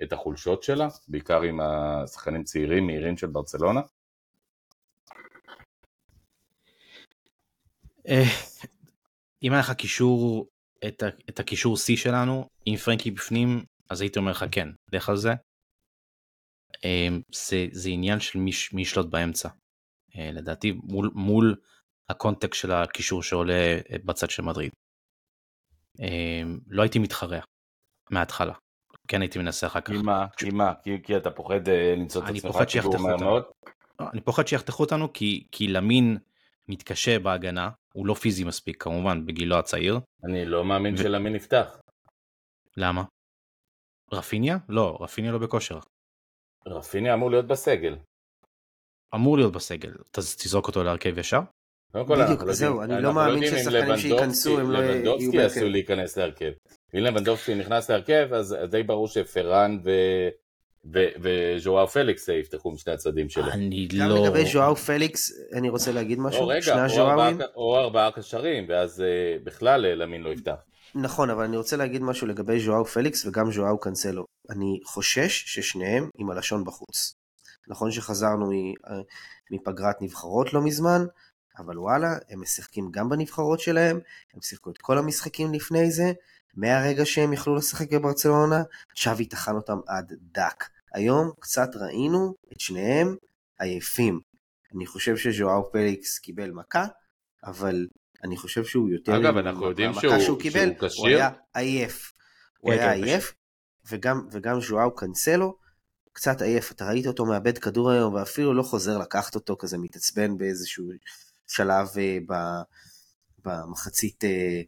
[0.02, 3.80] את החולשות שלה, בעיקר עם השחקנים צעירים מהירים של ברצלונה?
[9.42, 10.46] אם היה לך קישור,
[11.28, 15.32] את הקישור C שלנו, עם פרנקי בפנים, אז הייתי אומר לך כן, לך על זה.
[16.84, 19.48] אמ, זה, זה עניין של מי, מי ישלוט באמצע.
[20.16, 21.56] אה, לדעתי מול, מול
[22.08, 23.54] הקונטקסט של הקישור שעולה
[23.90, 24.72] אה, בצד של מדריד.
[25.98, 27.40] אמ, לא הייתי מתחרע
[28.10, 28.54] מההתחלה.
[29.08, 29.92] כן הייתי מנסה אחר כך.
[29.92, 30.26] כי מה?
[30.36, 30.72] כי מה?
[30.84, 33.42] כי, כי אתה פוחד אה, למצוא את עצמך פיגור מהר מאוד?
[34.00, 36.18] לא, אני פוחד שיחתכו אותנו כי, כי למין
[36.68, 40.00] מתקשה בהגנה, הוא לא פיזי מספיק כמובן בגילו הצעיר.
[40.24, 40.98] אני לא מאמין ו...
[40.98, 41.80] שלמין יפתח.
[42.76, 43.04] למה?
[44.12, 44.56] רפיניה?
[44.68, 45.78] לא, רפיניה לא בכושר.
[46.66, 47.96] רפיני אמור להיות בסגל.
[49.14, 51.40] אמור להיות בסגל, אז תזרוק אותו להרכב ישר?
[51.94, 55.06] בדיוק, לא זהו, אני לא מאמין ששחקנים שייכנסו הם לא יהיו בהרכב.
[55.06, 56.52] לבנדובסקי עשוי להיכנס להרכב.
[56.94, 59.78] אם לבנדובסקי נכנס להרכב, אז די ברור שפרן
[60.84, 63.52] וז'ואר פליקס יפתחו משני הצדדים שלו.
[63.52, 64.16] אני לא...
[64.16, 66.42] גם לגבי ז'ואר פליקס, אני רוצה להגיד משהו.
[66.42, 66.74] או רגע,
[67.56, 70.54] או ארבעה קשרים, ואז אה, בכלל אה, למין לא יפתח.
[70.94, 74.24] נכון, אבל אני רוצה להגיד משהו לגבי ז'ואאו פליקס וגם ז'ואאו קאנסלו.
[74.50, 77.14] אני חושש ששניהם עם הלשון בחוץ.
[77.68, 79.00] נכון שחזרנו אה,
[79.50, 81.04] מפגרת נבחרות לא מזמן,
[81.58, 84.00] אבל וואלה, הם משחקים גם בנבחרות שלהם,
[84.34, 86.12] הם שיחקו את כל המשחקים לפני זה,
[86.54, 88.62] מהרגע שהם יכלו לשחק בברצלונה,
[88.96, 90.64] צ'אבי טחן אותם עד דק.
[90.92, 93.16] היום קצת ראינו את שניהם
[93.58, 94.20] עייפים.
[94.74, 96.86] אני חושב שז'ואאו פליקס קיבל מכה,
[97.44, 97.86] אבל
[98.24, 99.16] אני חושב שהוא יותר...
[99.16, 101.00] אגב, אנחנו יודעים שהוא, שהוא קיבל, שהוא כשיר.
[101.00, 102.12] הוא היה עייף.
[102.58, 103.34] הוא כן, היה כן, עייף,
[103.90, 105.56] וגם, וגם ז'ואאו קנסלו
[106.12, 106.72] קצת עייף.
[106.72, 110.84] אתה ראית אותו מאבד כדור היום, ואפילו לא חוזר לקחת אותו, כזה מתעצבן באיזשהו
[111.46, 112.34] שלב אה, ב,
[113.44, 114.62] במחצית אה,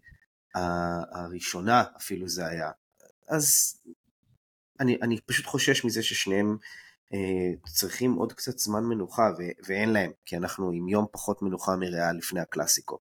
[0.55, 2.71] הראשונה, אפילו זה היה.
[3.29, 3.77] אז
[4.81, 6.57] אני, אני פשוט חושש מזה ששניהם
[7.13, 11.77] אה, צריכים עוד קצת זמן מנוחה, ו- ואין להם, כי אנחנו עם יום פחות מנוחה
[11.77, 12.99] מריאל לפני הקלאסיקו.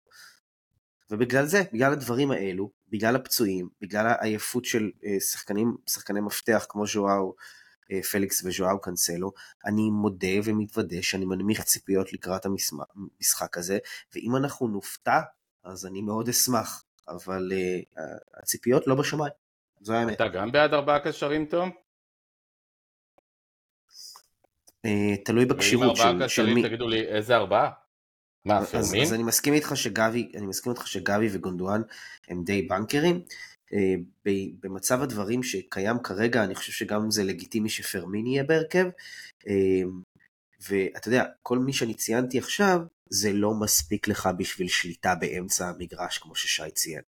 [1.10, 6.86] ובגלל זה, בגלל הדברים האלו, בגלל הפצועים, בגלל העייפות של אה, שחקנים, שחקני מפתח כמו
[6.86, 7.34] ז'ואאו
[7.92, 9.32] אה, פליקס וז'ואאו קאנסלו,
[9.66, 13.78] אני מודה ומתוודה שאני מנמיך ציפיות לקראת המשחק הזה,
[14.14, 15.20] ואם אנחנו נופתע,
[15.64, 18.00] אז אני מאוד אשמח, אבל uh,
[18.34, 19.32] הציפיות לא בשמיים,
[19.80, 20.12] זו האמת.
[20.14, 21.70] אתה גם בעד ארבעה קשרים, תום?
[24.86, 24.90] Uh,
[25.24, 26.62] תלוי בכשירות של, של מי.
[26.62, 27.70] תגידו לי איזה ארבעה?
[28.44, 28.74] מה, אז?
[29.02, 31.82] אז אני מסכים איתך שגבי, אני מסכים איתך שגבי וגונדואן
[32.28, 33.22] הם די בנקרים.
[33.72, 33.94] אה,
[34.60, 38.86] במצב הדברים שקיים כרגע, אני חושב שגם זה לגיטימי שפרמין יהיה בהרכב.
[40.68, 42.80] ואתה יודע, כל מי שאני ציינתי עכשיו,
[43.10, 47.02] זה לא מספיק לך בשביל שליטה באמצע המגרש, כמו ששי ציין.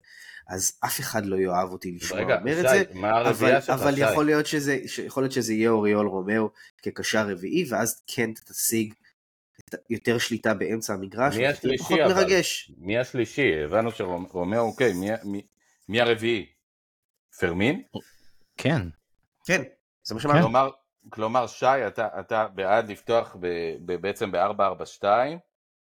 [0.48, 2.82] אז אף אחד לא יאהב אותי לשמוע אומר שי, את זה,
[3.30, 6.50] אבל, אבל יכול, להיות שזה, יכול להיות שזה יהיה אוריול רומאו
[6.82, 8.94] כקשר רביעי, ואז כן תשיג
[9.90, 12.14] יותר שליטה באמצע המגרש, מי השלישי פחות אבל?
[12.14, 12.72] מרגש.
[12.78, 13.64] מי השלישי?
[13.64, 15.42] הבנו שרומאו, אוקיי, מי, מי,
[15.88, 16.46] מי הרביעי?
[17.40, 17.82] פרמין?
[18.56, 18.82] כן.
[19.46, 19.62] כן,
[20.02, 20.40] זה מה שאמרנו.
[20.40, 20.70] כלומר,
[21.10, 23.46] כלומר, שי, אתה, אתה בעד לפתוח ב,
[23.84, 25.04] ב, בעצם ב-442,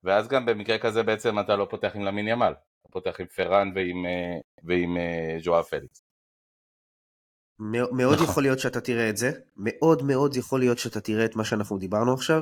[0.04, 3.72] ואז גם במקרה כזה בעצם אתה לא פותח עם למין ימל, אתה פותח עם פרן
[3.76, 6.02] ועם, אה, ועם אה, ז'ואר פליקס.
[7.92, 8.28] מאוד נכון.
[8.28, 11.78] יכול להיות שאתה תראה את זה, מאוד מאוד יכול להיות שאתה תראה את מה שאנחנו
[11.78, 12.42] דיברנו עכשיו,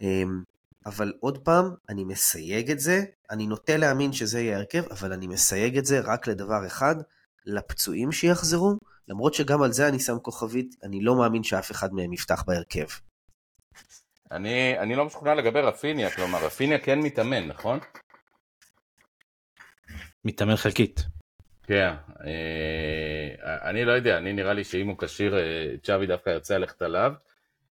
[0.00, 0.42] אמ,
[0.86, 5.26] אבל עוד פעם, אני מסייג את זה, אני נוטה להאמין שזה יהיה הרכב, אבל אני
[5.26, 6.96] מסייג את זה רק לדבר אחד,
[7.46, 12.12] לפצועים שיחזרו, למרות שגם על זה אני שם כוכבית, אני לא מאמין שאף אחד מהם
[12.12, 12.86] יפתח בהרכב.
[14.32, 17.78] אני, אני לא משוכנע לגבי רפיניה, כלומר רפיניה כן מתאמן, נכון?
[20.24, 21.00] מתאמן חלקית.
[21.62, 21.92] כן,
[22.26, 26.82] אה, אני לא יודע, אני נראה לי שאם הוא כשיר, אה, צ'אבי דווקא ירצה ללכת
[26.82, 27.12] עליו.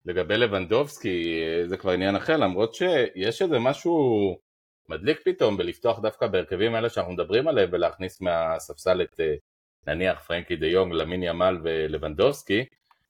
[0.04, 4.36] לגבי לבנדובסקי אה, זה כבר עניין אחר, למרות שיש איזה משהו
[4.88, 9.34] מדליק פתאום בלפתוח דווקא בהרכבים האלה שאנחנו מדברים עליהם ולהכניס מהספסל את אה,
[9.86, 12.64] נניח פרנקי דה יונג, למין ימל ולבנדובסקי,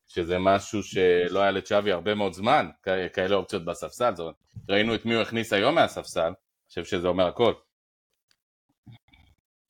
[0.09, 4.35] שזה משהו שלא היה לצ'אבי הרבה מאוד זמן, כ- כאלה אופציות בספסל, זאת אומרת,
[4.69, 6.35] ראינו את מי הוא הכניס היום מהספסל, אני
[6.69, 7.53] חושב שזה אומר הכל.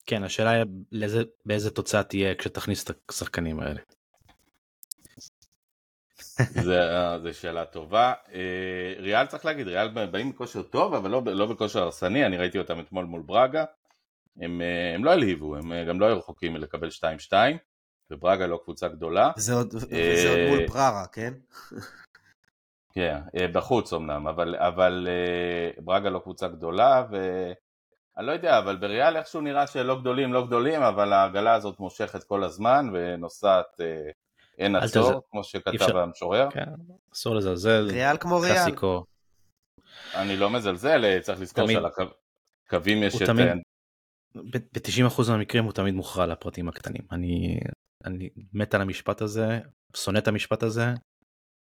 [0.07, 3.81] כן, השאלה היא לאיזה, באיזה תוצאה תהיה כשתכניס את השחקנים האלה.
[7.23, 8.13] זו שאלה טובה.
[8.33, 12.59] אה, ריאל צריך להגיד, ריאל באים בכושר טוב, אבל לא, לא בכושר הרסני, אני ראיתי
[12.59, 13.65] אותם אתמול מול ברגה.
[14.41, 17.33] הם, אה, הם לא הלהיבו, הם אה, גם לא היו רחוקים מלקבל 2-2,
[18.13, 19.31] וברגה לא קבוצה גדולה.
[19.37, 21.33] זה עוד, וזה אה, עוד מול בררה, כן?
[22.95, 28.77] כן, אה, בחוץ אמנם, אבל, אבל אה, ברגה לא קבוצה גדולה, ואני לא יודע, אבל
[28.77, 33.81] בריאל איכשהו נראה שלא גדולים, לא גדולים, אבל העגלה הזאת מושכת כל הזמן ונוסעת
[34.59, 36.51] אין אל עצור, כמו שכתב אפשר- המשורר.
[36.51, 36.65] כן,
[37.15, 38.55] אסור לזלזל, ריאל כמו ריאל.
[38.55, 39.05] קלאסיקו.
[40.15, 41.87] אני לא מזלזל, צריך לזכור תמיד- שעל
[42.67, 43.27] הקווים יש את...
[43.27, 43.53] תמיד- אה,
[44.53, 47.03] ב-90% מהמקרים הוא תמיד מוכרע לפרטים הקטנים.
[47.13, 47.61] אני,
[48.05, 49.61] אני מת על המשפט הזה,
[49.97, 50.85] שונא את המשפט הזה,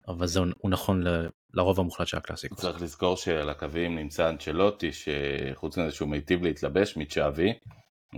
[0.08, 2.56] אבל זה הוא נכון ל- לרוב המוחלט של הקלאסיקו.
[2.56, 7.54] צריך לזכור שעל הקווים נמצא אנצ'לוטי, שחוץ מזה שהוא מיטיב להתלבש מצ'אבי,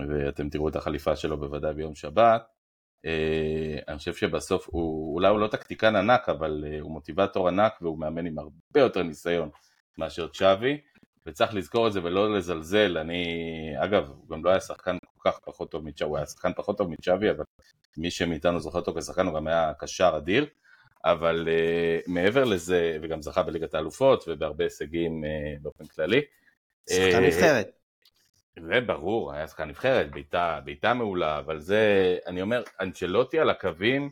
[0.10, 2.42] ואתם תראו את החליפה שלו בוודאי ביום שבת,
[3.06, 7.74] אה, אני חושב שבסוף הוא, אולי הוא לא טקטיקן ענק, אבל אה, הוא מוטיבטור ענק
[7.82, 9.50] והוא מאמן עם הרבה יותר ניסיון
[9.98, 10.82] מאשר צ'אבי,
[11.26, 13.26] וצריך לזכור את זה ולא לזלזל, אני,
[13.84, 16.78] אגב, הוא גם לא היה שחקן כל כך פחות טוב מצ'אבי, הוא היה שחקן פחות
[16.78, 17.44] טוב מצ'אבי, אבל
[17.98, 20.46] מי שמאיתנו זוכר אותו כשחקן הוא גם היה קשר אדיר,
[21.06, 26.22] אבל uh, מעבר לזה, וגם זכה בליגת האלופות ובהרבה הישגים uh, באופן כללי.
[26.90, 27.72] שחקן אה, נבחרת.
[28.60, 34.10] זה ברור, היה שחקן נבחרת, בעיטה, בעיטה מעולה, אבל זה, אני אומר, אנצ'לוטי על הקווים,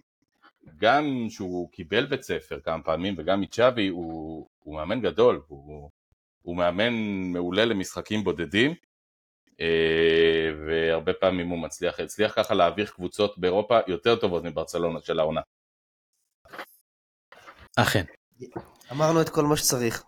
[0.77, 5.89] גם שהוא קיבל בית ספר כמה פעמים וגם מצ'אבי, הוא, הוא מאמן גדול, הוא,
[6.41, 6.93] הוא מאמן
[7.33, 8.73] מעולה למשחקים בודדים,
[10.67, 15.41] והרבה פעמים הוא מצליח, הצליח ככה להעביר קבוצות באירופה יותר טובות מברצלונה של העונה.
[17.75, 18.03] אכן,
[18.91, 20.03] אמרנו את כל מה שצריך.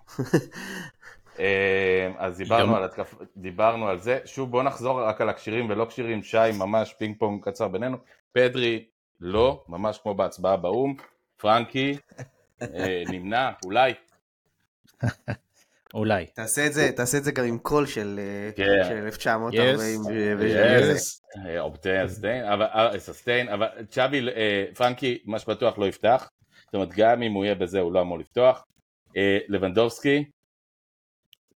[1.40, 3.14] אה, אז דיברנו על התקפ...
[3.38, 7.50] דיברנו על זה, שוב בוא נחזור רק על הכשירים ולא כשירים, שי ממש פינג פונג
[7.50, 7.98] קצר בינינו,
[8.32, 8.86] פדרי
[9.20, 10.96] לא, ממש כמו בהצבעה באו"ם,
[11.38, 11.98] פרנקי
[12.62, 13.94] אה, נמנע, אולי,
[15.94, 16.26] אולי.
[16.26, 18.64] תעשה את זה, תעשה את זה גם עם קול של אה, כן.
[18.90, 20.02] של 1940.
[20.92, 21.22] יס,
[21.60, 26.30] אובטיין, סטיין, אבל, אה, ססטיין, אבל צ'אבי, אה, פרנקי, מה שבטוח לא יפתח,
[26.66, 28.64] זאת אומרת גם אם הוא יהיה בזה הוא לא אמור לפתוח,
[29.18, 30.24] אה, לבנדובסקי,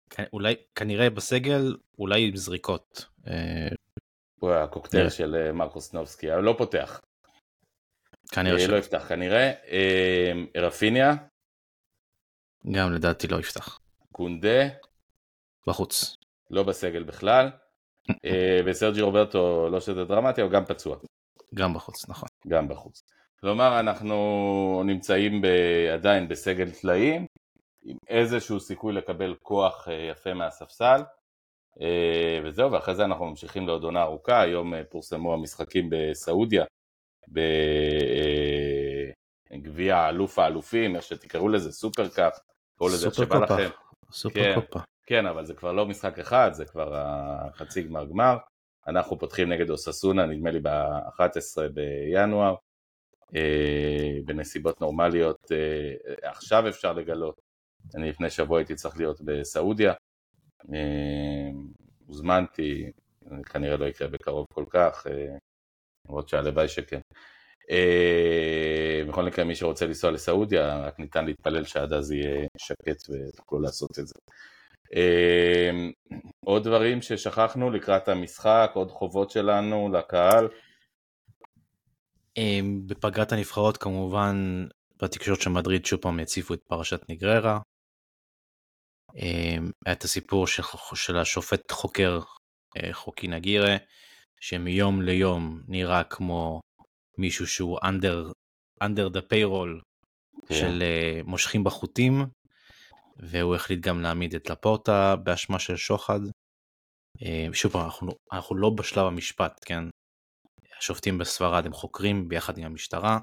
[0.10, 3.06] כ- אולי, כנראה בסגל, אולי עם זריקות.
[3.28, 3.68] אה,
[4.40, 5.10] הוא הקוקטייל כן.
[5.10, 7.02] של מרקוס נובסקי, אבל לא פותח,
[8.32, 8.78] כנראה אה, לא שלא.
[8.78, 11.14] יפתח כנראה, אה, רפיניה,
[12.72, 13.80] גם לדעתי לא יפתח.
[14.20, 14.68] קונדה,
[15.68, 16.18] בחוץ.
[16.52, 17.50] לא בסגל בכלל,
[18.26, 20.98] אה, וסרג'י רוברטו, לא שזה דרמטי, אבל גם פצוע,
[21.56, 22.30] גם בחוץ, נכון.
[22.48, 23.04] גם בחוץ.
[23.40, 25.46] כלומר, אנחנו נמצאים ב,
[25.94, 27.26] עדיין בסגל טלאים,
[27.84, 31.02] עם איזשהו סיכוי לקבל כוח אה, יפה מהספסל,
[31.82, 36.66] אה, וזהו, ואחרי זה אנחנו ממשיכים לעוד עונה ארוכה, היום פורסמו המשחקים בסעודיה,
[39.52, 42.40] בגביע אלוף האלופים, איך שתקראו לזה, סופר קאפ,
[42.78, 43.38] קראו לזה איך שבא.
[43.38, 43.70] לכם.
[44.12, 44.62] סופר כן.
[44.62, 44.80] קופה.
[45.06, 48.38] כן, אבל זה כבר לא משחק אחד, זה כבר החצי גמר גמר.
[48.88, 52.56] אנחנו פותחים נגד אוססונה, נדמה לי ב-11 בינואר,
[53.36, 55.52] אה, בנסיבות נורמליות.
[55.52, 57.40] אה, עכשיו אפשר לגלות,
[57.96, 59.94] אני לפני שבוע הייתי צריך להיות בסעודיה,
[60.74, 61.50] אה,
[62.08, 62.92] הוזמנתי,
[63.46, 65.38] כנראה לא יקרה בקרוב כל כך, אה,
[66.08, 67.00] למרות שהלוואי שכן.
[67.72, 73.60] אה, בכל מקרה, מי שרוצה לנסוע לסעודיה, רק ניתן להתפלל שעד אז יהיה שקט ותוכלו
[73.60, 74.14] לעשות את זה.
[74.96, 75.72] אה,
[76.46, 80.48] עוד דברים ששכחנו לקראת המשחק, עוד חובות שלנו לקהל.
[82.38, 84.66] אה, בפגרת הנבחרות כמובן
[85.02, 87.60] בתקשורת של מדריד שוב פעם הציפו את פרשת נגררה.
[89.14, 90.64] היה את הסיפור של,
[90.96, 92.20] של השופט חוקר
[92.92, 93.78] חוקי נגירה
[94.40, 96.60] שמיום ליום נראה כמו
[97.20, 98.32] מישהו שהוא under,
[98.84, 99.82] under the payroll
[100.48, 100.56] כן.
[100.56, 102.26] של אה, מושכים בחוטים,
[103.18, 106.20] והוא החליט גם להעמיד את לפורטה באשמה של שוחד.
[107.24, 109.84] אה, שוב פעם, אנחנו, אנחנו לא בשלב המשפט, כן?
[110.78, 113.20] השופטים בספרד הם חוקרים ביחד עם המשטרה.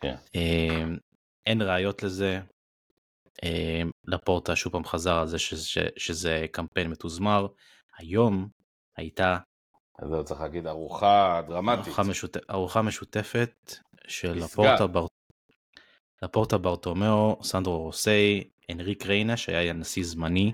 [0.00, 0.14] כן.
[0.36, 0.84] אה,
[1.46, 2.40] אין ראיות לזה.
[3.44, 7.46] אה, לפורטה שוב פעם חזר על זה שזה, שזה קמפיין מתוזמר.
[7.98, 8.48] היום
[8.96, 9.38] הייתה
[9.98, 11.86] אז זהו, צריך להגיד ארוחה דרמטית.
[11.86, 12.50] ארוחה, משותפ...
[12.50, 13.74] ארוחה משותפת
[14.08, 14.32] של.
[14.32, 15.06] לפורטה, בר...
[16.22, 20.52] לפורטה ברטומאו, סנדרו רוסי, אנריק ריינה שהיה נשיא זמני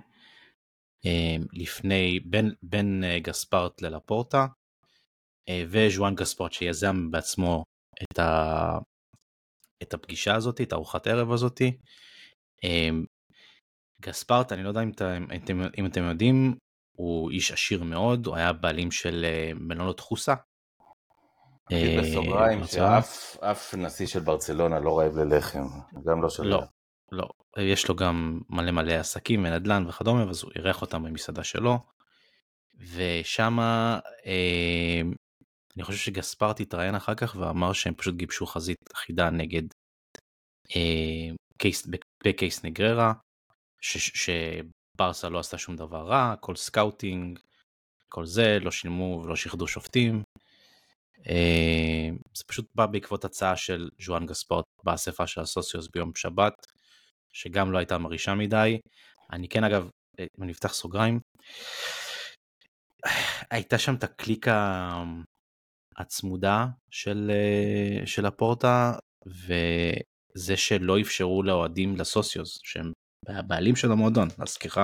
[1.06, 4.46] אה, לפני, בין, בין אה, גספרט ללפורטה,
[5.48, 7.64] אה, וז'ואן גספרט שיזם בעצמו
[8.02, 8.78] את, ה...
[9.82, 11.62] את הפגישה הזאת, את ארוחת הערב הזאת.
[14.00, 16.56] גספרט, אני לא יודע אם אתם, אם אתם, אם אתם יודעים,
[16.96, 20.34] הוא איש עשיר מאוד, הוא היה בעלים של אה, מלונות חוסה.
[21.72, 22.64] אה, בסוגריים.
[22.66, 25.66] שאף אף נשיא של ברצלונה לא רעב ללחם,
[26.04, 26.42] גם לא של...
[26.42, 26.62] לא,
[27.12, 27.28] לא.
[27.58, 31.78] יש לו גם מלא מלא עסקים ונדל"ן וכדומה, אז הוא אירח אותם במסעדה שלו.
[32.78, 35.00] ושם אה,
[35.76, 39.62] אני חושב שגספרט התראיין אחר כך ואמר שהם פשוט גיבשו חזית אחידה נגד
[40.76, 41.88] אה, case,
[42.24, 43.12] ב case נגריירה,
[43.80, 44.30] ש-
[44.96, 47.38] שברסה לא עשתה שום דבר רע, כל scouting,
[48.08, 50.22] כל זה, לא שילמו ולא שיחדו שופטים.
[51.28, 56.66] אה, זה פשוט בא בעקבות הצעה של ז'ואן גספורט באספה של הסוציוס ביום שבת,
[57.32, 58.78] שגם לא הייתה מרעישה מדי.
[59.32, 59.88] אני כן אגב,
[60.20, 61.20] אה, אם אני אפתח סוגריים,
[63.50, 64.88] הייתה שם את הקליקה
[65.96, 68.92] הצמודה של, אה, של הפורטה,
[69.26, 72.92] וזה שלא אפשרו לאוהדים לסוציוס, שהם
[73.28, 74.78] הבעלים של המועדון, להזכירך,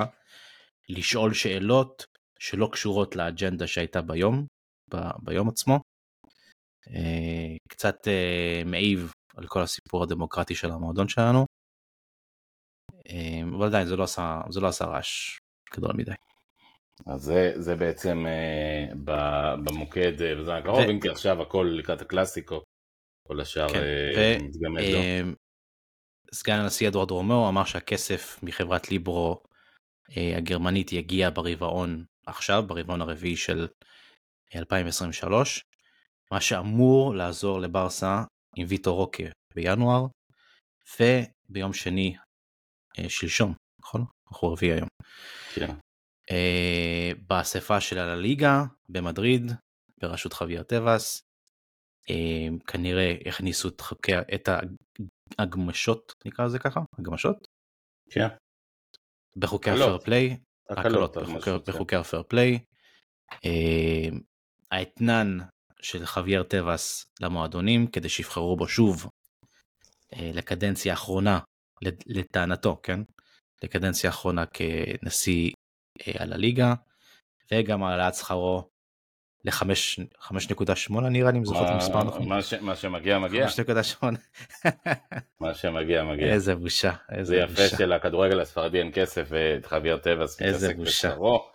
[0.89, 2.05] לשאול שאלות
[2.39, 4.45] שלא קשורות לאג'נדה שהייתה ביום,
[4.93, 5.79] ב- ביום עצמו.
[6.87, 11.45] אה, קצת אה, מעיב על כל הסיפור הדמוקרטי של המועדון שלנו.
[13.09, 15.37] אה, אבל עדיין זה לא עשה, זה לא עשה רעש
[15.75, 16.11] גדול מדי.
[17.05, 22.01] אז זה, זה בעצם אה, ב- במוקד אה, בזמן הקרוב, אם כי עכשיו הכל לקראת
[22.01, 22.61] הקלאסיקו,
[23.27, 24.99] כל השאר כן, אה, ו- מתגמד לו.
[26.33, 29.43] אה, סגן הנשיא אדוארד רומאו אמר שהכסף מחברת ליברו
[30.17, 33.67] אה, הגרמנית יגיע ברבעון עכשיו, ברבעון הרביעי של
[34.55, 35.63] 2023,
[36.31, 38.23] מה שאמור לעזור לברסה
[38.55, 39.23] עם ויטור רוקה
[39.55, 40.05] בינואר,
[40.99, 42.15] וביום שני,
[42.99, 44.05] אה, שלשום, נכון?
[44.31, 44.87] אנחנו רביעי היום.
[45.55, 45.75] כן.
[46.31, 49.51] אה, באספה של הליגה במדריד,
[50.01, 51.21] בראשות חוויאר טבעס,
[52.09, 53.69] אה, כנראה הכניסו
[54.33, 54.49] את
[55.39, 56.79] ההגמשות, נקרא לזה ככה?
[56.99, 57.47] הגמשות?
[58.09, 58.27] כן.
[59.37, 59.69] בחוקי.
[59.69, 60.37] ה fair play,
[60.69, 61.97] הקלות, בחוקי- כן.
[61.97, 62.59] ה fair play.
[63.45, 64.09] אה,
[64.71, 65.37] האתנן
[65.81, 69.09] של חוויאר טבעס למועדונים כדי שיבחרו בו שוב
[70.13, 71.39] אה, לקדנציה האחרונה,
[71.81, 72.99] לט- לטענתו, כן?
[73.63, 75.51] לקדנציה האחרונה כנשיא
[76.07, 76.73] אה, על הליגה,
[77.51, 78.69] וגם העלאת שכרו
[79.45, 82.29] ל-5.8 נראה לי, אם זוכר את המספר נכון.
[82.29, 84.05] מה ש- מה שמגיע מגיע, 5.8.
[85.41, 86.27] מה שמגיע מגיע.
[86.33, 87.77] איזה בושה, זה איזה יפה בושה.
[87.77, 90.79] שלכדורגל הספרדי אין כסף ואת חוויאר טבעס איזה מתעסק.
[90.81, 91.45] בשכרו.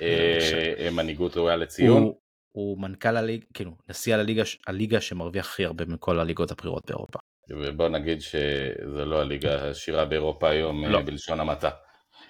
[0.00, 2.12] איזה אה, מנהיגות ראויה לציון.
[2.52, 7.18] הוא, מנכ"ל הליגה, כאילו, נשיא הליגה, הליגה שמרוויח הכי הרבה מכל הליגות הבכירות באירופה.
[7.50, 10.98] ובוא נגיד שזה לא הליגה העשירה באירופה היום לא.
[10.98, 11.70] אה, בלשון המעטה.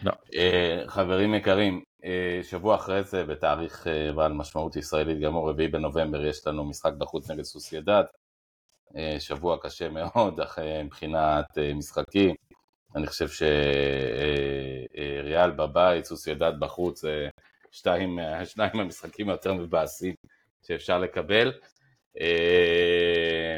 [0.03, 0.12] לא.
[0.35, 6.27] אה, חברים יקרים, אה, שבוע אחרי זה בתאריך אה, בעל משמעות ישראלית גמור, רביעי בנובמבר,
[6.27, 8.05] יש לנו משחק בחוץ נגד סוסיידד.
[9.19, 12.35] שבוע קשה מאוד אחרי מבחינת משחקים.
[12.97, 13.29] אני חושב
[15.29, 17.05] שריאל בבית, סוסיידד בחוץ,
[17.71, 20.15] שתיים, שניים מהמשחקים היותר מבאסים
[20.66, 21.53] שאפשר לקבל.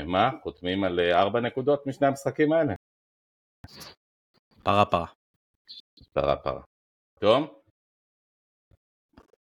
[0.07, 0.31] מה?
[0.43, 2.75] חותמים על ארבע נקודות משני המשחקים האלה?
[4.63, 5.16] פרה פרה.
[6.17, 6.61] פרה פרה.
[7.21, 7.47] תום?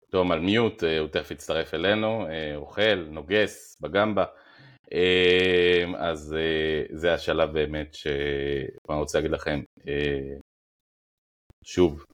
[0.10, 4.26] תום על מיוט, אה, הוא תכף יצטרף אלינו, אה, אוכל, נוגס, בגמבה.
[4.94, 6.36] אה, אז
[6.92, 9.62] זה השלב באמת שאני רוצה להגיד לכם,
[11.66, 12.06] שוב,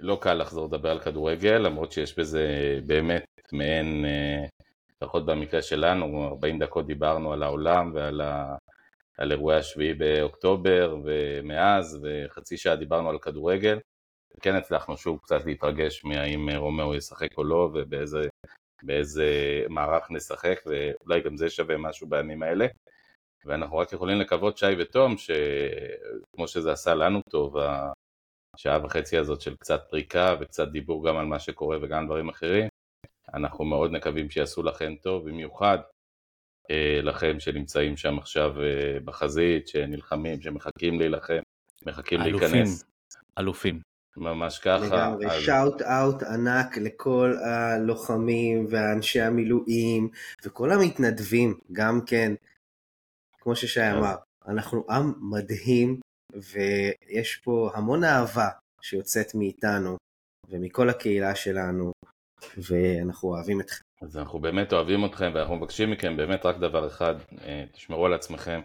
[0.00, 2.46] לא קל לחזור לדבר על כדורגל, למרות שיש בזה
[2.86, 4.04] באמת מעין,
[4.96, 8.56] לפחות במקרה שלנו, 40 דקות דיברנו על העולם ועל ה...
[9.18, 13.78] על אירועי השביעי באוקטובר ומאז, וחצי שעה דיברנו על כדורגל.
[14.40, 18.22] כן הצלחנו שוב קצת להתרגש מהאם רומאו ישחק או לא, ובאיזה
[18.82, 19.28] באיזה
[19.68, 22.66] מערך נשחק, ואולי גם זה שווה משהו בימים האלה.
[23.44, 27.56] ואנחנו רק יכולים לקוות, שי ותום, שכמו שזה עשה לנו טוב,
[28.54, 32.68] השעה וחצי הזאת של קצת פריקה וקצת דיבור גם על מה שקורה וגם דברים אחרים,
[33.34, 35.78] אנחנו מאוד מקווים שיעשו לכם טוב, במיוחד
[37.02, 41.38] לכם שנמצאים שם עכשיו אה, בחזית, שנלחמים, שמחכים להילחם,
[41.86, 42.84] מחכים אלופים, להיכנס.
[43.38, 43.80] אלופים.
[44.16, 44.78] ממש ככה.
[44.86, 50.08] לגמרי, אז- שאוט אאוט ענק לכל הלוחמים ואנשי המילואים
[50.44, 52.32] וכל המתנדבים, גם כן,
[53.40, 53.94] כמו ששי כן.
[53.96, 54.14] אמר,
[54.48, 56.00] אנחנו עם מדהים
[56.32, 58.48] ויש פה המון אהבה
[58.82, 59.96] שיוצאת מאיתנו
[60.48, 61.92] ומכל הקהילה שלנו
[62.56, 63.84] ואנחנו אוהבים אתכם.
[64.04, 67.14] אז אנחנו באמת אוהבים אתכם ואנחנו מבקשים מכם באמת רק דבר אחד,
[67.44, 68.60] אה, תשמרו על עצמכם,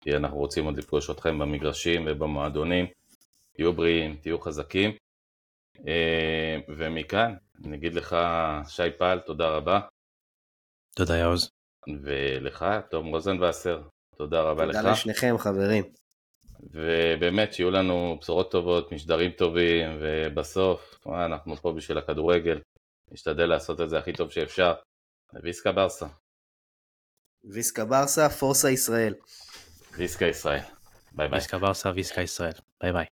[0.00, 2.86] כי אנחנו רוצים עוד לפגוש אתכם במגרשים ובמועדונים,
[3.52, 4.90] תהיו בריאים, תהיו חזקים.
[5.86, 8.16] אה, ומכאן, נגיד לך,
[8.68, 9.80] שי פל, תודה רבה,
[10.94, 11.50] תודה יעוז.
[12.02, 13.82] ולך, תום רוזנבסר,
[14.16, 14.76] תודה רבה לך.
[14.76, 15.84] תודה לשניכם חברים.
[16.60, 22.60] ובאמת שיהיו לנו בשורות טובות, משדרים טובים, ובסוף, תשמע, אנחנו פה בשביל הכדורגל,
[23.10, 24.74] נשתדל לעשות את זה הכי טוב שאפשר.
[25.42, 26.06] Visca Barça,
[27.44, 29.14] Visca Barça, força ישראל.
[29.96, 30.60] Visca ישראל.
[31.12, 31.38] ביי ביי.
[31.38, 32.52] Visca Barça, Visca ישראל.
[32.80, 33.06] ביי ביי.